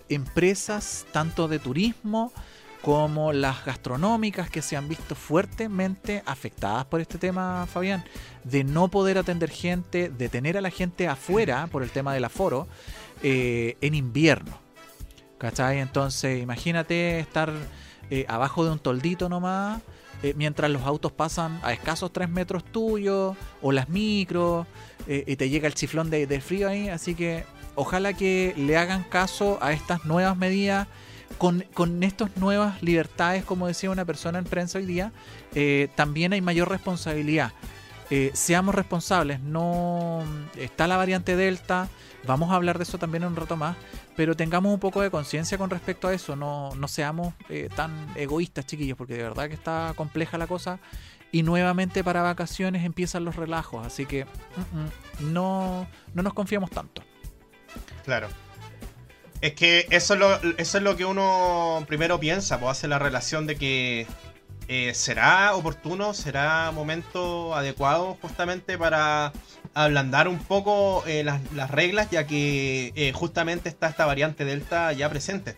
empresas 0.10 1.05
tanto 1.12 1.47
de 1.47 1.60
turismo 1.60 2.34
como 2.82 3.34
las 3.34 3.65
gastronómicas 3.65 4.50
que 4.50 4.62
se 4.62 4.78
han 4.78 4.88
visto 4.88 5.15
fuertemente 5.15 6.24
afectadas 6.26 6.86
por 6.86 7.02
este 7.02 7.18
tema, 7.18 7.68
Fabián, 7.72 8.04
de 8.44 8.63
no 8.63 8.88
poder 8.88 9.18
atender 9.18 9.50
gente, 9.50 10.10
de 10.10 10.30
tener 10.30 10.58
a 10.58 10.62
la 10.62 10.70
gente 10.70 11.08
afuera 11.08 11.68
por 11.68 11.84
el 11.84 11.92
tema 11.92 12.13
del 12.13 12.24
aforo 12.24 12.68
eh, 13.22 13.78
en 13.82 13.96
invierno. 13.96 14.60
¿Cachai? 15.38 15.80
Entonces, 15.80 16.42
imagínate 16.42 17.20
estar 17.20 17.52
eh, 18.10 18.26
abajo 18.28 18.65
de 18.65 18.72
un 18.72 18.80
toldito 18.80 19.30
nomás, 19.30 19.82
eh, 20.24 20.34
mientras 20.36 20.70
los 20.70 20.84
autos 20.84 21.12
pasan 21.12 21.60
a 21.63 21.74
escasos 21.74 22.12
3 22.12 22.30
metros 22.30 22.63
tuyos, 22.63 23.36
o 23.62 23.72
las 23.72 23.89
micros, 23.89 24.68
y 25.08 25.36
te 25.38 25.50
llega 25.50 25.65
el 25.65 25.74
chiflón 25.74 26.12
de, 26.12 26.28
de 26.28 26.39
frío 26.39 26.70
ahí. 26.70 26.88
Así 26.88 27.15
que 27.15 27.44
ojalá 27.74 28.13
que 28.13 28.54
le 28.58 28.78
hagan 28.78 29.04
caso 29.04 29.58
a 29.60 29.74
estas 29.74 30.06
nuevas 30.06 30.38
medidas 30.38 30.88
con, 31.38 31.63
con 31.74 32.04
estas 32.04 32.36
nuevas 32.38 32.82
libertades, 32.82 33.46
como 33.46 33.68
decía 33.68 33.89
una 33.89 34.06
persona 34.06 34.39
en 34.39 34.46
prensa 34.46 34.80
hoy 34.80 34.86
día, 34.86 35.12
eh, 35.56 35.89
también 35.96 36.34
hay 36.34 36.42
mayor 36.42 36.70
responsabilidad. 36.70 37.52
Eh, 38.12 38.32
seamos 38.34 38.74
responsables, 38.74 39.39
no 39.39 40.24
está 40.58 40.88
la 40.88 40.98
variante 40.98 41.36
Delta, 41.36 41.88
vamos 42.26 42.50
a 42.50 42.56
hablar 42.56 42.80
de 42.80 42.84
eso 42.84 42.98
también 42.98 43.22
en 43.24 43.30
un 43.30 43.36
rato 43.36 43.56
más, 43.56 43.78
pero 44.15 44.36
tengamos 44.36 44.74
un 44.74 44.80
poco 44.80 45.02
de 45.02 45.12
conciencia 45.12 45.60
con 45.60 45.70
respecto 45.70 46.08
a 46.08 46.13
eso, 46.13 46.36
no, 46.36 46.74
no 46.76 46.88
seamos 46.88 47.36
eh, 47.50 47.70
tan 47.76 47.92
egoístas, 48.15 48.65
chiquillos, 48.65 48.98
porque 48.98 49.13
de 49.13 49.24
verdad 49.24 49.48
que 49.48 49.54
está 49.54 49.94
compleja 49.96 50.39
la 50.39 50.48
cosa 50.48 50.80
y 51.32 51.44
nuevamente 51.44 52.04
para 52.04 52.24
vacaciones 52.24 52.84
empiezan 52.84 53.26
los 53.26 53.36
relajos, 53.36 53.86
así 53.86 54.08
que 54.08 54.26
mm, 54.26 55.26
mm, 55.26 55.34
no, 55.34 55.88
no 56.15 56.24
nos 56.24 56.34
confiamos 56.34 56.72
tanto. 56.72 57.04
Claro. 58.04 58.28
Es 59.41 59.54
que 59.54 59.88
eso 59.89 60.15
es 60.15 60.19
lo, 60.19 60.36
eso 60.58 60.78
es 60.78 60.84
lo 60.84 60.97
que 60.97 61.06
uno 61.06 61.86
primero 61.88 62.19
piensa, 62.19 62.60
pues 62.60 62.71
hace 62.71 62.88
la 62.88 62.99
relación 62.99 63.47
de 63.47 63.56
que 63.56 64.08
eh, 64.71 64.93
será 64.93 65.56
oportuno, 65.56 66.13
será 66.13 66.69
momento 66.71 67.56
adecuado 67.56 68.17
justamente 68.21 68.78
para 68.78 69.34
ablandar 69.73 70.28
un 70.28 70.38
poco 70.38 71.04
eh, 71.08 71.24
las, 71.24 71.41
las 71.53 71.72
reglas, 71.72 72.11
ya 72.11 72.28
que 72.28 72.93
eh, 72.95 73.11
justamente 73.11 73.68
está 73.68 73.88
esta 73.88 74.05
variante 74.05 74.45
Delta 74.45 74.93
ya 74.93 75.09
presente. 75.09 75.57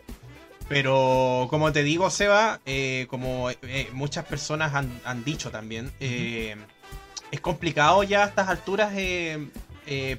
Pero 0.70 1.48
como 1.50 1.74
te 1.74 1.84
digo, 1.84 2.10
Seba, 2.10 2.62
como 3.10 3.50
muchas 3.92 4.24
personas 4.24 4.74
han, 4.74 5.02
han 5.04 5.26
dicho 5.26 5.52
también, 5.52 5.92
es 6.00 7.42
complicado 7.42 8.04
ya 8.04 8.24
a 8.24 8.28
estas 8.28 8.48
alturas 8.48 8.94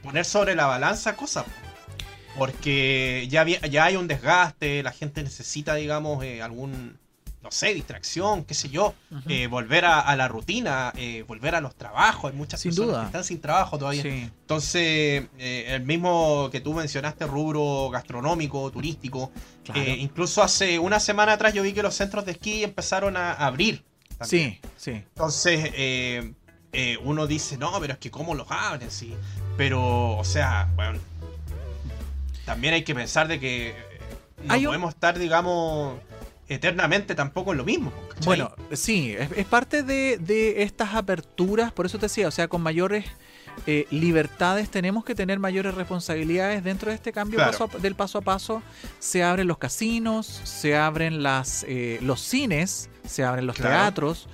poner 0.03 0.25
sobre 0.27 0.55
la 0.55 0.67
balanza 0.67 1.17
cosas. 1.17 1.47
Porque 2.39 3.27
ya, 3.31 3.43
había- 3.43 3.61
ya 3.67 3.85
hay 3.85 3.97
un 3.97 4.09
desgaste, 4.09 4.83
la 4.83 4.93
gente 4.93 5.23
necesita, 5.23 5.75
digamos, 5.75 6.25
eh, 6.25 6.41
algún, 6.43 6.99
no 7.43 7.51
sé, 7.51 7.75
distracción, 7.75 8.45
qué 8.45 8.55
sé 8.55 8.71
yo, 8.71 8.95
eh, 9.29 9.47
volver 9.49 9.85
a, 9.85 10.01
a 10.01 10.17
la 10.17 10.29
rutina, 10.29 10.93
eh, 10.97 11.25
volver 11.29 11.55
a 11.55 11.61
los 11.61 11.75
trabajos. 11.77 12.31
Hay 12.31 12.37
muchas 12.37 12.61
Sin 12.61 12.71
personas 12.71 12.89
duda. 12.91 13.01
que 13.01 13.07
están 13.07 13.25
sin 13.25 13.41
trabajo 13.41 13.79
todavía. 13.79 14.03
Sí. 14.03 14.09
Entonces, 14.41 15.25
eh, 15.39 15.65
el 15.69 15.83
mismo 15.83 16.49
que 16.51 16.61
tú 16.61 16.73
mencionaste, 16.73 17.27
rubro 17.27 17.91
gastronómico, 17.91 18.71
turístico, 18.71 19.31
Claro. 19.65 19.83
incluso 19.91 20.43
hace 20.43 20.79
una 20.79 21.01
semana 21.01 21.33
atrás 21.35 21.53
yo 21.53 21.63
vi 21.63 21.73
que 21.73 21.83
los 21.83 21.95
centros 21.95 22.25
de 22.25 22.33
esquí 22.33 22.65
empezaron 22.65 23.17
a 23.17 23.33
abrir. 23.35 23.85
Sí, 24.23 24.59
sí. 24.77 24.93
Entonces, 24.93 25.71
uno 27.05 27.27
dice, 27.27 27.59
no, 27.59 27.79
pero 27.81 27.93
es 27.95 27.99
que 27.99 28.11
cómo 28.11 28.35
los 28.35 28.47
abren, 28.51 28.91
sí. 28.91 29.15
Pero, 29.59 30.17
o 30.17 30.25
sea, 30.25 30.71
bueno, 30.77 30.99
también 32.45 32.75
hay 32.75 32.85
que 32.85 32.95
pensar 32.95 33.29
de 33.29 33.41
que 33.41 33.75
no 34.45 34.55
podemos 34.55 34.95
estar, 34.95 35.19
digamos, 35.19 35.99
eternamente 36.49 37.15
tampoco 37.15 37.53
en 37.53 37.59
lo 37.59 37.65
mismo. 37.65 37.93
Bueno, 38.25 38.53
sí, 38.73 39.15
es, 39.17 39.47
parte 39.47 39.83
de, 39.83 40.63
estas 40.63 40.95
aperturas, 40.95 41.73
por 41.73 41.87
eso 41.87 41.99
te 41.99 42.07
decía, 42.07 42.29
o 42.29 42.31
sea, 42.31 42.49
con 42.49 42.63
mayores 42.63 43.05
eh, 43.67 43.87
libertades 43.91 44.71
tenemos 44.71 45.05
que 45.05 45.15
tener 45.15 45.39
mayores 45.39 45.75
responsabilidades 45.75 46.65
dentro 46.65 46.91
de 46.91 46.95
este 46.95 47.13
cambio 47.13 47.39
del 47.81 47.95
paso 47.95 48.19
a 48.19 48.21
paso. 48.23 48.63
Se 48.99 49.23
abren 49.23 49.47
los 49.47 49.59
casinos, 49.59 50.27
se 50.27 50.77
abren 50.77 51.23
las, 51.23 51.65
eh, 51.69 51.99
los 52.03 52.21
cines, 52.21 52.89
se 53.07 53.25
abren 53.25 53.47
los 53.47 53.57
teatros. 53.57 54.29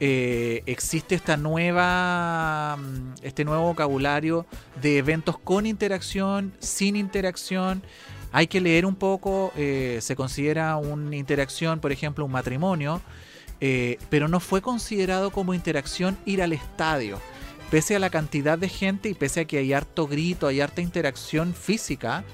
Eh, 0.00 0.62
existe 0.66 1.16
esta 1.16 1.36
nueva 1.36 2.76
mm, 2.76 3.14
este 3.22 3.44
nuevo 3.44 3.64
vocabulario 3.64 4.46
de 4.80 4.98
eventos 4.98 5.38
con 5.38 5.66
interacción, 5.66 6.52
sin 6.60 6.96
interacción. 6.96 7.82
Hay 8.30 8.46
que 8.46 8.60
leer 8.60 8.86
un 8.86 8.94
poco, 8.94 9.52
eh, 9.56 9.98
se 10.00 10.14
considera 10.14 10.76
una 10.76 11.16
interacción, 11.16 11.80
por 11.80 11.92
ejemplo, 11.92 12.24
un 12.24 12.30
matrimonio, 12.30 13.00
eh, 13.60 13.98
pero 14.10 14.28
no 14.28 14.38
fue 14.38 14.60
considerado 14.62 15.30
como 15.30 15.54
interacción 15.54 16.16
ir 16.26 16.42
al 16.42 16.52
estadio. 16.52 17.18
Pese 17.70 17.96
a 17.96 17.98
la 17.98 18.10
cantidad 18.10 18.58
de 18.58 18.68
gente 18.68 19.08
y 19.08 19.14
pese 19.14 19.40
a 19.40 19.44
que 19.46 19.58
hay 19.58 19.72
harto 19.72 20.06
grito, 20.06 20.46
hay 20.46 20.60
harta 20.60 20.80
interacción 20.80 21.54
física 21.54 22.24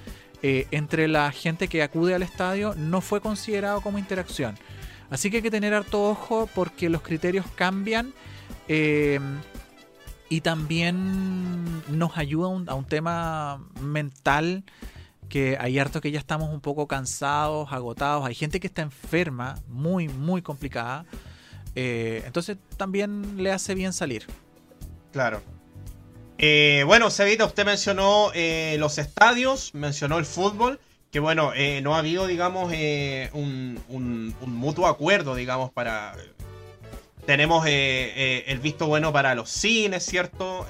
entre 0.43 1.09
la 1.09 1.33
gente 1.33 1.69
que 1.69 1.83
acude 1.83 2.15
al 2.15 2.23
estadio, 2.23 2.75
no 2.77 3.01
fue 3.01 3.23
considerado 3.23 3.81
como 3.81 3.99
interacción. 3.99 4.57
Así 5.15 5.31
que 5.31 5.37
hay 5.37 5.43
que 5.43 5.51
tener 5.51 5.73
harto 5.73 6.11
ojo 6.11 6.49
porque 6.55 6.89
los 6.89 7.03
criterios 7.03 7.47
cambian 7.55 8.13
y 8.69 10.41
también 10.41 11.83
nos 11.89 12.19
ayuda 12.19 12.49
a 12.67 12.75
un 12.75 12.85
tema 12.85 13.65
mental 13.81 14.65
que 15.29 15.57
hay 15.61 15.79
harto 15.79 16.01
que 16.01 16.11
ya 16.11 16.19
estamos 16.19 16.51
un 16.51 16.61
poco 16.61 16.87
cansados, 16.87 17.73
agotados. 17.73 18.27
Hay 18.27 18.35
gente 18.35 18.61
que 18.61 18.67
está 18.67 18.83
enferma, 18.83 19.57
muy, 19.69 20.09
muy 20.09 20.43
complicada. 20.43 21.05
Eh, 21.75 22.23
entonces 22.27 22.57
también 22.77 23.43
le 23.43 23.53
hace 23.53 23.75
bien 23.75 23.93
salir. 23.93 24.27
Claro. 25.13 25.43
Eh, 26.39 26.85
bueno, 26.87 27.11
Sevita, 27.11 27.45
usted 27.45 27.65
mencionó 27.65 28.31
eh, 28.35 28.77
los 28.79 28.99
estadios, 28.99 29.73
mencionó 29.75 30.19
el 30.19 30.25
fútbol, 30.25 30.81
que 31.15 31.21
bueno, 31.21 31.53
no 31.81 31.95
ha 31.95 31.99
habido, 32.01 32.27
digamos, 32.27 32.73
un, 33.33 33.81
un, 33.89 34.35
mutuo 34.47 34.89
acuerdo, 34.89 35.37
digamos, 35.37 35.71
para... 35.71 36.13
Tenemos 37.25 37.65
el 37.67 38.59
visto 38.59 38.89
bueno 38.89 39.13
para 39.13 39.37
los 39.37 39.49
cines, 39.49 40.05
¿cierto? 40.05 40.67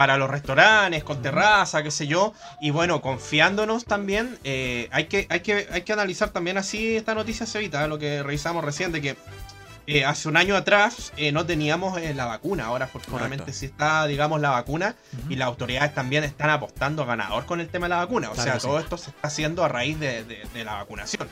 para 0.00 0.16
los 0.16 0.30
restaurantes, 0.30 1.04
con 1.04 1.20
terraza, 1.20 1.82
qué 1.82 1.90
sé 1.90 2.06
yo. 2.06 2.32
Y 2.58 2.70
bueno, 2.70 3.02
confiándonos 3.02 3.84
también, 3.84 4.38
eh, 4.44 4.88
hay, 4.92 5.08
que, 5.08 5.26
hay, 5.28 5.40
que, 5.40 5.68
hay 5.70 5.82
que 5.82 5.92
analizar 5.92 6.30
también 6.30 6.56
así 6.56 6.96
esta 6.96 7.14
noticia, 7.14 7.44
Sevita, 7.44 7.86
lo 7.86 7.98
que 7.98 8.22
revisamos 8.22 8.64
recién, 8.64 8.92
de 8.92 9.02
que 9.02 9.16
eh, 9.96 10.04
hace 10.04 10.28
un 10.28 10.36
año 10.36 10.56
atrás 10.56 11.12
eh, 11.16 11.32
no 11.32 11.46
teníamos 11.46 12.00
la 12.00 12.26
vacuna. 12.26 12.66
Ahora, 12.66 12.86
afortunadamente, 12.86 13.52
sí 13.52 13.66
está, 13.66 14.06
digamos, 14.06 14.40
la 14.40 14.50
vacuna. 14.50 14.96
Y 15.28 15.36
las 15.36 15.48
autoridades 15.48 15.94
también 15.94 16.24
están 16.24 16.50
apostando 16.50 17.02
a 17.02 17.06
ganador 17.06 17.46
con 17.46 17.60
el 17.60 17.68
tema 17.68 17.86
de 17.86 17.90
la 17.90 17.96
vacuna. 17.96 18.30
O 18.30 18.34
sea, 18.34 18.58
todo 18.58 18.78
esto 18.78 18.96
se 18.96 19.10
está 19.10 19.28
haciendo 19.28 19.64
a 19.64 19.68
raíz 19.68 19.98
de, 19.98 20.24
la 20.64 20.74
vacunación. 20.74 21.28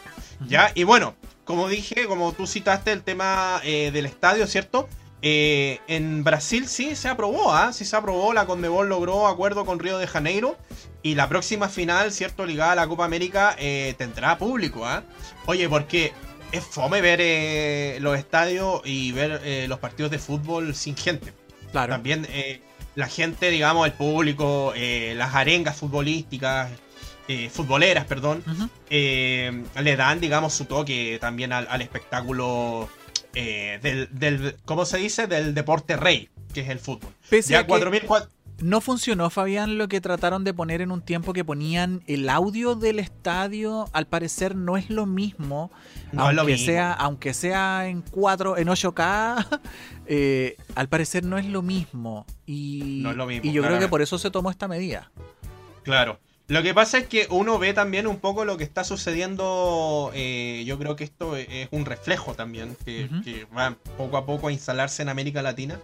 ¿Ya? 0.47 0.73
Y 0.75 0.85
bueno, 0.85 1.15
como 1.45 1.69
dije, 1.69 2.07
como 2.07 2.33
tú 2.33 2.47
citaste 2.47 2.93
el 2.93 3.03
tema 3.03 3.61
del 3.65 4.07
estadio, 4.07 4.47
¿cierto? 4.47 4.89
Eh, 5.21 5.81
en 5.89 6.23
Brasil 6.23 6.69
sí 6.69 6.95
se 6.95 7.09
aprobó, 7.09 7.53
¿ah? 7.53 7.73
Sí 7.73 7.85
se 7.85 7.97
aprobó, 7.97 8.33
la 8.33 8.47
Conmebol 8.47 8.89
logró 8.89 9.27
acuerdo 9.27 9.65
con 9.65 9.81
Río 9.81 9.99
de 9.99 10.07
Janeiro 10.07 10.57
y 11.03 11.17
la 11.17 11.29
próxima 11.29 11.69
final, 11.69 12.13
¿cierto? 12.13 12.47
Ligada 12.47 12.73
a 12.73 12.77
la 12.77 12.87
Copa 12.87 13.05
América 13.05 13.57
eh, 13.59 13.95
tendrá 13.99 14.39
público, 14.39 14.87
¿ah? 14.87 15.03
Oye, 15.47 15.69
porque 15.69 16.13
es 16.53 16.65
fome 16.65 17.01
ver 17.01 17.21
eh, 17.21 17.99
los 18.01 18.19
estadios 18.19 18.83
y 18.85 19.13
ver 19.13 19.69
los 19.69 19.79
partidos 19.79 20.11
de 20.11 20.19
fútbol 20.19 20.75
sin 20.75 20.97
gente. 20.97 21.33
Claro. 21.73 21.93
También 21.93 22.27
la 22.95 23.09
gente, 23.09 23.51
digamos, 23.51 23.87
el 23.87 23.93
público, 23.93 24.73
las 24.75 25.35
arengas 25.35 25.77
futbolísticas, 25.77 26.71
futboleras, 27.51 28.07
perdón, 28.07 28.43
le 28.89 29.97
dan, 29.97 30.21
digamos, 30.21 30.55
su 30.55 30.65
toque 30.65 31.19
también 31.21 31.53
al 31.53 31.83
espectáculo 31.83 32.89
eh, 33.35 33.79
del, 33.83 34.09
del, 34.11 34.57
¿cómo 34.65 34.85
se 34.85 34.99
dice? 34.99 35.27
Del 35.27 35.55
deporte 35.55 35.97
rey, 35.97 36.29
que 36.53 36.61
es 36.63 36.69
el 36.71 36.79
fútbol. 36.79 37.13
ya 37.47 37.67
no 38.61 38.81
funcionó, 38.81 39.31
Fabián, 39.31 39.79
lo 39.79 39.89
que 39.89 40.01
trataron 40.01 40.45
de 40.45 40.53
poner 40.53 40.81
en 40.81 40.91
un 40.91 41.01
tiempo 41.01 41.33
que 41.33 41.45
ponían 41.45 42.03
el 42.07 42.29
audio 42.29 42.75
del 42.75 42.99
estadio. 42.99 43.89
Al 43.93 44.07
parecer 44.07 44.57
no 44.57 44.77
es 44.77 44.91
lo 44.91 45.07
mismo. 45.07 45.71
aunque, 46.17 46.59
Sea, 46.59 46.93
aunque 46.93 47.35
sea 47.35 47.87
en 47.89 48.03
4, 48.03 48.59
en 48.59 48.69
8K, 48.69 49.61
eh, 50.07 50.57
al 50.75 50.89
parecer 50.89 51.25
no 51.25 51.39
es 51.39 51.47
lo 51.47 51.63
mismo. 51.63 52.27
Y, 52.47 53.01
no 53.03 53.11
es 53.11 53.17
lo 53.17 53.27
mismo, 53.27 53.49
y 53.49 53.53
yo 53.53 53.63
creo 53.63 53.79
que 53.79 53.89
por 53.89 54.03
eso 54.03 54.19
se 54.19 54.31
tomó 54.31 54.51
esta 54.51 54.67
medida. 54.67 55.11
Claro. 55.85 56.19
Lo 56.49 56.63
que 56.63 56.73
pasa 56.73 56.97
es 56.97 57.07
que 57.07 57.27
uno 57.29 57.59
ve 57.59 57.75
también 57.75 58.07
un 58.07 58.19
poco 58.19 58.47
lo 58.47 58.57
que 58.57 58.65
está 58.65 58.83
sucediendo. 58.83 60.11
Eh, 60.15 60.65
yo 60.67 60.79
creo 60.79 60.97
que 60.97 61.05
esto 61.05 61.37
es 61.37 61.69
un 61.71 61.85
reflejo 61.85 62.33
también, 62.33 62.75
que, 62.87 63.47
va 63.57 63.77
poco 63.99 64.17
a 64.17 64.25
poco 64.25 64.49
a 64.49 64.53
instalarse 64.53 65.03
en 65.03 65.11
América 65.11 65.43
Latina. 65.43 65.79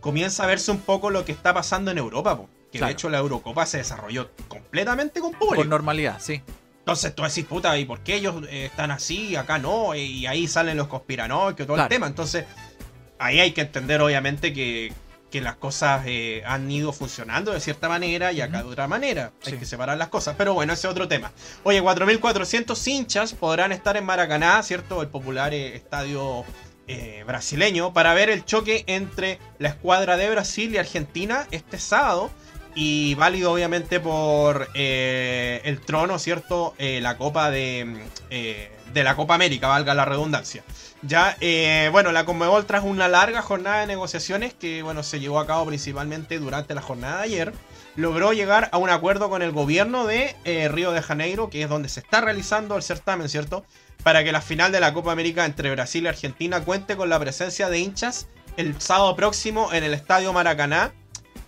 Comienza 0.00 0.44
a 0.44 0.46
verse 0.46 0.70
un 0.70 0.80
poco 0.80 1.10
lo 1.10 1.26
que 1.26 1.32
está 1.32 1.52
pasando 1.52 1.90
en 1.90 1.98
Europa, 1.98 2.40
que 2.72 2.80
de 2.80 2.90
hecho 2.90 3.10
la 3.10 3.18
Eurocopa 3.18 3.66
se 3.66 3.78
desarrolló 3.78 4.30
completamente 4.48 5.20
con 5.20 5.32
público. 5.32 5.56
Con 5.56 5.68
normalidad, 5.68 6.16
sí. 6.18 6.40
Entonces 6.78 7.14
tú 7.14 7.22
decís, 7.22 7.44
puta, 7.44 7.76
¿y 7.76 7.84
por 7.84 8.00
qué 8.00 8.14
ellos 8.14 8.42
eh, 8.48 8.66
están 8.66 8.92
así, 8.92 9.36
acá 9.36 9.58
no? 9.58 9.94
Y 9.94 10.24
ahí 10.26 10.46
salen 10.46 10.78
los 10.78 10.86
conspiranoicos, 10.88 11.66
todo 11.66 11.82
el 11.82 11.88
tema. 11.88 12.06
Entonces, 12.06 12.46
ahí 13.18 13.40
hay 13.40 13.52
que 13.52 13.60
entender, 13.60 14.00
obviamente, 14.00 14.54
que, 14.54 14.92
que 15.30 15.40
las 15.40 15.56
cosas 15.56 16.02
eh, 16.06 16.42
han 16.46 16.70
ido 16.70 16.92
funcionando 16.92 17.52
de 17.52 17.60
cierta 17.60 17.88
manera 17.88 18.32
y 18.32 18.40
acá 18.40 18.62
de 18.62 18.68
otra 18.68 18.86
manera. 18.86 19.32
Hay 19.44 19.54
que 19.54 19.66
separar 19.66 19.98
las 19.98 20.08
cosas. 20.08 20.34
Pero 20.38 20.54
bueno, 20.54 20.72
ese 20.72 20.86
es 20.86 20.90
otro 20.90 21.08
tema. 21.08 21.32
Oye, 21.64 21.82
4.400 21.82 22.86
hinchas 22.86 23.32
podrán 23.34 23.72
estar 23.72 23.96
en 23.96 24.04
Maracaná, 24.04 24.62
¿cierto? 24.62 25.02
El 25.02 25.08
popular 25.08 25.52
eh, 25.52 25.74
estadio 25.74 26.44
eh, 26.86 27.24
brasileño, 27.26 27.92
para 27.92 28.14
ver 28.14 28.30
el 28.30 28.44
choque 28.44 28.84
entre 28.86 29.40
la 29.58 29.70
escuadra 29.70 30.16
de 30.16 30.30
Brasil 30.30 30.72
y 30.72 30.78
Argentina 30.78 31.46
este 31.50 31.78
sábado. 31.78 32.30
Y 32.78 33.14
válido 33.14 33.52
obviamente 33.52 34.00
por 34.00 34.68
el 34.74 35.80
trono, 35.80 36.18
¿cierto? 36.18 36.74
la 36.78 37.16
Copa 37.16 37.50
de, 37.50 38.06
de 38.92 39.04
la 39.04 39.16
Copa 39.16 39.34
América, 39.34 39.68
valga 39.68 39.94
la 39.94 40.04
redundancia. 40.04 40.64
Ya, 41.02 41.36
eh, 41.40 41.88
bueno, 41.92 42.12
la 42.12 42.24
Conmebol 42.24 42.66
tras 42.66 42.84
una 42.84 43.08
larga 43.08 43.42
jornada 43.42 43.80
de 43.80 43.86
negociaciones 43.86 44.54
que, 44.54 44.82
bueno, 44.82 45.02
se 45.02 45.20
llevó 45.20 45.38
a 45.38 45.46
cabo 45.46 45.66
principalmente 45.66 46.38
durante 46.38 46.74
la 46.74 46.82
jornada 46.82 47.18
de 47.18 47.24
ayer, 47.24 47.52
logró 47.96 48.32
llegar 48.32 48.68
a 48.72 48.78
un 48.78 48.90
acuerdo 48.90 49.28
con 49.28 49.42
el 49.42 49.52
gobierno 49.52 50.06
de 50.06 50.34
eh, 50.44 50.68
Río 50.68 50.92
de 50.92 51.02
Janeiro, 51.02 51.50
que 51.50 51.62
es 51.62 51.68
donde 51.68 51.88
se 51.88 52.00
está 52.00 52.20
realizando 52.20 52.76
el 52.76 52.82
certamen, 52.82 53.28
¿cierto? 53.28 53.64
Para 54.02 54.24
que 54.24 54.32
la 54.32 54.40
final 54.40 54.72
de 54.72 54.80
la 54.80 54.92
Copa 54.92 55.12
América 55.12 55.44
entre 55.44 55.70
Brasil 55.70 56.04
y 56.04 56.08
Argentina 56.08 56.60
cuente 56.60 56.96
con 56.96 57.08
la 57.08 57.18
presencia 57.18 57.68
de 57.68 57.78
hinchas 57.78 58.28
el 58.56 58.80
sábado 58.80 59.14
próximo 59.16 59.72
en 59.72 59.84
el 59.84 59.94
Estadio 59.94 60.32
Maracaná. 60.32 60.92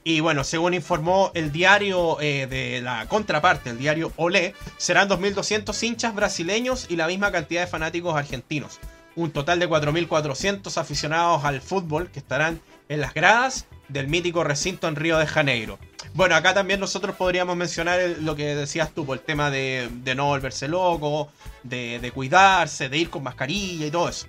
Y 0.08 0.20
bueno, 0.20 0.42
según 0.42 0.72
informó 0.72 1.30
el 1.34 1.52
diario 1.52 2.18
eh, 2.22 2.46
de 2.46 2.80
la 2.80 3.06
contraparte, 3.08 3.68
el 3.68 3.76
diario 3.76 4.10
Olé, 4.16 4.54
serán 4.78 5.06
2.200 5.06 5.82
hinchas 5.82 6.14
brasileños 6.14 6.86
y 6.88 6.96
la 6.96 7.06
misma 7.06 7.30
cantidad 7.30 7.60
de 7.60 7.66
fanáticos 7.66 8.16
argentinos 8.16 8.80
un 9.16 9.32
total 9.32 9.58
de 9.58 9.68
4.400 9.68 10.76
aficionados 10.78 11.44
al 11.44 11.60
fútbol 11.60 12.08
que 12.10 12.20
estarán 12.20 12.60
en 12.88 13.00
las 13.00 13.12
gradas 13.12 13.66
del 13.88 14.06
mítico 14.06 14.44
recinto 14.44 14.86
en 14.86 14.96
Río 14.96 15.18
de 15.18 15.26
Janeiro. 15.26 15.78
Bueno, 16.14 16.36
acá 16.36 16.54
también 16.54 16.80
nosotros 16.80 17.16
podríamos 17.16 17.56
mencionar 17.56 18.00
lo 18.20 18.36
que 18.36 18.54
decías 18.54 18.92
tú, 18.94 19.04
por 19.04 19.18
el 19.18 19.24
tema 19.24 19.50
de, 19.50 19.90
no 20.16 20.26
volverse 20.26 20.68
loco, 20.68 21.30
de, 21.64 22.12
cuidarse, 22.14 22.88
de 22.88 22.96
ir 22.96 23.10
con 23.10 23.24
mascarilla 23.24 23.86
y 23.86 23.90
todo 23.90 24.08
eso. 24.08 24.26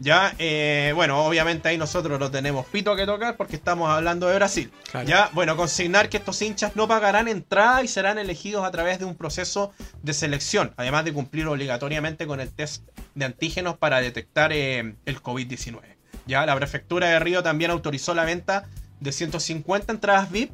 Ya, 0.00 0.34
eh, 0.38 0.92
bueno, 0.94 1.24
obviamente 1.24 1.68
ahí 1.68 1.78
nosotros 1.78 2.20
no 2.20 2.30
tenemos 2.30 2.66
pito 2.66 2.94
que 2.94 3.04
tocar 3.04 3.36
porque 3.36 3.56
estamos 3.56 3.90
hablando 3.90 4.28
de 4.28 4.36
Brasil. 4.36 4.70
Ya, 5.06 5.30
bueno, 5.32 5.56
consignar 5.56 6.08
que 6.08 6.18
estos 6.18 6.40
hinchas 6.40 6.76
no 6.76 6.86
pagarán 6.86 7.26
entrada 7.26 7.82
y 7.82 7.88
serán 7.88 8.18
elegidos 8.18 8.64
a 8.64 8.70
través 8.70 8.98
de 9.00 9.04
un 9.04 9.16
proceso 9.16 9.72
de 10.02 10.14
selección, 10.14 10.72
además 10.76 11.04
de 11.04 11.12
cumplir 11.12 11.46
obligatoriamente 11.46 12.26
con 12.26 12.40
el 12.40 12.50
test 12.50 12.84
de 13.14 13.24
antígenos 13.24 13.76
para 13.76 14.00
detectar 14.00 14.52
eh, 14.52 14.94
el 15.04 15.22
COVID-19. 15.22 15.80
Ya, 16.26 16.46
la 16.46 16.54
prefectura 16.54 17.08
de 17.08 17.18
Río 17.18 17.42
también 17.42 17.70
autorizó 17.70 18.14
la 18.14 18.24
venta 18.24 18.68
de 19.00 19.12
150 19.12 19.92
entradas 19.92 20.30
VIP. 20.30 20.52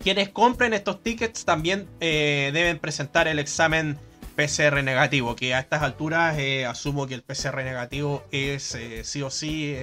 Quienes 0.00 0.30
compren 0.30 0.72
estos 0.74 1.02
tickets 1.02 1.44
también 1.44 1.86
eh, 2.00 2.50
deben 2.52 2.78
presentar 2.78 3.28
el 3.28 3.38
examen 3.38 3.98
PCR 4.30 4.82
negativo, 4.82 5.36
que 5.36 5.54
a 5.54 5.60
estas 5.60 5.82
alturas 5.82 6.38
eh, 6.38 6.66
asumo 6.66 7.06
que 7.06 7.14
el 7.14 7.22
PCR 7.22 7.56
negativo 7.56 8.24
es 8.30 8.74
eh, 8.74 9.04
sí 9.04 9.22
o 9.22 9.30
sí 9.30 9.76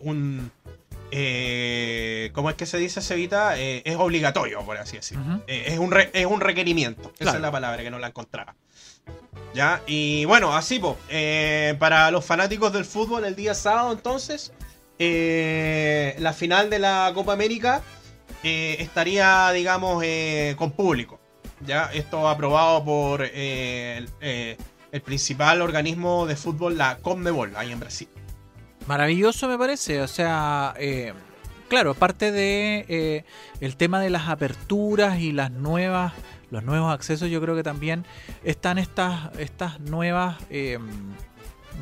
un... 0.00 0.50
¿Cómo 2.32 2.50
es 2.50 2.56
que 2.56 2.66
se 2.66 2.78
dice, 2.78 3.00
Sevita? 3.02 3.58
es 3.58 3.96
obligatorio, 3.96 4.64
por 4.64 4.76
así 4.76 4.96
decirlo. 4.96 5.42
es, 5.46 5.78
un 5.78 5.94
es 6.12 6.26
un 6.26 6.40
requerimiento. 6.40 7.12
Esa 7.18 7.34
es 7.34 7.40
la 7.40 7.50
palabra 7.50 7.82
que 7.82 7.90
no 7.90 7.98
la 7.98 8.08
encontraba. 8.08 8.54
¿Ya? 9.54 9.82
Y 9.86 10.24
bueno, 10.26 10.54
así, 10.56 10.78
pues, 10.78 10.96
para 11.76 12.10
los 12.10 12.24
fanáticos 12.24 12.72
del 12.72 12.84
fútbol, 12.84 13.24
el 13.24 13.36
día 13.36 13.54
sábado 13.54 13.92
entonces, 13.92 14.52
la 14.98 16.32
final 16.32 16.70
de 16.70 16.78
la 16.78 17.10
Copa 17.14 17.32
América 17.32 17.82
estaría, 18.42 19.50
digamos, 19.52 20.04
con 20.56 20.70
público. 20.70 21.19
Ya, 21.66 21.90
esto 21.92 22.26
aprobado 22.26 22.84
por 22.84 23.22
eh, 23.22 24.06
eh, 24.20 24.56
el, 24.92 25.00
principal 25.02 25.60
organismo 25.60 26.26
de 26.26 26.36
fútbol, 26.36 26.78
la 26.78 26.96
Conmebol, 26.98 27.54
ahí 27.56 27.70
en 27.70 27.80
Brasil. 27.80 28.08
Maravilloso 28.86 29.46
me 29.46 29.58
parece, 29.58 30.00
o 30.00 30.08
sea, 30.08 30.74
eh, 30.78 31.12
claro, 31.68 31.90
aparte 31.90 32.32
de 32.32 33.24
el 33.60 33.76
tema 33.76 34.00
de 34.00 34.08
las 34.08 34.28
aperturas 34.28 35.20
y 35.20 35.32
las 35.32 35.50
nuevas, 35.50 36.14
los 36.50 36.64
nuevos 36.64 36.92
accesos, 36.92 37.28
yo 37.28 37.42
creo 37.42 37.54
que 37.54 37.62
también 37.62 38.06
están 38.42 38.78
estas, 38.78 39.36
estas 39.38 39.80
nuevas, 39.80 40.38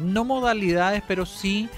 no 0.01 0.25
modalidades, 0.25 1.03
pero 1.07 1.25
sí 1.25 1.69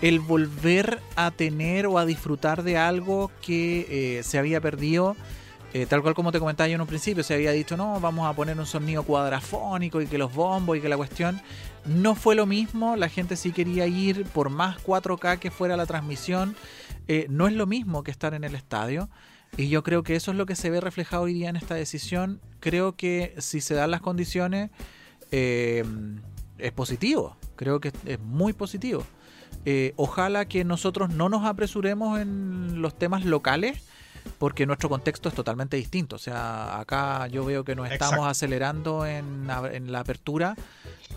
el 0.00 0.20
volver 0.20 1.00
a 1.16 1.32
tener 1.32 1.88
o 1.88 1.98
a 1.98 2.06
disfrutar 2.06 2.62
de 2.62 2.78
algo 2.78 3.32
que 3.42 4.20
se 4.22 4.38
había 4.38 4.60
perdido 4.60 5.16
eh, 5.74 5.84
tal 5.84 6.00
cual 6.00 6.14
como 6.14 6.32
te 6.32 6.38
comentaba 6.38 6.66
yo 6.66 6.76
en 6.76 6.80
un 6.80 6.86
principio, 6.86 7.22
se 7.22 7.34
había 7.34 7.52
dicho, 7.52 7.76
no, 7.76 8.00
vamos 8.00 8.26
a 8.26 8.32
poner 8.32 8.58
un 8.58 8.64
sonido 8.64 9.02
cuadrafónico 9.02 10.00
y 10.00 10.06
que 10.06 10.16
los 10.16 10.32
bombos 10.32 10.78
y 10.78 10.80
que 10.80 10.88
la 10.88 10.96
cuestión 10.96 11.42
no 11.84 12.14
fue 12.14 12.34
lo 12.34 12.46
mismo, 12.46 12.96
la 12.96 13.10
gente 13.10 13.36
sí 13.36 13.52
quería 13.52 13.86
ir 13.86 14.24
por 14.24 14.48
más 14.48 14.78
4K 14.82 15.38
que 15.38 15.50
fuera 15.50 15.76
la 15.76 15.84
transmisión, 15.84 16.56
eh, 17.06 17.26
no 17.28 17.46
es 17.46 17.52
lo 17.52 17.66
mismo 17.66 18.02
que 18.02 18.10
estar 18.10 18.32
en 18.32 18.44
el 18.44 18.54
estadio. 18.54 19.10
Y 19.56 19.70
yo 19.70 19.82
creo 19.82 20.02
que 20.02 20.14
eso 20.14 20.30
es 20.30 20.36
lo 20.36 20.44
que 20.44 20.54
se 20.54 20.68
ve 20.68 20.78
reflejado 20.78 21.22
hoy 21.22 21.32
día 21.32 21.48
en 21.48 21.56
esta 21.56 21.74
decisión. 21.74 22.38
Creo 22.60 22.96
que 22.96 23.34
si 23.38 23.62
se 23.62 23.74
dan 23.74 23.90
las 23.90 24.02
condiciones, 24.02 24.70
eh, 25.30 25.84
es 26.58 26.72
positivo. 26.72 27.38
Creo 27.56 27.80
que 27.80 27.92
es 28.04 28.20
muy 28.20 28.52
positivo. 28.52 29.04
ojalá 29.96 30.46
que 30.46 30.64
nosotros 30.64 31.10
no 31.10 31.28
nos 31.28 31.44
apresuremos 31.44 32.20
en 32.20 32.82
los 32.82 32.96
temas 32.96 33.24
locales 33.24 33.87
porque 34.38 34.66
nuestro 34.66 34.88
contexto 34.88 35.28
es 35.28 35.34
totalmente 35.34 35.76
distinto. 35.76 36.16
O 36.16 36.18
sea, 36.18 36.78
acá 36.78 37.26
yo 37.28 37.44
veo 37.44 37.64
que 37.64 37.74
nos 37.74 37.90
estamos 37.90 38.26
acelerando 38.26 39.06
en, 39.06 39.46
la 39.46 40.00
apertura 40.00 40.54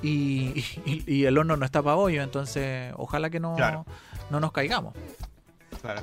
y, 0.01 0.63
el 1.25 1.37
horno 1.37 1.57
no 1.57 1.65
está 1.65 1.81
para 1.81 1.97
hoyo, 1.97 2.21
entonces 2.21 2.93
ojalá 2.97 3.29
que 3.29 3.39
no, 3.39 3.57
no 4.29 4.39
nos 4.39 4.51
caigamos. 4.51 4.93
Claro. 5.81 6.01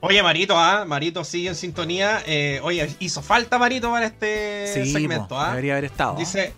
Oye, 0.00 0.22
Marito, 0.22 0.56
¿ah? 0.56 0.84
Marito 0.86 1.24
sigue 1.24 1.48
en 1.48 1.56
sintonía. 1.56 2.22
Eh, 2.26 2.60
oye, 2.62 2.88
hizo 3.00 3.20
falta 3.20 3.58
Marito 3.58 3.90
para 3.90 4.06
este 4.06 4.86
segmento. 4.86 5.38
¿ah? 5.38 5.50
Debería 5.50 5.72
haber 5.72 5.86
estado. 5.86 6.16
Dice, 6.16 6.54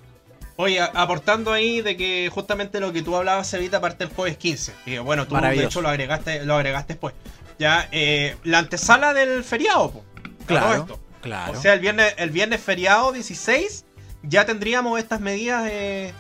Oye, 0.61 0.79
aportando 0.79 1.55
ahí 1.55 1.81
de 1.81 1.97
que 1.97 2.31
justamente 2.31 2.81
lo 2.81 2.93
que 2.93 3.01
tú 3.01 3.17
hablabas, 3.17 3.53
Evita, 3.55 3.81
parte 3.81 4.05
el 4.05 4.11
jueves 4.11 4.37
15. 4.37 4.75
Y 4.85 4.99
bueno, 4.99 5.27
tú 5.27 5.35
de 5.35 5.65
hecho 5.65 5.81
lo 5.81 5.89
agregaste, 5.89 6.45
lo 6.45 6.55
agregaste 6.55 6.93
después. 6.93 7.15
Ya, 7.61 7.87
eh, 7.93 8.37
la 8.43 8.61
antesala 8.61 9.13
del 9.13 9.45
feriado, 9.45 10.03
claro, 10.47 10.99
claro. 11.21 11.53
O 11.53 11.61
sea, 11.61 11.75
el 11.75 11.81
viernes, 11.81 12.15
el 12.17 12.31
viernes 12.31 12.59
feriado 12.59 13.13
16 13.13 13.85
ya 14.23 14.47
tendríamos 14.47 14.99
estas 14.99 15.21
medidas 15.21 15.69
eh, 15.71 16.15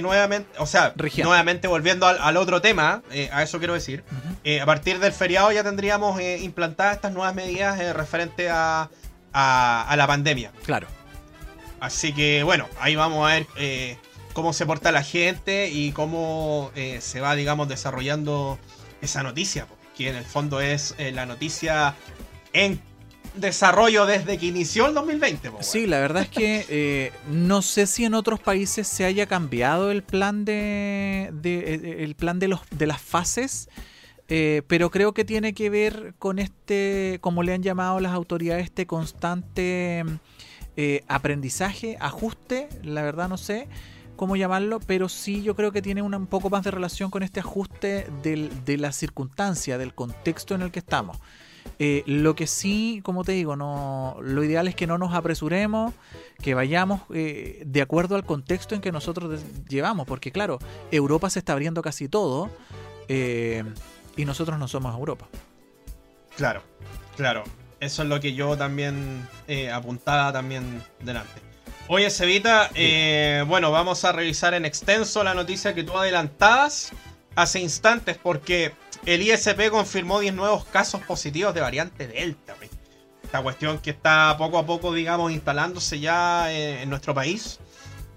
nuevamente, 0.00 0.48
o 0.58 0.64
sea, 0.64 0.94
nuevamente 1.22 1.68
volviendo 1.68 2.06
al, 2.06 2.36
otro 2.38 2.62
tema, 2.62 3.02
eh, 3.10 3.28
a 3.30 3.42
eso 3.42 3.58
quiero 3.58 3.74
decir, 3.74 4.04
a 4.58 4.64
partir 4.64 4.98
del 4.98 5.12
feriado 5.12 5.52
ya 5.52 5.62
tendríamos 5.62 6.18
implantadas 6.40 6.96
estas 6.96 7.12
nuevas 7.12 7.34
medidas 7.34 7.78
referente 7.94 8.48
a, 8.48 8.88
a, 9.34 9.94
la 9.98 10.06
pandemia. 10.06 10.50
Claro. 10.64 10.86
Así 11.78 12.14
que 12.14 12.42
bueno, 12.42 12.68
ahí 12.80 12.96
vamos 12.96 13.30
a 13.30 13.34
ver 13.34 13.46
cómo 14.32 14.54
se 14.54 14.64
porta 14.64 14.92
la 14.92 15.02
gente 15.02 15.68
y 15.68 15.92
cómo 15.92 16.70
se 17.00 17.20
va, 17.20 17.34
digamos, 17.34 17.68
desarrollando 17.68 18.58
esa 19.02 19.22
noticia 19.22 19.66
que 19.96 20.10
en 20.10 20.16
el 20.16 20.24
fondo 20.24 20.60
es 20.60 20.94
eh, 20.98 21.10
la 21.10 21.26
noticia 21.26 21.94
en 22.52 22.80
desarrollo 23.34 24.06
desde 24.06 24.38
que 24.38 24.46
inició 24.46 24.86
el 24.86 24.94
2020. 24.94 25.50
sí, 25.60 25.86
la 25.86 25.98
verdad 25.98 26.22
es 26.22 26.28
que 26.28 26.66
eh, 26.70 27.12
no 27.30 27.62
sé 27.62 27.86
si 27.86 28.04
en 28.04 28.14
otros 28.14 28.40
países 28.40 28.86
se 28.86 29.04
haya 29.04 29.26
cambiado 29.26 29.90
el 29.90 30.02
plan 30.02 30.44
de, 30.44 31.32
eh, 31.44 31.96
el 32.00 32.14
plan 32.14 32.38
de 32.38 32.48
los 32.48 32.60
de 32.70 32.86
las 32.86 33.00
fases. 33.00 33.68
pero 34.26 34.90
creo 34.90 35.12
que 35.12 35.24
tiene 35.24 35.54
que 35.54 35.70
ver 35.70 36.14
con 36.18 36.38
este, 36.38 37.18
como 37.20 37.42
le 37.42 37.52
han 37.52 37.62
llamado 37.62 38.00
las 38.00 38.12
autoridades, 38.12 38.64
este 38.64 38.86
constante 38.86 40.04
aprendizaje, 41.08 41.96
ajuste, 42.00 42.68
la 42.82 43.02
verdad 43.02 43.28
no 43.28 43.38
sé, 43.38 43.66
cómo 44.16 44.36
llamarlo, 44.36 44.80
pero 44.80 45.08
sí 45.08 45.42
yo 45.42 45.54
creo 45.54 45.72
que 45.72 45.82
tiene 45.82 46.02
un 46.02 46.26
poco 46.26 46.50
más 46.50 46.64
de 46.64 46.70
relación 46.70 47.10
con 47.10 47.22
este 47.22 47.40
ajuste 47.40 48.06
de 48.22 48.76
la 48.78 48.92
circunstancia, 48.92 49.78
del 49.78 49.94
contexto 49.94 50.54
en 50.54 50.62
el 50.62 50.70
que 50.70 50.80
estamos. 50.80 51.18
Eh, 51.78 52.02
lo 52.06 52.34
que 52.34 52.46
sí, 52.46 53.00
como 53.04 53.24
te 53.24 53.32
digo, 53.32 53.56
no, 53.56 54.16
lo 54.22 54.42
ideal 54.44 54.68
es 54.68 54.74
que 54.74 54.86
no 54.86 54.98
nos 54.98 55.14
apresuremos, 55.14 55.92
que 56.42 56.54
vayamos 56.54 57.02
eh, 57.12 57.62
de 57.66 57.82
acuerdo 57.82 58.16
al 58.16 58.24
contexto 58.24 58.74
en 58.74 58.80
que 58.80 58.92
nosotros 58.92 59.42
llevamos, 59.68 60.06
porque 60.06 60.32
claro, 60.32 60.58
Europa 60.90 61.28
se 61.28 61.40
está 61.40 61.52
abriendo 61.52 61.82
casi 61.82 62.08
todo 62.08 62.50
eh, 63.08 63.64
y 64.16 64.24
nosotros 64.24 64.58
no 64.58 64.68
somos 64.68 64.94
Europa. 64.94 65.26
Claro, 66.36 66.62
claro. 67.16 67.44
Eso 67.78 68.02
es 68.02 68.08
lo 68.08 68.20
que 68.20 68.32
yo 68.32 68.56
también 68.56 69.28
apuntaba 69.70 70.32
también 70.32 70.82
delante. 71.00 71.45
Oye, 71.88 72.10
Cevita, 72.10 72.68
eh, 72.74 73.44
bueno, 73.46 73.70
vamos 73.70 74.04
a 74.04 74.10
revisar 74.10 74.54
en 74.54 74.64
extenso 74.64 75.22
la 75.22 75.34
noticia 75.34 75.72
que 75.72 75.84
tú 75.84 75.96
adelantabas 75.96 76.90
hace 77.36 77.60
instantes, 77.60 78.18
porque 78.20 78.72
el 79.04 79.22
ISP 79.22 79.70
confirmó 79.70 80.18
10 80.18 80.34
nuevos 80.34 80.64
casos 80.64 81.00
positivos 81.02 81.54
de 81.54 81.60
variante 81.60 82.08
Delta. 82.08 82.56
Esta 83.22 83.40
cuestión 83.40 83.78
que 83.78 83.90
está 83.90 84.34
poco 84.36 84.58
a 84.58 84.66
poco, 84.66 84.92
digamos, 84.92 85.30
instalándose 85.30 86.00
ya 86.00 86.52
en, 86.52 86.90
nuestro 86.90 87.14
país. 87.14 87.60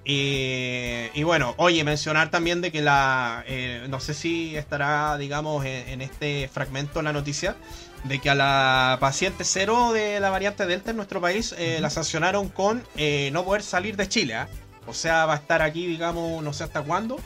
Y, 0.04 1.22
bueno, 1.22 1.54
oye, 1.58 1.84
mencionar 1.84 2.32
también 2.32 2.62
de 2.62 2.72
que 2.72 2.82
la. 2.82 3.44
Eh, 3.48 3.86
no 3.88 4.00
sé 4.00 4.16
si 4.16 4.56
estará, 4.56 5.16
digamos, 5.20 5.64
en, 5.66 6.02
este 6.02 6.48
fragmento 6.52 7.04
la 7.04 7.14
noticia 7.14 7.56
de 8.04 8.20
que 8.20 8.30
a 8.30 8.36
la 8.36 8.98
paciente 9.00 9.44
cero 9.44 9.92
de 9.92 10.20
la 10.20 10.30
variante 10.30 10.66
Delta 10.66 10.92
en 10.92 10.98
nuestro 10.98 11.20
país 11.20 11.54
eh, 11.58 11.80
la 11.82 11.90
sancionaron 11.90 12.50
con 12.50 12.84
eh, 12.96 13.30
no 13.34 13.44
poder 13.44 13.64
salir 13.64 13.98
de 13.98 14.08
Chile. 14.08 14.36
¿ah? 14.36 14.48
O 14.88 14.94
sea, 14.94 15.26
va 15.26 15.34
a 15.34 15.38
estar 15.38 15.62
aquí, 15.62 15.86
digamos, 15.86 16.42
no 16.44 16.54
sé 16.54 16.64
hasta 16.64 16.82
cuándo. 16.82 17.20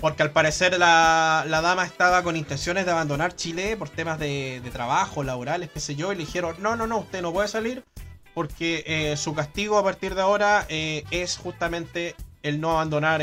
Porque 0.00 0.22
al 0.22 0.32
parecer 0.32 0.78
la, 0.78 1.44
dama 1.48 1.84
estaba 1.84 2.22
con 2.22 2.36
intenciones 2.36 2.84
de 2.84 2.92
abandonar 2.92 3.34
Chile 3.36 3.76
por 3.76 3.88
temas 3.88 4.18
de, 4.18 4.60
trabajo, 4.72 5.22
laborales, 5.22 5.70
qué 5.72 5.80
sé 5.80 5.94
yo, 5.94 6.12
y 6.12 6.16
le 6.16 6.24
dijeron, 6.24 6.56
no, 6.58 6.76
no, 6.76 6.86
no, 6.86 6.98
usted 6.98 7.22
no 7.22 7.32
puede 7.32 7.48
salir 7.48 7.84
porque 8.34 8.82
eh, 8.86 9.16
su 9.16 9.32
castigo 9.34 9.78
a 9.78 9.84
partir 9.84 10.14
de 10.14 10.20
ahora 10.20 10.66
es 10.68 11.38
justamente 11.38 12.16
el 12.42 12.60
no 12.60 12.72
abandonar 12.72 13.22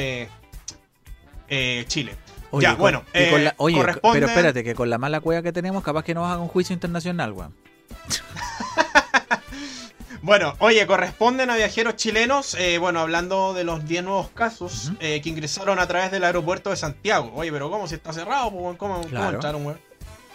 Chile. 1.87 2.15
Oye, 2.51 2.63
ya, 2.63 2.75
bueno, 2.75 3.03
eh, 3.13 3.51
oye, 3.57 3.81
pero 4.13 4.27
espérate, 4.27 4.63
que 4.63 4.75
con 4.75 4.89
la 4.89 4.97
mala 4.97 5.21
cueva 5.21 5.41
que 5.41 5.53
tenemos, 5.53 5.83
capaz 5.83 6.03
que 6.03 6.13
nos 6.13 6.29
haga 6.29 6.41
un 6.41 6.49
juicio 6.49 6.73
internacional, 6.73 7.31
weón. 7.31 7.55
bueno, 10.21 10.55
oye, 10.59 10.85
corresponden 10.85 11.49
a 11.49 11.55
viajeros 11.55 11.95
chilenos, 11.95 12.55
eh, 12.55 12.77
bueno, 12.77 12.99
hablando 12.99 13.53
de 13.53 13.63
los 13.63 13.85
10 13.85 14.03
nuevos 14.03 14.29
casos 14.31 14.91
eh, 14.99 15.21
que 15.21 15.29
ingresaron 15.29 15.79
a 15.79 15.87
través 15.87 16.11
del 16.11 16.25
aeropuerto 16.25 16.71
de 16.71 16.75
Santiago. 16.75 17.31
Oye, 17.35 17.53
pero 17.53 17.71
¿cómo 17.71 17.87
si 17.87 17.95
está 17.95 18.11
cerrado? 18.11 18.51
¿Cómo, 18.51 18.77
cómo 18.77 19.01
entraron, 19.01 19.65
weón? 19.65 19.79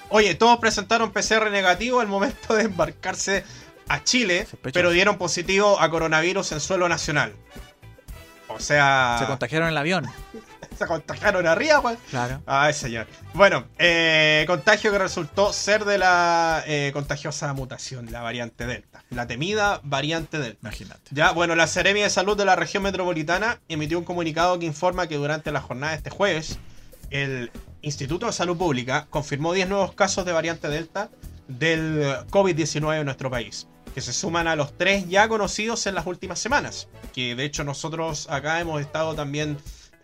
Oye, 0.09 0.35
todos 0.37 0.59
presentaron 0.59 1.13
PCR 1.13 1.51
negativo 1.51 2.01
al 2.01 2.07
momento 2.07 2.55
de 2.55 2.65
embarcarse 2.65 3.45
a 3.89 4.03
Chile, 4.03 4.47
pero 4.73 4.91
dieron 4.91 5.19
positivo 5.19 5.79
a 5.79 5.91
coronavirus 5.91 6.53
en 6.53 6.61
suelo 6.61 6.89
nacional. 6.89 7.35
O 8.49 8.59
sea... 8.59 9.17
Se 9.19 9.27
contagiaron 9.27 9.69
en 9.69 9.73
el 9.73 9.79
avión 9.79 10.07
se 10.77 10.87
contagiaron 10.87 11.47
arriba, 11.47 11.83
pues. 11.83 11.99
Claro. 12.11 12.43
Ay, 12.47 12.73
señor. 12.73 13.07
Bueno, 13.35 13.67
eh, 13.79 14.45
contagio 14.47 14.93
que 14.93 14.99
resultó 14.99 15.53
ser 15.53 15.85
de 15.85 15.99
la 15.99 16.63
eh, 16.67 16.91
contagiosa 16.93 17.53
mutación, 17.53 18.11
la 18.13 18.23
variante 18.23 18.67
Delta. 18.67 19.03
La 19.11 19.27
temida 19.27 19.81
variante 19.83 20.39
Delta. 20.39 20.59
Imagínate. 20.63 21.03
Ya, 21.11 21.33
bueno, 21.33 21.55
la 21.55 21.67
Seremia 21.67 22.05
de 22.05 22.11
Salud 22.11 22.37
de 22.37 22.45
la 22.45 22.57
región 22.57 22.83
metropolitana 22.83 23.61
emitió 23.69 23.99
un 23.99 24.05
comunicado 24.05 24.59
que 24.59 24.67
informa 24.67 25.07
que 25.07 25.17
durante 25.17 25.53
la 25.53 25.61
jornada 25.61 25.93
de 25.93 25.99
este 25.99 26.11
jueves, 26.11 26.59
el 27.11 27.51
Instituto 27.83 28.27
de 28.27 28.33
Salud 28.33 28.57
Pública 28.57 29.07
confirmó 29.11 29.53
10 29.53 29.69
nuevos 29.69 29.93
casos 29.93 30.25
de 30.25 30.33
variante 30.33 30.69
Delta 30.69 31.09
del 31.49 32.03
COVID-19 32.31 32.99
en 32.99 33.05
nuestro 33.05 33.31
país. 33.31 33.69
que 33.95 34.03
se 34.03 34.13
suman 34.13 34.47
a 34.47 34.57
los 34.57 34.77
tres 34.77 35.09
ya 35.09 35.27
conocidos 35.27 35.87
en 35.87 35.95
las 35.95 36.05
últimas 36.05 36.39
semanas. 36.39 36.87
Que 37.15 37.35
de 37.35 37.47
hecho 37.47 37.65
nosotros 37.65 38.27
acá 38.29 38.61
hemos 38.61 38.79
estado 38.83 39.15
también 39.15 39.57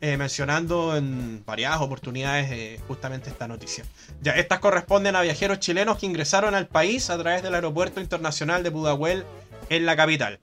eh, 0.03 0.17
mencionando 0.17 0.97
en 0.97 1.45
varias 1.47 1.81
oportunidades 1.81 2.51
eh, 2.51 2.81
justamente 2.89 3.31
esta 3.31 3.47
noticia. 3.47 3.85
Ya, 4.21 4.33
estas 4.33 4.59
corresponden 4.59 5.15
a 5.15 5.23
viajeros 5.23 5.61
chilenos 5.61 5.97
que 5.97 6.07
ingresaron 6.07 6.57
al 6.57 6.67
país 6.67 7.09
a 7.09 7.17
través 7.17 7.45
del 7.45 7.55
aeropuerto 7.55 8.01
internacional 8.01 8.65
de 8.65 8.73
Pudahuel 8.73 9.25
en 9.71 9.87
la 9.87 9.95
capital. 9.95 10.41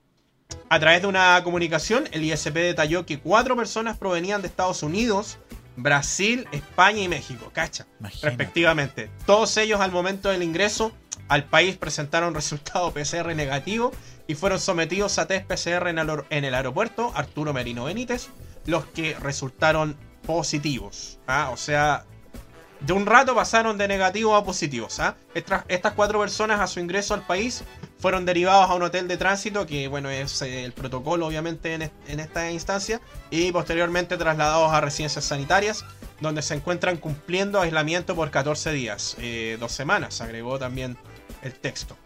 A 0.70 0.80
través 0.80 1.02
de 1.02 1.08
una 1.08 1.44
comunicación, 1.44 2.08
el 2.14 2.24
ISP 2.24 2.54
detalló 2.54 3.06
que 3.06 3.20
cuatro 3.20 3.58
personas 3.58 3.98
provenían 3.98 4.42
de 4.42 4.48
Estados 4.48 4.82
Unidos, 4.82 5.40
Brasil, 5.76 6.48
España 6.54 7.02
y 7.02 7.10
México, 7.10 7.52
cacha, 7.54 7.86
respectivamente. 8.22 9.12
Todos 9.26 9.58
ellos 9.58 9.82
al 9.82 9.92
momento 9.92 10.30
del 10.30 10.42
ingreso 10.42 10.94
al 11.28 11.44
país 11.44 11.76
presentaron 11.76 12.34
resultado 12.34 12.94
PCR 12.94 13.36
negativo 13.36 13.92
y 14.26 14.36
fueron 14.36 14.62
sometidos 14.62 15.20
a 15.20 15.28
test 15.28 15.48
PCR 15.48 15.90
en 15.90 16.46
el, 16.46 16.54
aeropuerto 16.54 17.12
Arturo 17.14 17.52
Merino 17.52 17.84
Benítez, 17.84 18.30
los 18.70 18.86
que 18.86 19.16
resultaron 19.16 19.98
positivos. 20.26 21.20
¿ah? 21.28 21.50
O 21.52 21.58
sea, 21.58 22.06
de 22.82 22.94
un 22.94 23.06
rato 23.06 23.36
pasaron 23.36 23.78
de 23.78 23.88
negativo 23.88 24.36
a 24.36 24.44
positivos. 24.44 25.00
¿ah? 25.00 25.16
Estas, 25.34 25.94
cuatro 25.94 26.20
personas 26.20 26.60
a 26.60 26.68
su 26.68 26.80
ingreso 26.80 27.14
al 27.14 27.26
país 27.26 27.64
fueron 28.00 28.26
derivados 28.26 28.70
a 28.70 28.76
un 28.76 28.84
hotel 28.84 29.08
de 29.08 29.18
tránsito, 29.18 29.66
que 29.66 29.88
bueno, 29.88 30.10
es 30.10 30.42
eh, 30.42 30.64
el 30.64 30.72
protocolo 30.72 31.28
obviamente 31.28 31.74
en, 31.74 32.20
esta 32.20 32.52
instancia, 32.52 33.02
y 33.30 33.52
posteriormente 33.52 34.18
trasladados 34.18 34.72
a 34.72 34.82
residencias 34.82 35.26
sanitarias, 35.26 35.84
donde 36.22 36.42
se 36.42 36.54
encuentran 36.54 36.98
cumpliendo 36.98 37.60
aislamiento 37.60 38.16
por 38.16 38.32
14 38.32 38.72
días, 38.72 39.16
eh, 39.20 39.58
dos 39.60 39.72
semanas, 39.72 40.22
agregó 40.22 40.60
también 40.60 40.98
el 41.42 41.54
texto. 41.54 41.98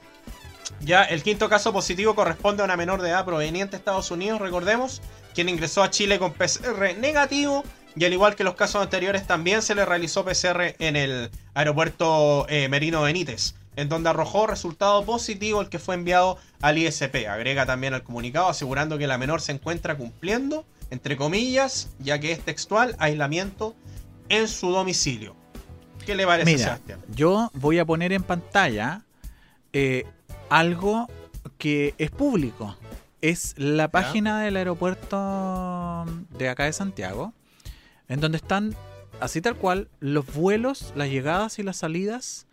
Ya 0.79 1.03
el 1.03 1.23
quinto 1.23 1.49
caso 1.49 1.71
positivo 1.71 2.15
corresponde 2.15 2.61
a 2.61 2.65
una 2.65 2.77
menor 2.77 3.01
de 3.01 3.09
edad 3.09 3.25
proveniente 3.25 3.71
de 3.71 3.77
Estados 3.77 4.11
Unidos, 4.11 4.41
recordemos, 4.41 5.01
quien 5.33 5.49
ingresó 5.49 5.83
a 5.83 5.89
Chile 5.89 6.19
con 6.19 6.33
PCR 6.33 6.95
negativo 6.97 7.63
y 7.95 8.05
al 8.05 8.13
igual 8.13 8.35
que 8.35 8.43
los 8.43 8.55
casos 8.55 8.81
anteriores 8.81 9.27
también 9.27 9.61
se 9.61 9.75
le 9.75 9.85
realizó 9.85 10.25
PCR 10.25 10.75
en 10.79 10.95
el 10.95 11.29
aeropuerto 11.53 12.47
eh, 12.49 12.67
Merino 12.67 13.03
Benítez, 13.03 13.55
en 13.75 13.89
donde 13.89 14.09
arrojó 14.09 14.47
resultado 14.47 15.03
positivo 15.05 15.61
el 15.61 15.69
que 15.69 15.79
fue 15.79 15.95
enviado 15.95 16.37
al 16.61 16.77
ISP. 16.77 17.27
Agrega 17.27 17.65
también 17.65 17.93
al 17.93 18.03
comunicado 18.03 18.47
asegurando 18.47 18.97
que 18.97 19.07
la 19.07 19.17
menor 19.17 19.41
se 19.41 19.51
encuentra 19.51 19.95
cumpliendo, 19.95 20.65
entre 20.89 21.17
comillas, 21.17 21.89
ya 21.99 22.19
que 22.19 22.31
es 22.31 22.39
textual, 22.39 22.95
aislamiento 22.99 23.75
en 24.29 24.47
su 24.47 24.71
domicilio. 24.71 25.35
¿Qué 26.05 26.15
le 26.15 26.25
parece, 26.25 26.51
Mira, 26.51 26.79
Yo 27.15 27.49
voy 27.53 27.79
a 27.79 27.85
poner 27.85 28.11
en 28.11 28.23
pantalla 28.23 29.03
eh, 29.71 30.05
algo 30.49 31.07
que 31.57 31.93
es 31.97 32.11
público. 32.11 32.75
Es 33.23 33.55
la 33.57 33.87
página 33.87 34.41
del 34.41 34.57
aeropuerto 34.57 36.05
de 36.37 36.49
acá 36.49 36.65
de 36.65 36.73
Santiago, 36.73 37.33
en 38.09 38.19
donde 38.19 38.35
están, 38.35 38.75
así 39.21 39.39
tal 39.39 39.55
cual, 39.55 39.87
los 40.01 40.25
vuelos, 40.33 40.91
las 40.97 41.07
llegadas 41.07 41.57
y 41.57 41.63
las 41.63 41.77
salidas 41.77 42.47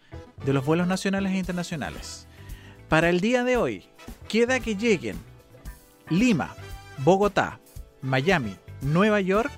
de 0.47 0.53
los 0.53 0.65
vuelos 0.65 0.87
nacionales 0.87 1.33
e 1.33 1.39
internacionales. 1.39 2.29
Para 2.89 3.11
el 3.11 3.21
día 3.21 3.43
de 3.43 3.57
hoy, 3.57 3.89
queda 4.29 4.61
que 4.61 4.77
lleguen 4.77 5.17
Lima, 6.09 6.55
Bogotá, 6.99 7.59
Miami, 8.01 8.55
Nueva 8.81 9.21
York 9.21 9.51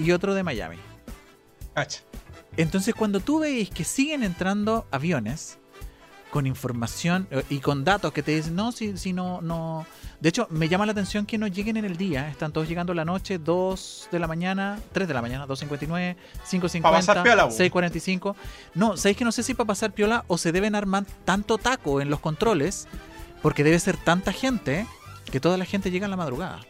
y 0.00 0.10
otro 0.10 0.34
de 0.34 0.42
Miami. 0.42 0.78
Entonces, 2.56 2.92
cuando 2.92 3.20
tú 3.20 3.38
veis 3.38 3.70
que 3.70 3.84
siguen 3.84 4.24
entrando 4.24 4.84
aviones, 4.90 5.60
con 6.34 6.48
información 6.48 7.28
eh, 7.30 7.44
y 7.48 7.60
con 7.60 7.84
datos 7.84 8.12
que 8.12 8.20
te 8.20 8.34
dicen, 8.34 8.56
no, 8.56 8.72
si, 8.72 8.98
si 8.98 9.12
no, 9.12 9.40
no. 9.40 9.86
De 10.18 10.30
hecho, 10.30 10.48
me 10.50 10.68
llama 10.68 10.84
la 10.84 10.90
atención 10.90 11.26
que 11.26 11.38
no 11.38 11.46
lleguen 11.46 11.76
en 11.76 11.84
el 11.84 11.96
día. 11.96 12.28
Están 12.28 12.50
todos 12.50 12.68
llegando 12.68 12.92
la 12.92 13.04
noche, 13.04 13.38
2 13.38 14.08
de 14.10 14.18
la 14.18 14.26
mañana, 14.26 14.80
3 14.90 15.06
de 15.06 15.14
la 15.14 15.22
mañana, 15.22 15.46
2.59, 15.46 16.16
5.50, 16.44 17.22
6.45. 17.52 18.34
No, 18.74 18.96
¿sabéis 18.96 19.16
que 19.16 19.24
no 19.24 19.30
sé 19.30 19.44
si 19.44 19.54
para 19.54 19.68
pasar 19.68 19.92
piola 19.92 20.24
o 20.26 20.36
se 20.36 20.50
deben 20.50 20.74
armar 20.74 21.04
tanto 21.24 21.56
taco 21.56 22.00
en 22.00 22.10
los 22.10 22.18
controles? 22.18 22.88
Porque 23.40 23.62
debe 23.62 23.78
ser 23.78 23.96
tanta 23.96 24.32
gente 24.32 24.88
que 25.30 25.38
toda 25.38 25.56
la 25.56 25.64
gente 25.64 25.92
llega 25.92 26.06
en 26.06 26.10
la 26.10 26.16
madrugada. 26.16 26.62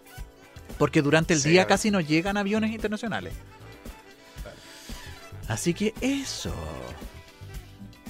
Porque 0.76 1.00
durante 1.00 1.32
el 1.32 1.42
día 1.42 1.66
casi 1.66 1.90
no 1.90 2.02
llegan 2.02 2.36
aviones 2.36 2.70
internacionales. 2.70 3.32
Así 5.48 5.72
que 5.72 5.94
eso. 6.02 6.52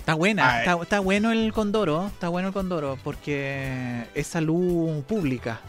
Está 0.05 0.13
buena, 0.13 0.63
está, 0.63 1.01
bueno 1.01 1.33
el 1.33 1.51
Condoro, 1.55 2.09
está 2.09 2.29
bueno 2.29 2.49
el 2.49 2.53
Condoro, 2.53 2.99
porque 3.03 4.05
es 4.15 4.27
salud 4.27 5.03
pública. 5.05 5.63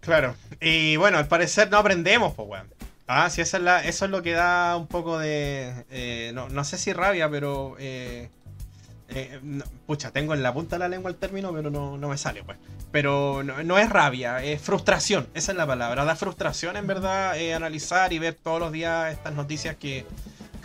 Claro, 0.00 0.34
y 0.60 0.96
bueno, 0.96 1.16
al 1.16 1.28
parecer 1.28 1.70
no 1.70 1.78
aprendemos, 1.78 2.34
pues, 2.34 2.46
weón. 2.46 2.68
Ah, 3.06 3.30
sí, 3.30 3.40
eso 3.40 3.56
es, 3.56 3.62
la, 3.62 3.82
eso 3.82 4.04
es 4.04 4.10
lo 4.10 4.22
que 4.22 4.32
da 4.32 4.76
un 4.76 4.86
poco 4.86 5.18
de. 5.18 5.86
Eh, 5.88 6.32
no, 6.34 6.64
sé 6.64 6.76
si 6.76 6.92
rabia, 6.92 7.30
pero. 7.30 7.74
Eh, 7.78 8.28
eh, 9.08 9.40
pucha, 9.86 10.10
tengo 10.10 10.34
en 10.34 10.42
la 10.42 10.52
punta 10.52 10.76
de 10.76 10.80
la 10.80 10.88
lengua 10.88 11.10
el 11.10 11.16
término, 11.16 11.54
pero 11.54 11.70
no, 11.70 11.96
me 11.96 12.18
sale, 12.18 12.44
pues. 12.44 12.58
Pero 12.92 13.44
no, 13.44 13.78
es 13.78 13.88
rabia, 13.88 14.44
es 14.44 14.60
frustración, 14.60 15.26
esa 15.32 15.52
es 15.52 15.56
la 15.56 15.66
palabra. 15.66 16.04
Da 16.04 16.14
frustración, 16.16 16.76
en 16.76 16.86
verdad, 16.86 17.32
analizar 17.54 18.12
y 18.12 18.18
ver 18.18 18.34
todos 18.34 18.60
los 18.60 18.72
días 18.72 19.10
estas 19.10 19.32
noticias 19.32 19.76
que, 19.76 20.04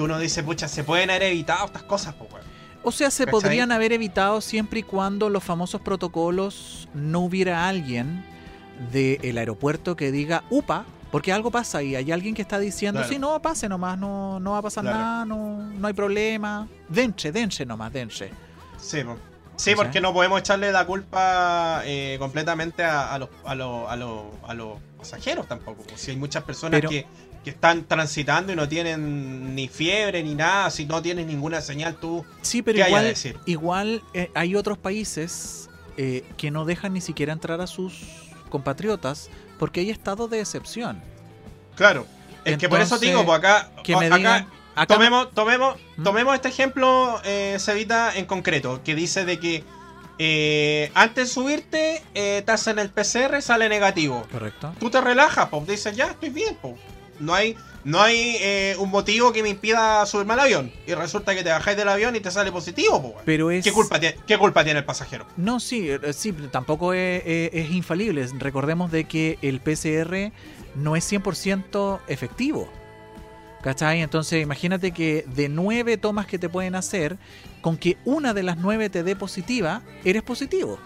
que 0.01 0.05
uno 0.05 0.19
dice, 0.19 0.43
pucha, 0.43 0.67
se 0.67 0.83
pueden 0.83 1.09
haber 1.09 1.23
evitado 1.23 1.65
estas 1.65 1.83
cosas, 1.83 2.15
pues, 2.17 2.43
O 2.83 2.91
sea, 2.91 3.11
se 3.11 3.27
podrían 3.27 3.71
haber 3.71 3.93
evitado 3.93 4.41
siempre 4.41 4.79
y 4.79 4.83
cuando 4.83 5.29
los 5.29 5.43
famosos 5.43 5.81
protocolos 5.81 6.89
no 6.93 7.19
hubiera 7.19 7.67
alguien 7.67 8.25
del 8.91 9.37
aeropuerto 9.37 9.95
que 9.95 10.11
diga, 10.11 10.43
upa, 10.49 10.85
porque 11.11 11.31
algo 11.31 11.51
pasa 11.51 11.79
ahí. 11.79 11.95
Hay 11.95 12.11
alguien 12.11 12.33
que 12.33 12.41
está 12.41 12.57
diciendo, 12.57 13.03
sí, 13.03 13.19
no, 13.19 13.39
pase 13.41 13.69
nomás, 13.69 13.97
no, 13.97 14.39
no 14.39 14.51
va 14.51 14.57
a 14.59 14.61
pasar 14.63 14.83
nada, 14.83 15.25
no, 15.25 15.57
no 15.57 15.87
hay 15.87 15.93
problema. 15.93 16.67
Denche, 16.87 17.31
denche 17.31 17.65
nomás, 17.65 17.93
denche. 17.93 18.31
Sí, 18.77 19.03
sí 19.57 19.75
porque 19.75 20.01
no 20.01 20.13
podemos 20.13 20.39
echarle 20.39 20.71
la 20.71 20.85
culpa 20.85 21.81
eh, 21.85 22.15
completamente 22.17 22.83
a, 22.83 23.19
los, 23.19 23.29
a, 23.45 23.55
los, 23.55 24.79
pasajeros 24.97 25.47
tampoco. 25.47 25.83
Si 25.95 26.11
hay 26.11 26.17
muchas 26.17 26.43
personas 26.43 26.81
que 26.81 27.05
que 27.43 27.49
están 27.49 27.85
transitando 27.85 28.53
y 28.53 28.55
no 28.55 28.67
tienen 28.67 29.55
ni 29.55 29.67
fiebre 29.67 30.23
ni 30.23 30.35
nada, 30.35 30.69
si 30.69 30.85
no 30.85 31.01
tienes 31.01 31.25
ninguna 31.25 31.61
señal, 31.61 31.95
tú. 31.95 32.25
Sí, 32.41 32.61
pero 32.61 32.85
igual, 32.85 33.03
decir? 33.05 33.37
igual 33.45 34.03
eh, 34.13 34.29
hay 34.35 34.55
otros 34.55 34.77
países 34.77 35.69
eh, 35.97 36.23
que 36.37 36.51
no 36.51 36.65
dejan 36.65 36.93
ni 36.93 37.01
siquiera 37.01 37.33
entrar 37.33 37.61
a 37.61 37.67
sus 37.67 38.03
compatriotas 38.49 39.29
porque 39.57 39.79
hay 39.79 39.89
estado 39.89 40.27
de 40.27 40.39
excepción. 40.39 41.01
Claro, 41.75 42.05
es 42.45 42.57
que 42.57 42.69
por 42.69 42.81
eso 42.81 42.97
digo, 42.97 43.25
pues 43.25 43.39
acá, 43.39 43.71
que 43.83 43.95
me 43.95 44.07
acá, 44.07 44.47
tomemos, 44.87 45.31
tomemos, 45.33 45.77
¿Mm? 45.97 46.03
tomemos 46.03 46.35
este 46.35 46.49
ejemplo, 46.49 47.19
eh, 47.23 47.57
Cevita, 47.59 48.15
en 48.15 48.25
concreto, 48.25 48.81
que 48.83 48.95
dice 48.95 49.25
de 49.25 49.39
que 49.39 49.63
eh, 50.19 50.91
antes 50.93 51.27
de 51.27 51.33
subirte, 51.33 52.03
eh, 52.13 52.43
te 52.45 52.51
hacen 52.51 52.77
el 52.77 52.89
PCR, 52.89 53.41
sale 53.41 53.69
negativo. 53.69 54.27
Correcto. 54.31 54.73
Tú 54.79 54.89
te 54.89 55.01
relajas, 55.01 55.49
pues 55.49 55.67
dices, 55.67 55.95
ya 55.95 56.07
estoy 56.07 56.29
bien, 56.29 56.57
pues 56.61 56.75
no 57.22 57.34
hay, 57.34 57.55
no 57.84 58.01
hay 58.01 58.38
eh, 58.39 58.76
un 58.80 58.89
motivo 58.89 59.32
que 59.32 59.43
me 59.43 59.49
impida 59.49 60.05
subirme 60.05 60.34
al 60.34 60.41
avión. 60.41 60.72
Y 60.86 60.93
resulta 60.93 61.34
que 61.36 61.43
te 61.43 61.49
bajáis 61.49 61.78
del 61.78 61.88
avión 61.88 62.15
y 62.15 62.19
te 62.19 62.32
sale 62.32 62.51
positivo, 62.51 63.15
Pero 63.24 63.49
¿Qué, 63.49 63.72
culpa 63.72 63.99
tiene, 63.99 64.17
¿Qué 64.28 64.38
culpa 64.38 64.63
tiene 64.63 64.80
el 64.80 64.86
pasajero? 64.86 65.26
No, 65.38 65.59
sí, 65.59 65.89
eh, 65.89 66.13
sí 66.13 66.34
tampoco 66.51 66.93
es, 66.93 67.72
infalible. 67.72 68.28
Recordemos 68.38 68.91
de 68.91 69.05
que 69.05 69.38
el 69.41 69.61
PCR 69.61 70.32
no 70.76 70.95
es 70.95 71.11
100% 71.11 72.01
efectivo. 72.07 72.69
¿Cachai? 73.61 74.01
Entonces 74.01 74.41
imagínate 74.41 74.91
que 74.91 75.24
de 75.36 75.47
nueve 75.47 75.95
tomas 75.97 76.26
que 76.26 76.39
te 76.39 76.49
pueden 76.49 76.74
hacer, 76.74 77.17
con 77.61 77.78
que 77.78 77.97
una 78.05 78.34
de 78.34 78.41
las 78.41 78.57
nueve 78.57 78.89
te 78.89 79.03
dé 79.03 79.15
positiva, 79.15 79.84
eres 80.03 80.24
positivo. 80.24 80.80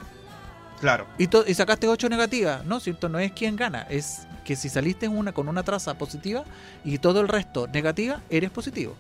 Claro. 0.81 1.07
Y, 1.17 1.29
y 1.49 1.53
sacaste 1.53 1.87
ocho 1.87 2.09
negativas. 2.09 2.65
No, 2.65 2.81
cierto, 2.81 3.07
no 3.07 3.17
es 3.17 3.31
quien 3.31 3.55
gana, 3.55 3.87
es 3.89 4.27
que 4.45 4.55
si 4.55 4.69
saliste 4.69 5.09
una 5.09 5.33
con 5.33 5.49
una 5.49 5.63
traza 5.63 5.97
positiva 5.97 6.45
y 6.85 6.99
todo 6.99 7.19
el 7.19 7.27
resto 7.27 7.67
negativa, 7.67 8.21
eres 8.29 8.51
positivo. 8.51 8.95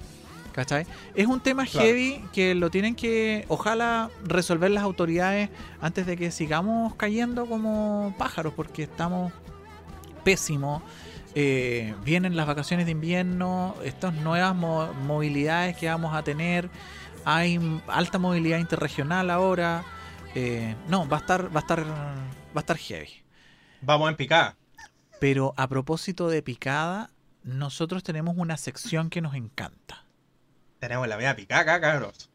¿Cachai? 0.51 0.85
Es 1.15 1.27
un 1.27 1.41
tema 1.41 1.65
heavy 1.65 2.23
que 2.31 2.55
lo 2.55 2.71
tienen 2.71 2.95
que, 2.95 3.45
ojalá, 3.49 4.09
resolver 4.23 4.71
las 4.71 4.83
autoridades 4.83 5.49
antes 5.81 6.05
de 6.05 6.15
que 6.15 6.31
sigamos 6.31 6.95
cayendo 6.95 7.45
como 7.45 8.15
pájaros, 8.17 8.53
porque 8.53 8.83
estamos 8.83 9.33
pésimos. 10.23 10.81
Eh, 11.35 11.93
vienen 12.05 12.37
las 12.37 12.47
vacaciones 12.47 12.85
de 12.85 12.93
invierno, 12.93 13.75
estas 13.83 14.13
nuevas 14.13 14.55
movilidades 14.55 15.75
que 15.75 15.89
vamos 15.89 16.15
a 16.15 16.23
tener, 16.23 16.69
hay 17.25 17.59
alta 17.87 18.17
movilidad 18.17 18.59
interregional 18.59 19.29
ahora. 19.31 19.83
Eh, 20.35 20.75
no, 20.87 21.07
va 21.07 21.17
a 21.17 21.19
estar, 21.19 21.53
va 21.53 21.59
a 21.59 21.63
estar, 21.63 21.83
va 21.85 22.15
a 22.55 22.59
estar 22.59 22.77
heavy. 22.77 23.09
Vamos 23.81 24.09
en 24.09 24.15
picada. 24.15 24.55
Pero 25.25 25.55
a 25.57 25.67
propósito 25.67 26.29
de 26.29 26.43
picada, 26.43 27.09
nosotros 27.41 28.03
tenemos 28.03 28.35
una 28.37 28.57
sección 28.57 29.09
que 29.09 29.21
nos 29.21 29.33
encanta. 29.33 30.05
Tenemos 30.79 31.07
la 31.07 31.17
media 31.17 31.35
picada, 31.35 31.81
cabros. 31.81 32.29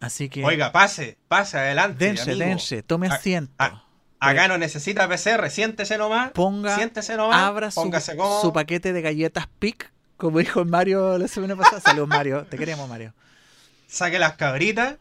Así 0.00 0.28
que. 0.28 0.44
Oiga, 0.44 0.72
pase, 0.72 1.16
pase, 1.28 1.58
adelante. 1.58 2.04
dense, 2.04 2.32
amigo. 2.32 2.38
dense, 2.44 2.82
tome 2.82 3.06
asiento. 3.06 3.52
a- 3.58 3.84
Acá 4.18 4.48
no 4.48 4.58
necesita 4.58 5.06
PCR, 5.08 5.48
siéntese 5.48 5.96
nomás. 5.96 6.32
ponga, 6.32 6.74
siéntese 6.74 7.16
nomás. 7.16 7.36
abra 7.40 7.70
su, 7.70 7.80
póngase 7.80 8.16
cómodo. 8.16 8.40
su 8.40 8.52
paquete 8.52 8.92
de 8.92 9.00
galletas 9.00 9.46
PIC, 9.60 9.92
como 10.16 10.40
dijo 10.40 10.64
Mario 10.64 11.16
la 11.18 11.28
semana 11.28 11.54
pasada. 11.54 11.80
Saludos, 11.82 12.08
Mario. 12.08 12.46
Te 12.46 12.58
queremos, 12.58 12.88
Mario. 12.88 13.14
Saque 13.86 14.18
las 14.18 14.32
cabritas. 14.34 14.96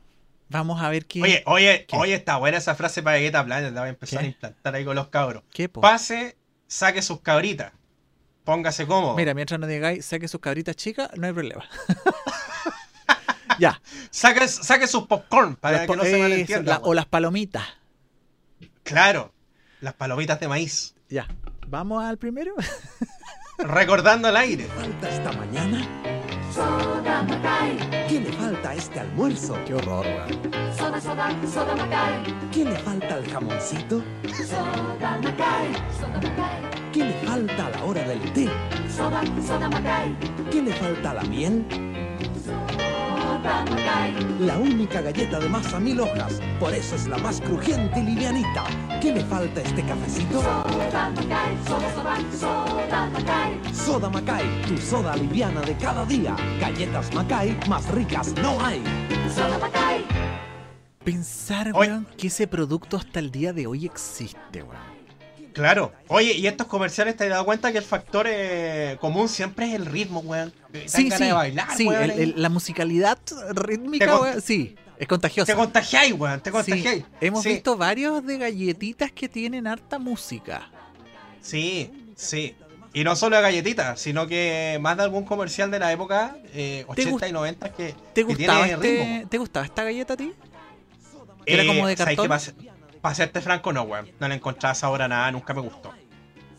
Vamos 0.49 0.83
a 0.83 0.89
ver 0.89 1.07
qué. 1.07 1.19
Oye, 1.23 1.41
oye, 1.47 1.85
¿Qué? 1.87 1.95
oye, 1.97 2.13
está 2.13 2.37
buena 2.37 2.59
esa 2.59 2.75
frase 2.75 3.01
para 3.01 3.15
Galleta 3.17 3.43
Planet. 3.43 3.73
La 3.73 3.79
voy 3.81 3.87
a 3.87 3.89
empezar 3.89 4.19
¿Qué? 4.19 4.25
a 4.25 4.29
implantar 4.29 4.75
ahí 4.75 4.85
con 4.85 4.95
los 4.95 5.07
cabros. 5.07 5.41
¿Qué, 5.51 5.67
po? 5.67 5.81
Pase, 5.81 6.37
saque 6.73 7.01
sus 7.03 7.21
cabritas. 7.21 7.71
Póngase 8.43 8.85
cómodo. 8.87 9.15
Mira, 9.15 9.33
mientras 9.33 9.59
no 9.59 9.67
digáis, 9.67 10.05
saque 10.05 10.27
sus 10.27 10.41
cabritas 10.41 10.75
chicas, 10.75 11.09
no 11.15 11.27
hay 11.27 11.33
problema. 11.33 11.63
ya. 13.59 13.79
Saque, 14.09 14.47
saque 14.47 14.87
sus 14.87 15.05
popcorn 15.07 15.55
para 15.55 15.77
Las 15.77 15.81
que 15.81 15.87
po- 15.87 15.95
no 15.95 16.03
se 16.03 16.17
malentienda. 16.17 16.73
la- 16.73 16.79
o 16.83 16.93
las 16.93 17.05
palomitas. 17.05 17.63
Claro, 18.83 19.33
las 19.81 19.93
palomitas 19.93 20.39
de 20.39 20.47
maíz. 20.47 20.95
Ya. 21.09 21.27
¿Vamos 21.67 22.03
al 22.03 22.17
primero? 22.17 22.53
Recordando 23.59 24.27
al 24.27 24.35
aire. 24.37 24.65
falta 24.65 25.09
esta 25.09 25.31
mañana? 25.33 25.87
¿Qué 26.53 28.19
le 28.19 28.31
falta 28.33 28.69
a 28.69 28.75
este 28.75 28.99
almuerzo? 28.99 29.57
Qué 29.65 29.73
horror. 29.73 30.05
Soda, 30.77 31.01
soda, 31.01 31.29
soda 31.51 31.75
Macay. 31.75 32.35
¿Qué 32.51 32.65
le 32.65 32.75
falta 32.75 33.15
al 33.15 33.25
jamoncito? 33.27 34.03
Soda 34.31 35.17
Macay. 35.23 35.73
Soda 35.99 36.21
Macay. 36.21 36.91
¿Qué 36.91 37.05
le 37.05 37.13
falta 37.25 37.65
a 37.65 37.69
la 37.71 37.83
hora 37.83 38.03
del 38.03 38.33
té? 38.33 38.47
Soda, 38.87 39.23
soda 39.47 39.67
Macay. 39.67 40.15
¿Qué 40.51 40.61
le 40.61 40.73
falta 40.73 41.11
a 41.11 41.13
la 41.15 41.23
miel? 41.23 41.65
La 44.39 44.57
única 44.57 45.01
galleta 45.01 45.39
de 45.39 45.49
masa 45.49 45.79
mil 45.79 45.99
hojas, 45.99 46.39
por 46.59 46.73
eso 46.73 46.95
es 46.95 47.07
la 47.07 47.17
más 47.17 47.39
crujiente 47.41 47.99
y 47.99 48.03
livianita. 48.03 48.65
¿Qué 49.01 49.13
le 49.13 49.23
falta 49.25 49.61
a 49.61 49.63
este 49.63 49.83
cafecito? 49.83 50.41
Soda 50.41 51.09
Macay. 51.09 51.57
Soda, 51.65 51.93
soda, 51.93 52.17
soda 52.39 53.09
Macay. 53.09 53.73
Soda 53.73 54.09
Macay, 54.09 54.61
tu 54.67 54.77
soda 54.77 55.15
liviana 55.15 55.61
de 55.61 55.75
cada 55.77 56.05
día. 56.05 56.35
Galletas 56.59 57.13
Macay, 57.13 57.57
más 57.67 57.89
ricas 57.89 58.33
no 58.41 58.63
hay. 58.63 58.83
Soda 59.33 59.57
Macay. 59.57 60.05
Pensar, 61.03 61.73
weón, 61.73 62.07
que 62.17 62.27
ese 62.27 62.47
producto 62.47 62.97
hasta 62.97 63.19
el 63.19 63.29
día 63.31 63.51
de 63.51 63.67
hoy 63.67 63.85
existe, 63.85 64.63
weón. 64.63 64.92
Claro. 65.53 65.93
Oye, 66.07 66.33
y 66.33 66.47
estos 66.47 66.67
comerciales 66.67 67.15
te 67.15 67.25
has 67.25 67.29
dado 67.29 67.45
cuenta 67.45 67.71
que 67.71 67.77
el 67.77 67.83
factor 67.83 68.25
eh, 68.29 68.97
común 68.99 69.29
siempre 69.29 69.67
es 69.67 69.73
el 69.75 69.85
ritmo, 69.85 70.19
weón. 70.21 70.51
Sí, 70.87 71.09
sí. 71.11 71.23
de 71.25 71.31
bailar, 71.33 71.67
sí, 71.77 71.85
weón, 71.87 72.03
el- 72.03 72.11
ahí. 72.11 72.21
el- 72.21 72.33
la 72.41 72.49
musicalidad 72.49 73.19
rítmica, 73.51 74.19
weón, 74.19 74.41
sí, 74.41 74.75
es 74.97 75.07
contagiosa. 75.07 75.51
Te 75.51 75.55
contagiáis, 75.57 76.13
weón. 76.13 76.39
Te 76.41 76.49
Sí, 76.49 76.53
contagiáis. 76.53 77.03
hemos 77.21 77.43
Sí. 77.43 77.49
visto 77.49 77.77
varios 77.77 78.25
de 78.25 78.37
galletitas 78.39 79.11
que 79.11 79.29
tienen 79.29 79.67
harta 79.67 79.99
música. 79.99 80.69
Sí, 81.41 81.91
sí. 82.15 82.55
Y 82.95 83.03
no 83.03 83.15
solo 83.15 83.35
de 83.37 83.41
galletitas, 83.41 83.99
sino 83.99 84.27
que 84.27 84.77
más 84.79 84.97
de 84.97 85.03
algún 85.03 85.25
comercial 85.25 85.71
de 85.71 85.79
la 85.79 85.91
época, 85.91 86.37
eh, 86.53 86.85
80 86.87 87.27
y 87.27 87.31
90 87.31 87.71
que, 87.73 87.93
¿Te 88.13 88.21
que 88.21 88.23
gustaba, 88.23 88.65
tiene 88.65 88.73
este- 88.73 89.03
ritmo. 89.15 89.29
¿Te 89.29 89.37
gustaba 89.39 89.65
esta 89.65 89.83
galleta 89.83 90.13
a 90.13 90.17
ti? 90.17 90.31
¿Que 91.45 91.53
era 91.55 91.65
como 91.65 91.87
de 91.87 91.97
¿sabes 91.97 92.15
cartón? 92.15 92.39
qué? 92.65 92.72
Para 93.03 93.15
serte 93.15 93.41
franco, 93.41 93.73
no, 93.73 93.81
weón. 93.83 94.09
No 94.17 94.29
le 94.29 94.35
encontraba 94.35 94.73
sabor 94.73 95.01
a 95.01 95.09
nada, 95.09 95.29
nunca 95.29 95.53
me 95.53 95.59
gustó. 95.59 95.91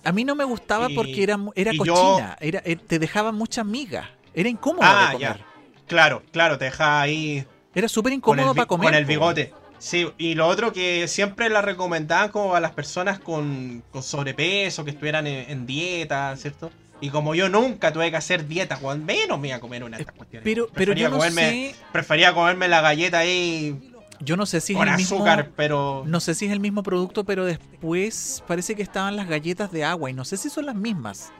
A 0.04 0.12
mí 0.12 0.24
no 0.24 0.34
me 0.34 0.44
gustaba 0.44 0.90
Y- 0.90 0.94
porque 0.94 1.22
era, 1.22 1.38
era 1.54 1.72
yo- 1.72 1.78
cochina, 1.78 2.36
era, 2.38 2.60
eh, 2.66 2.76
te 2.76 2.98
dejaba 2.98 3.32
muchas 3.32 3.64
migas, 3.64 4.06
era 4.34 4.50
incómodo 4.50 4.82
Ah, 4.84 5.06
de 5.06 5.12
comer. 5.14 5.38
ya. 5.38 5.46
Claro, 5.86 6.22
claro, 6.32 6.58
te 6.58 6.66
deja 6.66 7.00
ahí 7.00 7.46
Era 7.74 7.88
súper 7.88 8.12
el, 8.12 8.18
incómodo 8.18 8.54
para 8.54 8.66
comer. 8.66 8.88
con 8.90 8.94
el 8.94 9.06
bigote. 9.06 9.54
Sí, 9.78 10.06
y 10.18 10.34
lo 10.34 10.46
otro 10.46 10.70
que 10.74 11.08
siempre 11.08 11.48
la 11.48 11.62
recomendaban 11.62 12.28
como 12.28 12.54
a 12.54 12.60
las 12.60 12.72
personas 12.72 13.18
con, 13.20 13.82
con 13.90 14.02
sobrepeso, 14.02 14.84
que 14.84 14.90
estuvieran 14.90 15.26
en, 15.26 15.50
en 15.50 15.64
dieta, 15.66 16.36
¿cierto? 16.36 16.70
Y 17.00 17.08
como 17.08 17.34
yo 17.34 17.48
nunca 17.48 17.90
tuve 17.90 18.10
que 18.10 18.18
hacer 18.18 18.46
dieta, 18.46 18.78
weón, 18.82 19.06
menos 19.06 19.40
me 19.40 19.48
iba 19.48 19.56
a 19.56 19.60
comer 19.60 19.82
una 19.84 19.96
de 19.96 20.02
estas 20.02 20.14
cuestiones. 20.16 20.44
Pero, 20.44 20.66
pero 20.66 20.74
Prefería 20.92 21.04
yo 21.04 21.08
no 21.10 21.16
comerme, 21.16 21.42
sé, 21.72 21.74
Prefería 21.90 22.34
comerme 22.34 22.68
la 22.68 22.82
galleta 22.82 23.18
ahí 23.20 23.90
yo 24.20 24.36
no 24.36 24.46
sé 24.46 24.60
si 24.60 24.72
es 24.72 24.78
con 24.78 24.88
el 24.88 24.96
mismo, 24.96 25.24
pero... 25.56 26.04
no 26.06 26.20
sé 26.20 26.34
si 26.34 26.46
es 26.46 26.52
el 26.52 26.60
mismo 26.60 26.82
producto, 26.82 27.24
pero 27.24 27.44
después 27.44 28.42
parece 28.46 28.74
que 28.74 28.82
estaban 28.82 29.16
las 29.16 29.28
galletas 29.28 29.70
de 29.72 29.84
agua 29.84 30.10
y 30.10 30.12
no 30.14 30.24
sé 30.24 30.36
si 30.36 30.50
son 30.50 30.66
las 30.66 30.74
mismas. 30.74 31.32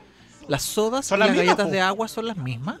Las 0.47 0.61
sodas 0.63 1.05
Son 1.07 1.17
y 1.17 1.19
las 1.21 1.27
las 1.29 1.37
mismas, 1.37 1.45
galletas 1.47 1.65
po. 1.67 1.71
de 1.71 1.81
agua 1.81 2.07
son 2.07 2.27
las 2.27 2.37
mismas. 2.37 2.79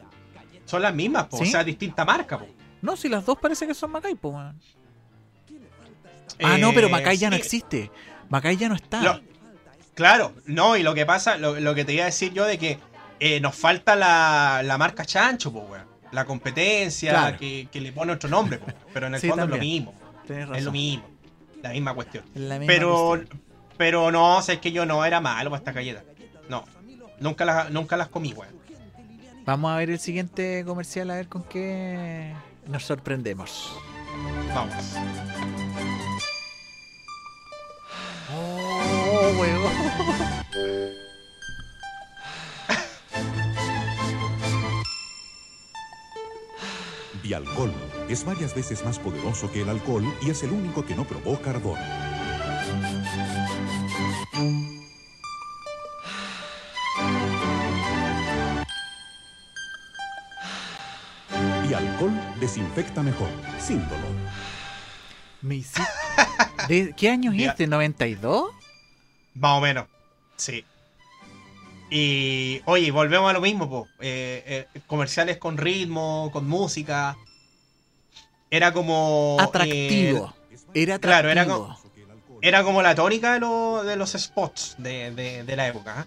Son 0.65 0.81
las 0.81 0.93
mismas, 0.93 1.25
po, 1.27 1.37
¿Sí? 1.37 1.43
o 1.43 1.45
sea, 1.47 1.63
distinta 1.63 2.05
marca, 2.05 2.37
po. 2.39 2.47
No, 2.81 2.95
si 2.95 3.09
las 3.09 3.25
dos 3.25 3.37
parece 3.39 3.65
que 3.65 3.73
son 3.73 3.91
Macay, 3.91 4.15
po. 4.15 4.37
Ah, 4.37 4.53
no, 6.59 6.69
Eh, 6.69 6.71
pero 6.75 6.89
Macay 6.89 7.17
ya 7.17 7.29
no 7.29 7.35
existe. 7.35 7.91
Macay 8.29 8.57
ya 8.57 8.69
no 8.69 8.75
está. 8.75 9.01
Lo- 9.01 9.21
claro, 9.93 10.33
no, 10.45 10.75
y 10.77 10.83
lo 10.83 10.93
que 10.93 11.05
pasa, 11.05 11.37
lo, 11.37 11.59
lo 11.59 11.73
que 11.75 11.85
te 11.85 11.93
iba 11.93 12.03
a 12.03 12.07
decir 12.07 12.33
yo 12.33 12.45
de 12.45 12.57
que 12.57 12.77
eh, 13.19 13.39
nos 13.39 13.55
falta 13.55 13.95
la, 13.95 14.61
la 14.63 14.77
marca 14.77 15.05
Chancho, 15.05 15.51
po, 15.53 15.59
weón. 15.61 15.85
La 16.15 16.25
competencia, 16.25 17.11
Claro. 17.11 17.37
que, 17.37 17.67
que 17.71 17.81
le 17.81 17.91
pone 17.91 18.13
otro 18.13 18.29
nombre, 18.29 18.57
po. 18.57 18.67
pero 18.93 19.07
en 19.07 19.15
el 19.15 19.21
Sí, 19.21 19.27
fondo 19.27 19.43
es 19.43 19.49
lo 19.49 19.57
mismo. 19.57 19.93
Tenés 20.25 20.43
Es 20.43 20.49
razón. 20.49 20.65
lo 20.65 20.71
mismo. 20.71 21.05
La 21.61 21.69
misma 21.71 21.93
cuestión. 21.93 22.23
Es 22.33 22.41
la 22.41 22.57
misma 22.59 22.73
Pero, 22.73 23.07
cuestión. 23.07 23.41
pero 23.77 24.11
no, 24.11 24.41
sé 24.41 24.59
que 24.59 24.71
yo 24.71 24.85
no 24.85 25.03
era 25.05 25.19
malo 25.21 25.49
para 25.49 25.59
esta 25.59 25.71
galleta. 25.73 26.03
No. 26.49 26.63
Nunca 27.19 27.45
las, 27.45 27.69
nunca 27.71 27.97
las 27.97 28.07
comí, 28.07 28.33
weón. 28.33 28.55
Vamos 29.45 29.71
a 29.71 29.75
ver 29.77 29.89
el 29.91 29.99
siguiente 29.99 30.63
comercial, 30.65 31.11
a 31.11 31.15
ver 31.15 31.27
con 31.27 31.43
qué 31.43 32.33
nos 32.67 32.83
sorprendemos. 32.85 33.71
Vamos. 34.55 34.95
Oh, 38.33 39.31
weón. 47.25 47.43
Vialcol 47.43 47.73
es 48.09 48.23
varias 48.25 48.53
veces 48.53 48.83
más 48.85 48.99
poderoso 48.99 49.51
que 49.51 49.61
el 49.61 49.69
alcohol 49.69 50.05
y 50.21 50.29
es 50.29 50.43
el 50.43 50.51
único 50.51 50.85
que 50.85 50.95
no 50.95 51.05
provoca 51.05 51.49
ardor. 51.51 51.77
Vialcol 61.67 62.11
desinfecta 62.39 63.01
mejor, 63.01 63.29
sin 63.59 63.79
dolor. 63.89 64.15
Me 65.41 65.55
hiciste- 65.55 65.83
¿De 66.67 66.93
qué 66.95 67.09
año 67.09 67.31
es 67.31 67.41
este? 67.49 67.67
¿92? 67.67 68.49
Más 69.35 69.57
o 69.57 69.61
menos. 69.61 69.85
Sí. 70.37 70.65
Y, 71.89 72.61
oye, 72.65 72.89
volvemos 72.91 73.29
a 73.29 73.33
lo 73.33 73.41
mismo, 73.41 73.69
po. 73.69 73.87
Eh, 73.99 74.67
eh, 74.73 74.79
comerciales 74.87 75.37
con 75.37 75.57
ritmo, 75.57 76.29
con 76.33 76.47
música. 76.47 77.15
Era 78.49 78.73
como. 78.73 79.37
Atractivo. 79.39 80.33
Era 80.73 80.95
atractivo. 80.95 80.99
claro, 80.99 81.29
era 81.29 81.45
como- 81.45 81.73
eh, 81.73 82.37
era 82.41 82.63
como 82.63 82.81
la 82.81 82.95
tónica 82.95 83.33
de, 83.33 83.39
lo- 83.39 83.83
de 83.83 83.95
los 83.95 84.11
spots 84.13 84.75
de, 84.77 85.11
de- 85.11 85.43
de 85.43 85.55
la 85.55 85.67
época. 85.67 85.99
¿ah? 85.99 86.05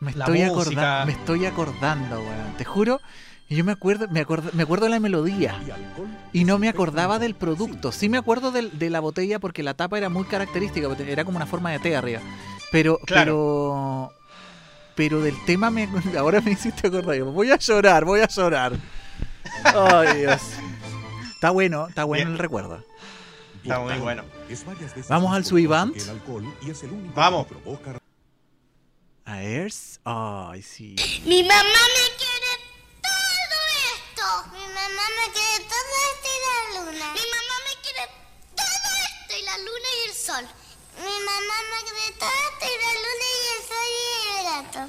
Me 0.00 0.10
estoy, 0.10 0.42
acorda- 0.42 1.04
me 1.06 1.12
estoy 1.12 1.46
acordando, 1.46 2.20
weón. 2.20 2.56
Te 2.58 2.64
juro, 2.64 3.00
yo 3.48 3.64
me 3.64 3.70
acuerdo, 3.72 4.08
me 4.08 4.20
acuerdo, 4.20 4.50
me 4.52 4.64
acuerdo 4.64 4.86
de 4.86 4.90
la 4.90 4.98
melodía. 5.00 5.60
Y 6.32 6.44
no 6.44 6.58
me 6.58 6.68
acordaba 6.68 7.18
del 7.20 7.34
producto. 7.36 7.92
Sí 7.92 8.08
me 8.08 8.18
acuerdo 8.18 8.50
del- 8.50 8.76
de, 8.78 8.90
la 8.90 8.98
botella 9.00 9.38
porque 9.38 9.62
la 9.62 9.74
tapa 9.74 9.98
era 9.98 10.08
muy 10.08 10.24
característica, 10.24 10.88
era 11.06 11.24
como 11.24 11.36
una 11.36 11.46
forma 11.46 11.70
de 11.70 11.78
té 11.78 11.94
arriba. 11.94 12.20
Pero, 12.72 12.98
pero, 13.06 14.10
pero 14.96 15.20
del 15.20 15.36
tema 15.44 15.70
me, 15.70 15.88
ahora 16.18 16.40
me 16.40 16.52
hiciste 16.52 16.88
acordar. 16.88 17.20
Voy 17.22 17.50
a 17.52 17.58
llorar, 17.58 18.04
voy 18.04 18.20
a 18.20 18.26
llorar. 18.28 18.72
Ay, 19.64 20.20
Dios. 20.20 20.40
Está 21.34 21.50
bueno, 21.50 21.86
está 21.88 22.04
bueno 22.04 22.24
Bien. 22.24 22.32
el 22.32 22.38
recuerdo. 22.38 22.82
Está 23.62 23.78
muy 23.78 23.94
bueno. 23.98 24.24
Vamos 25.08 25.34
al 25.34 25.44
Suivant. 25.44 25.94
Vamos. 27.14 27.46
A 29.24 29.42
Ers, 29.42 30.00
ay, 30.04 30.62
sí. 30.62 30.96
Mi 31.26 31.42
mamá 31.42 31.62
me 31.62 32.06
quiere 32.18 32.52
todo 33.02 33.58
esto. 33.94 34.50
Mi 34.52 34.66
mamá 34.74 35.04
me 35.18 35.32
quiere 35.32 35.64
todo 35.68 35.92
esto 36.10 36.28
y 36.28 36.38
la 36.46 36.80
luna. 36.80 37.12
Mi 37.12 37.20
mamá 37.20 37.56
me 37.68 37.74
quiere 37.82 38.08
todo 38.56 38.88
esto 39.04 39.34
y 39.40 39.44
la 39.44 39.58
luna 39.58 39.88
y 40.04 40.08
el 40.08 40.14
sol. 40.14 40.61
Mi 40.98 41.14
mamá 41.26 41.56
me 41.70 41.78
esto 42.08 42.26
y 42.60 42.74
la 42.82 42.90
luna 43.04 43.28
y 43.32 43.48
el 43.52 43.60
sol 43.68 43.90
y 43.92 44.04
el 44.28 44.42
gato. 44.48 44.80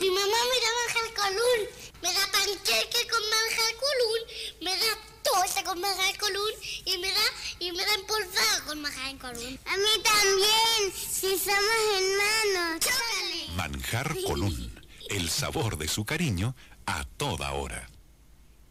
Mi 0.00 0.08
mamá 0.10 0.38
me 0.50 0.56
da 0.64 0.70
manjar 0.78 1.08
colún. 1.14 1.60
Me 2.02 2.12
da 2.14 2.24
panqueque 2.32 3.08
con 3.08 3.22
manjar 3.30 3.72
colún. 3.84 4.20
Me 4.62 4.72
da 4.76 4.98
torta 5.22 5.64
con 5.64 5.80
manjar 5.80 6.18
colún. 6.18 6.52
Y 6.84 6.98
me 6.98 7.10
da, 7.10 7.26
y 7.58 7.72
me 7.72 7.84
da 7.84 7.94
empolvado 7.94 8.64
con 8.66 8.82
manjar 8.82 9.18
colún. 9.18 9.58
A 9.66 9.76
mí 9.76 10.02
también, 10.02 10.92
si 10.92 11.38
somos 11.38 11.80
hermanos. 11.98 12.80
¡Chórale! 12.80 13.56
Manjar 13.56 14.14
Colún, 14.26 14.80
el 15.10 15.28
sabor 15.28 15.76
de 15.76 15.88
su 15.88 16.04
cariño 16.04 16.54
a 16.86 17.04
toda 17.04 17.52
hora. 17.52 17.88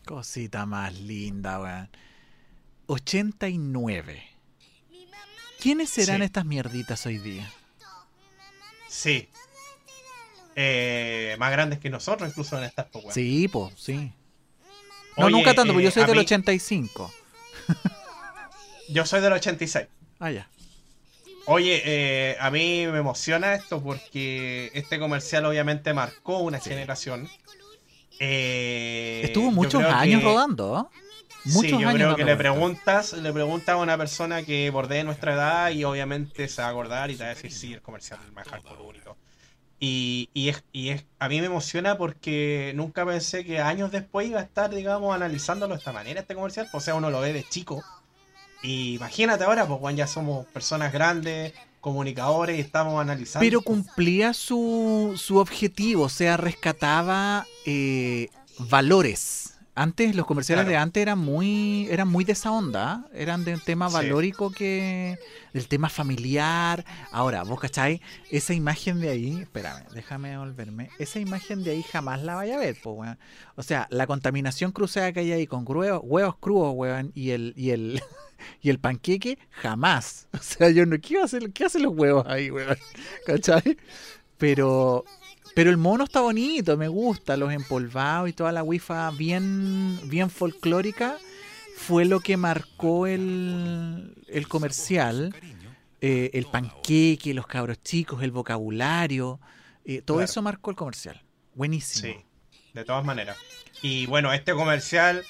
Cosita 0.06 0.66
más 0.66 0.94
linda, 0.96 1.60
weón. 1.60 1.90
89. 2.88 4.29
¿Quiénes 5.62 5.90
serán 5.90 6.18
Sí. 6.18 6.24
estas 6.24 6.46
mierditas 6.46 7.06
hoy 7.06 7.18
día? 7.18 7.52
Sí. 8.88 9.28
Eh, 10.56 11.36
más 11.40 11.52
grandes 11.52 11.80
que 11.80 11.90
nosotros, 11.90 12.30
incluso 12.30 12.58
en 12.58 12.64
esta 12.66 12.84
época. 12.84 13.14
Sí, 13.14 13.48
po, 13.48 13.72
sí. 13.78 14.12
No, 15.18 15.26
Oye, 15.26 15.32
nunca 15.36 15.54
tanto, 15.54 15.74
porque 15.74 15.84
yo 15.84 15.90
eh, 15.90 15.94
soy 15.94 16.04
del 16.06 16.16
mí- 16.16 16.22
85. 16.22 17.14
Yo 18.92 19.06
soy 19.06 19.22
del 19.22 19.34
86. 19.34 19.86
Ah, 20.20 20.32
ya. 20.32 20.50
Oye, 21.46 21.82
eh, 21.86 22.38
a 22.40 22.50
mí 22.50 22.88
me 22.88 22.98
emociona 22.98 23.54
esto 23.54 23.84
porque 23.84 24.72
este 24.74 24.98
comercial 24.98 25.46
obviamente 25.46 25.94
marcó 25.94 26.40
una 26.40 26.60
Sí. 26.60 26.72
generación. 26.72 27.30
Eh, 28.20 29.22
Estuvo 29.26 29.52
muchos 29.52 29.84
años 29.84 30.22
que- 30.22 30.26
rodando, 30.26 30.90
Sí, 31.46 31.70
yo 31.70 31.92
creo 31.92 32.16
que 32.16 32.26
le 32.26 32.36
preguntas, 32.36 33.14
le 33.14 33.32
preguntas 33.32 33.76
a 33.76 33.78
una 33.78 33.98
persona 33.98 34.44
que 34.44 34.70
bordee 34.70 35.04
nuestra 35.04 35.34
edad 35.34 35.72
y 35.72 35.84
obviamente 35.84 36.48
se 36.48 36.62
va 36.62 36.68
a 36.68 36.72
acordar 36.72 37.12
y 37.12 37.16
te 37.16 37.24
va 37.24 37.30
a 37.30 37.34
decir 37.34 37.52
sí, 37.52 37.74
el 37.74 37.82
comercial 37.82 38.20
del 38.20 38.80
único. 38.80 39.18
Y, 39.80 40.30
y, 40.34 40.50
es, 40.50 40.64
y 40.74 40.90
es, 40.90 41.06
a 41.20 41.30
mí 41.30 41.40
me 41.40 41.46
emociona 41.46 41.98
porque 41.98 42.74
nunca 42.76 43.06
pensé 43.06 43.46
que 43.46 43.60
años 43.60 43.92
después 43.92 44.28
iba 44.28 44.40
a 44.42 44.44
estar, 44.44 44.70
digamos, 44.70 45.16
analizándolo 45.16 45.74
de 45.74 45.80
esta 45.80 45.94
manera, 45.94 46.20
este 46.20 46.36
comercial. 46.36 46.68
O 46.74 46.82
sea, 46.82 46.96
uno 46.96 47.10
lo 47.10 47.22
ve 47.22 47.32
de 47.32 47.46
chico. 47.48 47.82
Y 48.62 48.96
imagínate 48.96 49.46
ahora, 49.46 49.66
pues, 49.66 49.80
Juan, 49.80 49.96
ya 49.96 50.06
somos 50.06 50.46
personas 50.48 50.92
grandes, 50.92 51.54
comunicadores 51.80 52.58
y 52.58 52.62
estamos 52.62 53.00
analizando. 53.00 53.46
Pero 53.46 53.62
cumplía 53.62 54.34
su, 54.34 55.14
su 55.16 55.38
objetivo, 55.38 56.04
o 56.04 56.10
sea, 56.10 56.36
rescataba 56.36 57.48
eh, 57.66 58.30
valores. 58.58 59.59
Antes, 59.80 60.14
los 60.16 60.26
comerciales 60.26 60.64
Claro. 60.66 60.72
de 60.72 60.78
antes 60.78 61.02
eran 61.02 61.20
muy, 61.20 61.88
eran 61.90 62.08
muy 62.10 62.26
de 62.26 62.34
esa 62.34 62.52
onda, 62.52 63.06
¿eh? 63.14 63.22
eran 63.24 63.46
del 63.46 63.62
tema 63.62 63.88
Sí. 63.88 63.94
valórico 63.96 64.52
que. 64.52 65.18
del 65.54 65.68
tema 65.68 65.88
familiar. 65.90 66.84
Ahora, 67.12 67.44
vos 67.44 67.60
cachai, 67.60 68.02
esa 68.30 68.54
imagen 68.54 69.00
de 69.00 69.10
ahí, 69.10 69.38
espérame, 69.42 69.84
déjame 69.94 70.38
volverme. 70.38 70.90
Esa 71.00 71.20
imagen 71.20 71.64
de 71.64 71.72
ahí 71.72 71.84
jamás 71.84 72.22
la 72.24 72.36
vaya 72.36 72.56
a 72.56 72.60
ver, 72.60 72.76
pues, 72.84 72.96
weón. 72.98 73.18
O 73.56 73.64
sea, 73.64 73.88
la 73.90 74.06
contaminación 74.06 74.72
cruzada 74.74 75.12
que 75.14 75.22
hay 75.22 75.32
ahí 75.32 75.48
con 75.48 75.64
huevos, 75.66 76.02
huevos 76.04 76.36
crudos, 76.40 76.74
weón, 76.76 77.12
y 77.16 77.32
el, 77.32 77.54
y 77.56 77.70
el, 77.72 78.02
y 78.62 78.70
el 78.70 78.80
panqueque, 78.80 79.40
jamás. 79.50 80.28
O 80.34 80.44
sea, 80.44 80.70
yo 80.70 80.86
no, 80.86 80.98
¿qué, 81.00 81.22
hacer, 81.22 81.52
¿qué 81.54 81.66
hacen 81.66 81.84
los 81.84 81.94
huevos 81.96 82.26
ahí, 82.28 82.52
weón? 82.52 82.78
¿Cachai? 83.26 83.78
Pero, 84.38 85.04
pero 85.56 85.70
el 85.70 85.78
mono 85.78 86.04
está 86.06 86.22
bonito, 86.22 86.78
me 86.78 86.88
gusta, 86.88 87.36
los 87.38 87.52
empolvados 87.52 88.30
y 88.30 88.34
toda 88.34 88.52
la 88.52 88.64
wifa 88.64 89.10
bien, 89.12 90.00
bien 90.10 90.30
folclórica 90.30 91.18
fue 91.78 92.06
lo 92.06 92.20
que 92.20 92.38
marcó 92.38 93.08
el, 93.08 94.14
el 94.28 94.48
comercial. 94.48 95.34
Eh, 96.02 96.30
el 96.34 96.46
panqueque, 96.46 97.34
los 97.34 97.46
cabros 97.46 97.84
chicos, 97.84 98.24
el 98.24 98.32
vocabulario, 98.32 99.38
eh, 99.84 100.02
todo 100.02 100.18
Claro. 100.18 100.30
eso 100.32 100.42
marcó 100.42 100.70
el 100.70 100.78
comercial. 100.78 101.22
Buenísimo. 101.56 102.14
Sí, 102.14 102.26
de 102.74 102.86
todas 102.86 103.04
maneras. 103.04 103.36
Y 103.82 104.06
bueno, 104.06 104.32
este 104.32 104.54
comercial 104.54 105.26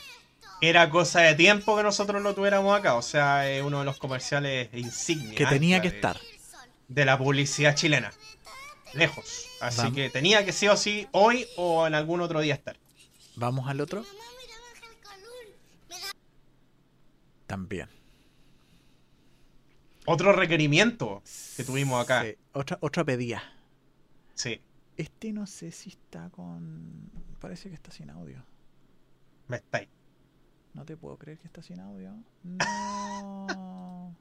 era 0.61 0.91
cosa 0.91 1.21
de 1.21 1.33
tiempo 1.33 1.75
que 1.75 1.81
nosotros 1.81 2.21
lo 2.21 2.35
tuviéramos 2.35 2.77
acá. 2.77 2.93
O 2.95 3.01
sea, 3.01 3.49
es 3.49 3.63
uno 3.63 3.79
de 3.79 3.85
los 3.85 3.97
comerciales 3.97 4.69
insignia. 4.73 5.33
Que 5.35 5.47
tenía 5.47 5.81
que 5.81 5.89
de- 5.89 5.95
estar. 5.95 6.19
De 6.87 7.03
la 7.05 7.17
publicidad 7.17 7.73
chilena. 7.75 8.11
Lejos. 8.93 9.47
Así 9.61 9.77
Vamos. 9.77 9.93
que 9.95 10.09
tenía 10.09 10.43
que 10.45 10.51
sí 10.51 10.67
o 10.67 10.75
sí 10.77 11.07
hoy 11.11 11.45
o 11.57 11.85
en 11.87 11.93
algún 11.93 12.21
otro 12.21 12.39
día 12.41 12.53
estar. 12.55 12.77
Vamos 13.35 13.67
al 13.69 13.81
otro. 13.81 14.03
También. 17.47 17.89
Otro 20.05 20.33
requerimiento 20.33 21.21
que 21.55 21.63
tuvimos 21.63 22.03
acá. 22.03 22.23
Sí, 22.23 22.35
Otra, 22.53 22.77
otra 22.81 23.03
pedía. 23.03 23.43
Sí, 24.33 24.61
Este 24.97 25.31
no 25.33 25.45
sé 25.45 25.71
si 25.71 25.89
está 25.89 26.29
con. 26.29 27.11
Parece 27.39 27.69
que 27.69 27.75
está 27.75 27.91
sin 27.91 28.09
audio. 28.09 28.43
me 29.47 29.57
estáis. 29.57 29.87
No 30.73 30.85
te 30.85 30.95
puedo 30.97 31.17
creer 31.17 31.39
que 31.39 31.47
está 31.47 31.61
sin 31.63 31.79
audio. 31.79 32.15
No. 32.43 34.15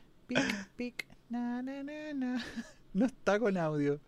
pic, 0.26 0.68
pic. 0.76 1.06
Na, 1.30 1.62
na, 1.62 1.82
na. 2.14 2.44
No 2.92 3.06
está 3.06 3.38
con 3.38 3.56
audio. 3.56 4.00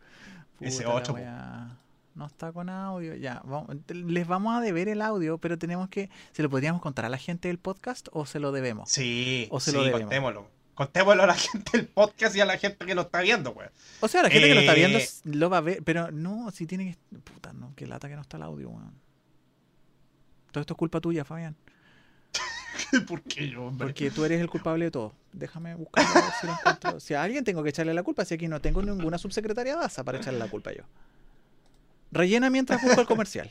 Ese 0.60 0.82
Puta 0.82 1.02
po. 1.04 1.12
wea. 1.14 1.78
No 2.16 2.26
está 2.26 2.52
con 2.52 2.68
audio. 2.68 3.14
Ya, 3.14 3.40
vamos- 3.44 3.76
les 3.88 4.26
vamos 4.26 4.56
a 4.56 4.60
deber 4.60 4.88
el 4.88 5.00
audio, 5.00 5.38
pero 5.38 5.56
tenemos 5.56 5.88
que. 5.88 6.10
¿Se 6.32 6.42
lo 6.42 6.50
podríamos 6.50 6.82
contar 6.82 7.04
a 7.04 7.08
la 7.08 7.16
gente 7.18 7.46
del 7.48 7.58
podcast 7.58 8.08
o 8.12 8.26
se 8.26 8.40
lo 8.40 8.50
debemos? 8.52 8.90
Sí, 8.90 9.46
O 9.50 9.60
se 9.60 9.70
sí, 9.70 9.76
lo 9.76 9.84
debemos. 9.84 10.02
contémoslo. 10.02 10.50
Contémoslo 10.74 11.22
a 11.22 11.26
la 11.26 11.34
gente 11.36 11.78
del 11.78 11.86
podcast 11.86 12.34
y 12.34 12.40
a 12.40 12.44
la 12.44 12.58
gente 12.58 12.84
que 12.84 12.94
nos 12.96 13.04
está 13.06 13.20
viendo, 13.20 13.54
pues. 13.54 13.70
O 14.00 14.08
sea, 14.08 14.24
la 14.24 14.30
gente 14.30 14.48
que 14.48 14.54
lo 14.54 14.60
está 14.62 14.74
viendo 14.74 14.98
Eh, 14.98 15.08
lo 15.24 15.48
va 15.48 15.58
a 15.58 15.60
ver, 15.60 15.82
pero 15.84 16.10
no, 16.10 16.50
si 16.50 16.66
tiene 16.66 16.96
que. 17.10 17.18
Puta, 17.20 17.52
no, 17.52 17.72
qué 17.76 17.86
lata 17.86 18.08
que 18.08 18.16
no 18.16 18.22
está 18.22 18.36
el 18.36 18.42
audio, 18.42 18.68
weón. 18.70 18.92
Todo 20.50 20.60
esto 20.60 20.74
es 20.74 20.78
culpa 20.78 21.00
tuya, 21.00 21.24
Fabián. 21.24 21.56
¿Por 23.08 23.22
qué 23.22 23.48
yo, 23.48 23.64
hombre? 23.64 23.88
Porque 23.88 24.10
tú 24.10 24.24
eres 24.24 24.40
el 24.40 24.48
culpable 24.48 24.86
de 24.86 24.90
todo. 24.90 25.14
Déjame 25.32 25.74
ver 25.74 25.88
si 26.40 26.46
lo 26.46 26.52
encuentro. 26.52 27.00
Si 27.00 27.14
a 27.14 27.22
alguien 27.22 27.44
tengo 27.44 27.62
que 27.62 27.70
echarle 27.70 27.94
la 27.94 28.02
culpa, 28.02 28.24
si 28.24 28.34
aquí 28.34 28.48
no 28.48 28.60
tengo 28.60 28.82
ninguna 28.82 29.18
subsecretaria 29.18 29.76
DASA 29.76 30.04
para 30.04 30.18
echarle 30.18 30.38
la 30.38 30.48
culpa 30.48 30.72
yo. 30.72 30.82
Rellena 32.10 32.50
mientras 32.50 32.82
busco 32.82 33.00
el 33.00 33.06
comercial. 33.06 33.50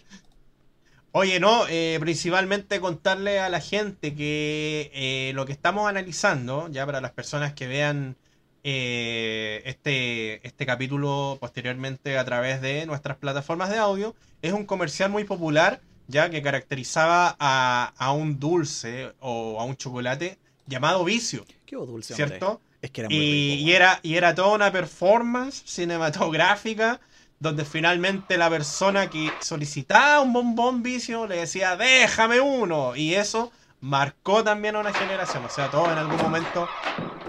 Oye, 1.13 1.39
no, 1.41 1.67
eh, 1.67 1.97
principalmente 1.99 2.79
contarle 2.79 3.39
a 3.39 3.49
la 3.49 3.59
gente 3.59 4.15
que 4.15 4.91
eh, 4.93 5.33
lo 5.35 5.45
que 5.45 5.51
estamos 5.51 5.89
analizando, 5.89 6.69
ya 6.69 6.85
para 6.85 7.01
las 7.01 7.11
personas 7.11 7.53
que 7.53 7.67
vean 7.67 8.15
eh, 8.63 9.61
este, 9.65 10.45
este 10.47 10.65
capítulo 10.65 11.37
posteriormente 11.41 12.17
a 12.17 12.23
través 12.23 12.61
de 12.61 12.85
nuestras 12.85 13.17
plataformas 13.17 13.69
de 13.69 13.77
audio, 13.77 14.15
es 14.41 14.53
un 14.53 14.65
comercial 14.65 15.09
muy 15.09 15.25
popular, 15.25 15.81
ya 16.11 16.29
que 16.29 16.41
caracterizaba 16.41 17.35
a, 17.39 17.93
a 17.97 18.11
un 18.11 18.39
dulce 18.39 19.13
o 19.19 19.59
a 19.59 19.63
un 19.63 19.75
chocolate 19.75 20.37
llamado 20.67 21.03
vicio, 21.03 21.45
Qué 21.65 21.75
dulce, 21.75 22.13
hombre. 22.13 22.27
¿cierto? 22.27 22.61
Es 22.81 22.91
que 22.91 23.01
era 23.01 23.09
muy 23.09 23.17
Y, 23.17 23.71
era, 23.71 23.99
y 24.03 24.15
era 24.15 24.35
toda 24.35 24.55
una 24.55 24.71
performance 24.71 25.63
cinematográfica 25.65 26.99
donde 27.39 27.65
finalmente 27.65 28.37
la 28.37 28.49
persona 28.49 29.09
que 29.09 29.31
solicitaba 29.39 30.21
un 30.21 30.31
bombón 30.31 30.83
vicio 30.83 31.25
le 31.25 31.37
decía, 31.37 31.75
déjame 31.75 32.39
uno. 32.39 32.95
Y 32.95 33.15
eso 33.15 33.51
marcó 33.79 34.43
también 34.43 34.75
a 34.75 34.79
una 34.79 34.93
generación. 34.93 35.43
O 35.45 35.49
sea, 35.49 35.71
todos 35.71 35.89
en 35.89 35.97
algún 35.97 36.17
momento 36.17 36.69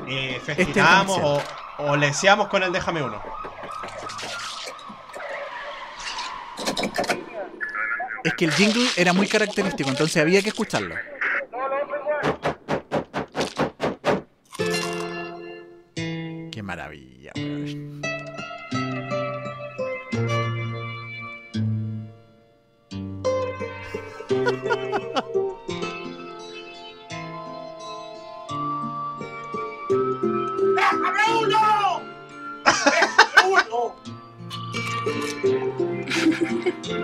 eh, 0.06 0.38
festejábamos 0.44 1.18
o, 1.22 1.42
o 1.78 1.96
le 1.96 2.08
decíamos 2.08 2.48
con 2.48 2.62
el 2.62 2.72
déjame 2.72 3.02
uno. 3.02 3.22
Es 8.24 8.34
que 8.34 8.44
el 8.44 8.52
jingle 8.52 8.86
era 8.96 9.12
muy 9.12 9.26
característico, 9.26 9.90
entonces 9.90 10.22
había 10.22 10.42
que 10.42 10.50
escucharlo. 10.50 10.94
Qué 15.94 16.62
maravilla, 16.62 17.32
weón. 17.34 18.02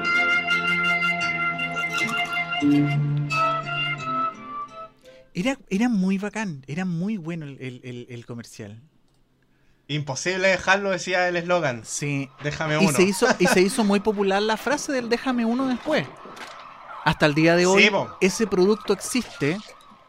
Era, 5.35 5.57
era 5.71 5.89
muy 5.89 6.19
bacán, 6.19 6.65
era 6.67 6.85
muy 6.85 7.17
bueno 7.17 7.47
el, 7.47 7.57
el- 7.61 7.81
el- 7.85 8.07
el 8.11 8.27
comercial. 8.27 8.81
Imposible 9.87 10.49
dejarlo, 10.49 10.91
decía 10.91 11.29
el 11.29 11.37
eslogan. 11.37 11.83
Sí. 11.85 12.29
Déjame 12.43 12.75
Y 12.75 12.87
uno. 12.87 12.93
se, 12.97 13.05
hizo, 13.05 13.27
y 13.39 13.47
se 13.47 13.61
hizo 13.63 13.85
muy 13.85 14.01
popular 14.01 14.43
la 14.43 14.57
frase 14.57 14.93
del 14.93 15.09
déjame 15.09 15.45
uno 15.45 15.67
después. 15.69 16.07
Hasta 17.05 17.27
el 17.27 17.35
día 17.35 17.57
de 17.57 17.67
hoy, 17.67 17.85
Sí, 17.85 17.91
ese 18.21 18.47
producto 18.47 18.93
existe 18.93 19.59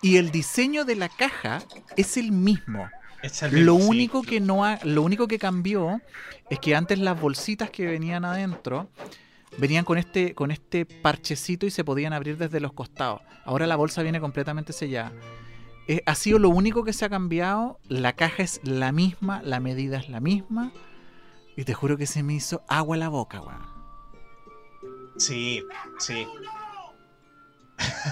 y 0.02 0.18
el 0.18 0.32
diseño 0.32 0.84
de 0.84 0.96
la 0.96 1.08
caja 1.10 1.62
es 1.96 2.18
el 2.18 2.32
mismo. 2.32 2.90
Es 3.22 3.42
el 3.44 3.66
Lo 3.66 3.78
sí. 3.78 3.84
único 3.88 4.22
que 4.22 4.40
no 4.40 4.66
ha- 4.66 4.80
lo 4.84 5.04
único 5.04 5.28
que 5.28 5.38
cambió 5.40 6.02
es 6.50 6.60
que 6.60 6.76
antes 6.76 6.98
las 7.00 7.20
bolsitas 7.20 7.70
que 7.70 7.86
venían 7.86 8.26
adentro 8.26 8.90
venían 9.58 9.86
con 9.86 9.98
este 9.98 10.36
con 10.36 10.52
este 10.52 10.86
parchecito 10.86 11.66
y 11.66 11.72
se 11.72 11.84
podían 11.84 12.14
abrir 12.14 12.38
desde 12.38 12.60
los 12.60 12.74
costados. 12.74 13.22
Ahora 13.46 13.68
la 13.68 13.76
bolsa 13.76 14.04
viene 14.04 14.20
completamente 14.20 14.74
sellada. 14.74 15.12
Eh, 15.88 16.04
ha 16.06 16.14
sido 16.14 16.38
lo 16.38 16.50
único 16.50 16.84
que 16.84 16.94
se 16.94 17.06
ha 17.06 17.10
cambiado. 17.10 17.80
La 17.88 18.14
caja 18.14 18.44
es 18.44 18.62
la 18.64 18.92
misma, 18.92 19.42
la 19.44 19.60
medida 19.60 19.98
es 19.98 20.08
la 20.08 20.20
misma. 20.20 20.72
Y 21.56 21.64
te 21.64 21.74
juro 21.74 21.98
que 21.98 22.06
se 22.06 22.22
me 22.22 22.36
hizo 22.36 22.64
agua 22.68 22.96
la 22.96 23.10
boca, 23.10 23.42
weón. 23.42 23.66
Sí, 25.18 25.64
sí. 25.98 26.28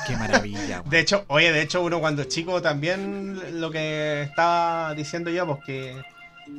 Qué 0.08 0.18
maravilla. 0.18 0.80
weón. 0.80 0.90
De 0.90 1.00
hecho, 1.00 1.24
oye, 1.28 1.52
de 1.52 1.62
hecho, 1.62 1.84
uno 1.84 2.00
cuando 2.00 2.24
es 2.24 2.30
chico 2.30 2.64
también 2.64 3.62
lo 3.62 3.70
que 3.70 4.24
estaba 4.24 4.96
diciendo 4.96 5.30
yo, 5.30 5.46
pues 5.46 5.60
que 5.64 6.02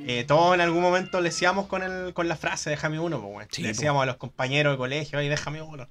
eh, 0.07 0.24
todos 0.26 0.55
en 0.55 0.61
algún 0.61 0.82
momento 0.82 1.20
le 1.20 1.30
decíamos 1.30 1.66
con, 1.66 1.82
el, 1.82 2.12
con 2.14 2.28
la 2.28 2.36
frase, 2.36 2.70
déjame 2.70 2.99
uno, 2.99 3.20
pues, 3.20 3.34
weón. 3.34 3.49
Sí, 3.51 3.62
le 3.62 3.68
decíamos 3.68 4.03
a 4.03 4.07
los 4.07 4.16
compañeros 4.16 4.74
de 4.74 4.78
colegio, 4.78 5.18
oye, 5.18 5.28
déjame 5.28 5.62
uno. 5.62 5.89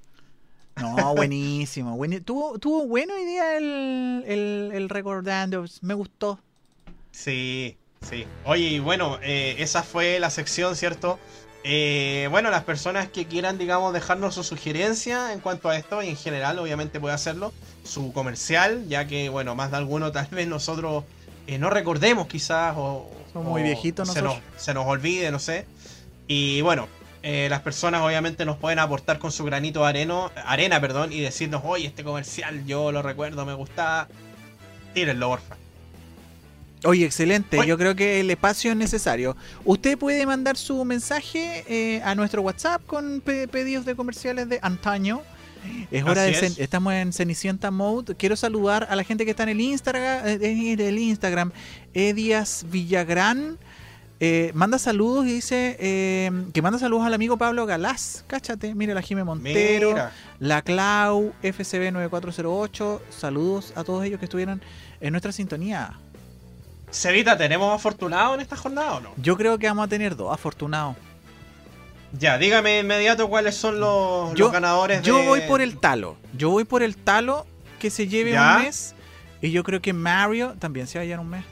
No, 0.76 1.14
buenísimo. 1.14 1.98
Tuvo, 2.24 2.58
tuvo 2.58 2.86
bueno 2.86 3.14
hoy 3.14 3.24
día 3.24 3.56
el, 3.56 4.24
el, 4.26 4.70
el 4.72 4.88
recordando. 4.88 5.64
Me 5.82 5.94
gustó. 5.94 6.38
Sí, 7.10 7.76
sí. 8.08 8.26
Oye, 8.44 8.64
y 8.64 8.78
bueno, 8.78 9.18
eh, 9.22 9.56
esa 9.58 9.82
fue 9.82 10.20
la 10.20 10.30
sección, 10.30 10.76
¿cierto? 10.76 11.18
Eh, 11.64 12.28
bueno, 12.30 12.50
las 12.50 12.64
personas 12.64 13.08
que 13.08 13.26
quieran, 13.26 13.58
digamos, 13.58 13.92
dejarnos 13.92 14.34
su 14.34 14.44
sugerencia 14.44 15.32
en 15.32 15.40
cuanto 15.40 15.68
a 15.68 15.76
esto, 15.76 16.02
y 16.02 16.08
en 16.08 16.16
general, 16.16 16.58
obviamente 16.58 17.00
puede 17.00 17.14
hacerlo, 17.14 17.52
su 17.82 18.12
comercial, 18.12 18.86
ya 18.88 19.06
que, 19.06 19.28
bueno, 19.28 19.54
más 19.54 19.70
de 19.72 19.78
alguno 19.78 20.12
tal 20.12 20.26
vez 20.30 20.46
nosotros 20.46 21.04
eh, 21.46 21.58
no 21.58 21.70
recordemos 21.70 22.28
quizás, 22.28 22.74
o... 22.76 23.10
Somos 23.32 23.48
muy 23.48 23.62
viejitos 23.62 24.08
se 24.12 24.22
nos, 24.22 24.36
se 24.56 24.74
nos 24.74 24.86
olvide, 24.86 25.30
no 25.30 25.38
sé. 25.38 25.66
Y 26.26 26.60
bueno, 26.62 26.88
eh, 27.22 27.48
las 27.50 27.60
personas 27.60 28.02
obviamente 28.02 28.44
nos 28.44 28.56
pueden 28.56 28.78
aportar 28.78 29.18
con 29.18 29.32
su 29.32 29.44
granito 29.44 29.80
de 29.80 29.86
areno, 29.88 30.30
arena, 30.44 30.80
perdón, 30.80 31.12
y 31.12 31.20
decirnos, 31.20 31.62
oye, 31.64 31.86
este 31.86 32.04
comercial 32.04 32.64
yo 32.66 32.92
lo 32.92 33.02
recuerdo, 33.02 33.44
me 33.46 33.54
gustaba. 33.54 34.08
Tírenlo, 34.94 35.28
porfa. 35.28 35.56
Oye, 36.84 37.04
excelente. 37.04 37.58
Oye. 37.58 37.68
Yo 37.68 37.76
creo 37.76 37.96
que 37.96 38.20
el 38.20 38.30
espacio 38.30 38.70
es 38.70 38.76
necesario. 38.76 39.36
Usted 39.64 39.98
puede 39.98 40.24
mandar 40.26 40.56
su 40.56 40.84
mensaje 40.84 41.64
eh, 41.68 42.00
a 42.04 42.14
nuestro 42.14 42.42
WhatsApp 42.42 42.82
con 42.86 43.20
pe- 43.20 43.48
pedidos 43.48 43.84
de 43.84 43.96
comerciales 43.96 44.48
de 44.48 44.60
antaño. 44.62 45.22
Es 45.90 46.04
hora 46.04 46.24
Así 46.24 46.32
de 46.40 46.46
es. 46.46 46.58
estamos 46.58 46.92
en 46.94 47.12
Cenicienta 47.12 47.70
Mode. 47.70 48.14
Quiero 48.16 48.36
saludar 48.36 48.86
a 48.90 48.96
la 48.96 49.04
gente 49.04 49.24
que 49.24 49.30
está 49.30 49.42
en 49.44 49.48
el 49.50 49.60
Instagram, 49.60 50.26
eh, 50.26 50.38
en 50.72 50.80
el 50.80 50.98
Instagram, 50.98 51.52
Edias 51.94 52.66
Villagrán. 52.70 53.58
Eh, 54.20 54.50
manda 54.54 54.78
saludos 54.80 55.26
y 55.26 55.32
dice 55.34 55.76
eh, 55.78 56.30
que 56.52 56.60
manda 56.60 56.78
saludos 56.80 57.06
al 57.06 57.14
amigo 57.14 57.36
Pablo 57.36 57.66
Galás. 57.66 58.24
Cáchate, 58.26 58.74
mira 58.74 58.92
la 58.92 59.00
Jime 59.02 59.22
Montero, 59.22 59.90
Mira. 59.90 60.12
la 60.40 60.62
Clau, 60.62 61.32
FCB9408. 61.42 63.00
Saludos 63.10 63.72
a 63.76 63.84
todos 63.84 64.04
ellos 64.04 64.18
que 64.18 64.24
estuvieron 64.26 64.60
en 65.00 65.12
nuestra 65.12 65.30
sintonía. 65.32 65.92
Cevita, 66.90 67.36
¿tenemos 67.36 67.74
afortunado 67.74 68.34
en 68.34 68.40
esta 68.40 68.56
jornada 68.56 68.94
o 68.94 69.00
no? 69.00 69.10
Yo 69.18 69.36
creo 69.36 69.58
que 69.58 69.68
vamos 69.68 69.84
a 69.84 69.88
tener 69.88 70.16
dos, 70.16 70.32
afortunado. 70.32 70.96
Ya, 72.12 72.38
dígame 72.38 72.70
de 72.70 72.80
inmediato 72.80 73.28
cuáles 73.28 73.54
son 73.56 73.80
los, 73.80 74.32
Yo- 74.34 74.46
los 74.46 74.52
ganadores 74.52 75.02
Yo 75.02 75.18
de- 75.18 75.26
voy 75.26 75.40
por 75.42 75.60
el 75.60 75.78
talo. 75.78 76.16
Yo 76.32 76.50
voy 76.50 76.64
por 76.64 76.82
el 76.82 76.96
talo 76.96 77.46
que 77.78 77.90
se 77.90 78.08
lleve 78.08 78.32
¿Ya? 78.32 78.56
un 78.56 78.62
mes. 78.64 78.94
Y 79.42 79.50
yo 79.52 79.62
creo 79.62 79.80
que 79.80 79.92
Mario 79.92 80.54
también 80.58 80.86
se 80.86 80.98
va 80.98 81.02
a 81.02 81.04
llevar 81.06 81.20
un 81.20 81.30
mes. 81.30 81.44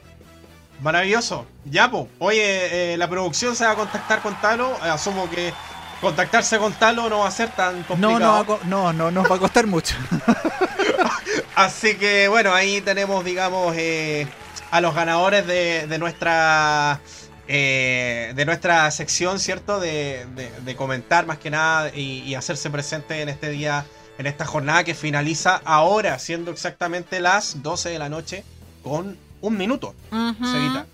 Maravilloso. 0.81 1.47
Ya, 1.65 1.91
pues. 1.91 2.07
Oye, 2.19 2.95
eh, 2.95 2.97
la 2.97 3.09
producción 3.09 3.55
se 3.57 3.65
va 3.65 3.73
a 3.73 3.75
contactar 3.77 4.21
con 4.23 4.35
Talo. 4.41 4.77
Asumo 4.83 5.29
que 5.31 5.53
contactarse 6.01 6.59
con 6.59 6.73
Talo 6.75 7.09
no 7.09 7.21
va 7.21 7.29
a 7.29 7.31
ser 7.31 7.49
tan 7.51 7.79
No, 7.81 7.87
complicado. 7.87 8.39
no, 8.39 8.45
co- 8.47 8.61
no, 8.65 8.93
no, 8.93 9.11
nos 9.11 9.31
va 9.31 9.37
a 9.37 9.39
costar 9.39 9.67
mucho. 9.67 9.95
Así 11.55 11.97
que 11.97 12.29
bueno, 12.29 12.53
ahí 12.53 12.81
tenemos, 12.81 13.25
digamos, 13.25 13.75
eh, 13.79 14.27
a 14.71 14.81
los 14.81 14.95
ganadores 14.95 15.47
de, 15.47 15.87
de 15.87 15.99
nuestra 15.99 17.01
eh, 17.49 18.33
de 18.35 18.45
nuestra 18.45 18.91
sección, 18.91 19.39
¿cierto? 19.39 19.79
De, 19.81 20.27
de- 20.35 20.51
de 20.65 20.77
comentar 20.77 21.27
más 21.27 21.39
que 21.39 21.51
nada 21.51 21.91
y, 21.95 22.23
y 22.23 22.35
hacerse 22.35 22.71
presente 22.71 23.21
en 23.23 23.29
este 23.29 23.51
día, 23.51 23.85
en 24.19 24.27
esta 24.27 24.45
jornada 24.47 24.85
que 24.85 24.95
finaliza 24.95 25.61
ahora, 25.65 26.19
siendo 26.19 26.51
exactamente 26.51 27.21
las 27.21 27.63
12 27.63 27.91
de 27.91 27.99
la 27.99 28.09
noche 28.09 28.45
con 28.83 29.17
un 29.41 29.57
minuto. 29.57 29.95
Cevita. 30.11 30.87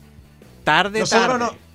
Tarde, 0.65 1.01
Nosotros 1.01 1.39
tarde. 1.39 1.45
no- 1.57 1.73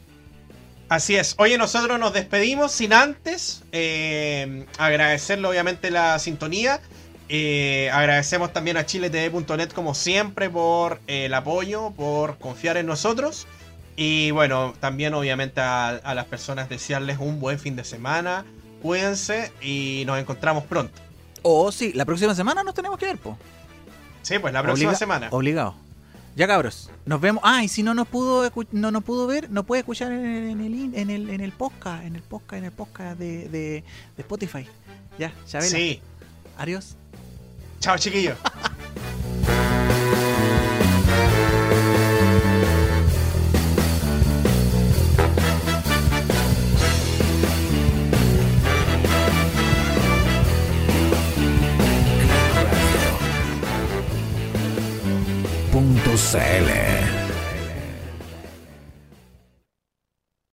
Así 0.90 1.18
es. 1.18 1.36
Oye, 1.38 1.58
nosotros 1.58 2.00
nos 2.00 2.14
despedimos 2.14 2.72
sin 2.72 2.94
antes 2.94 3.64
eh, 3.74 4.66
agradecerle 4.78 5.46
obviamente 5.48 5.92
la 5.92 6.18
sintonía. 6.18 6.80
Eh, 7.28 7.90
agradecemos 7.92 8.54
también 8.54 8.78
a 8.78 8.86
chiletv.net 8.86 9.70
como 9.74 9.94
siempre 9.94 10.50
por 10.50 11.02
eh, 11.08 11.26
el 11.26 11.34
apoyo, 11.34 11.92
por 11.92 12.38
confiar 12.38 12.78
en 12.78 12.86
nosotros. 12.86 13.48
Y 13.98 14.32
bueno, 14.32 14.74
también 14.80 15.14
obviamente 15.16 15.60
a, 15.60 15.90
a 15.90 16.14
las 16.16 16.26
personas 16.26 16.70
desearles 16.70 17.18
un 17.20 17.40
buen 17.42 17.60
fin 17.60 17.76
de 17.76 17.84
semana. 17.84 18.46
Cuídense 18.82 19.52
y 19.62 20.04
nos 20.06 20.20
encontramos 20.20 20.64
pronto. 20.66 20.94
Oh, 21.42 21.72
sí, 21.72 21.92
la 21.94 22.06
próxima 22.06 22.34
semana 22.36 22.64
nos 22.64 22.76
tenemos 22.76 22.98
que 23.00 23.08
ver, 23.08 23.18
po. 23.18 23.38
Sí, 24.22 24.38
pues 24.40 24.54
la 24.54 24.62
próxima 24.62 24.92
Obliga- 24.92 24.98
semana. 25.00 25.28
Obligado. 25.32 25.76
Ya 26.36 26.46
cabros, 26.46 26.92
nos 27.06 27.20
vemos. 27.20 27.42
Ah, 27.44 27.64
y 27.64 27.68
si 27.68 27.82
no 27.82 27.96
nos 27.96 28.08
pudo 28.08 28.52
no 28.72 28.92
nos 28.92 29.04
pudo 29.04 29.26
ver, 29.26 29.50
nos 29.50 29.66
puede 29.66 29.80
escuchar 29.80 30.12
en, 30.12 30.26
en 30.26 30.62
el 30.62 30.94
en 30.96 31.10
el 31.10 31.30
en 31.32 31.42
el 31.42 31.52
podcast, 31.52 32.04
en 32.06 32.16
el 32.16 32.22
podcast, 32.22 32.60
en 32.60 32.66
el 32.66 32.72
podcast 32.72 33.18
de, 33.18 33.50
de, 33.50 33.84
de 34.16 34.22
Spotify. 34.22 34.68
Ya, 35.18 35.34
Chabela. 35.48 35.72
Sí. 35.76 36.00
Adiós. 36.60 36.96
Chao, 37.80 37.98
chiquillos. 37.98 38.38
Punto 55.88 56.18
CL 56.18 57.17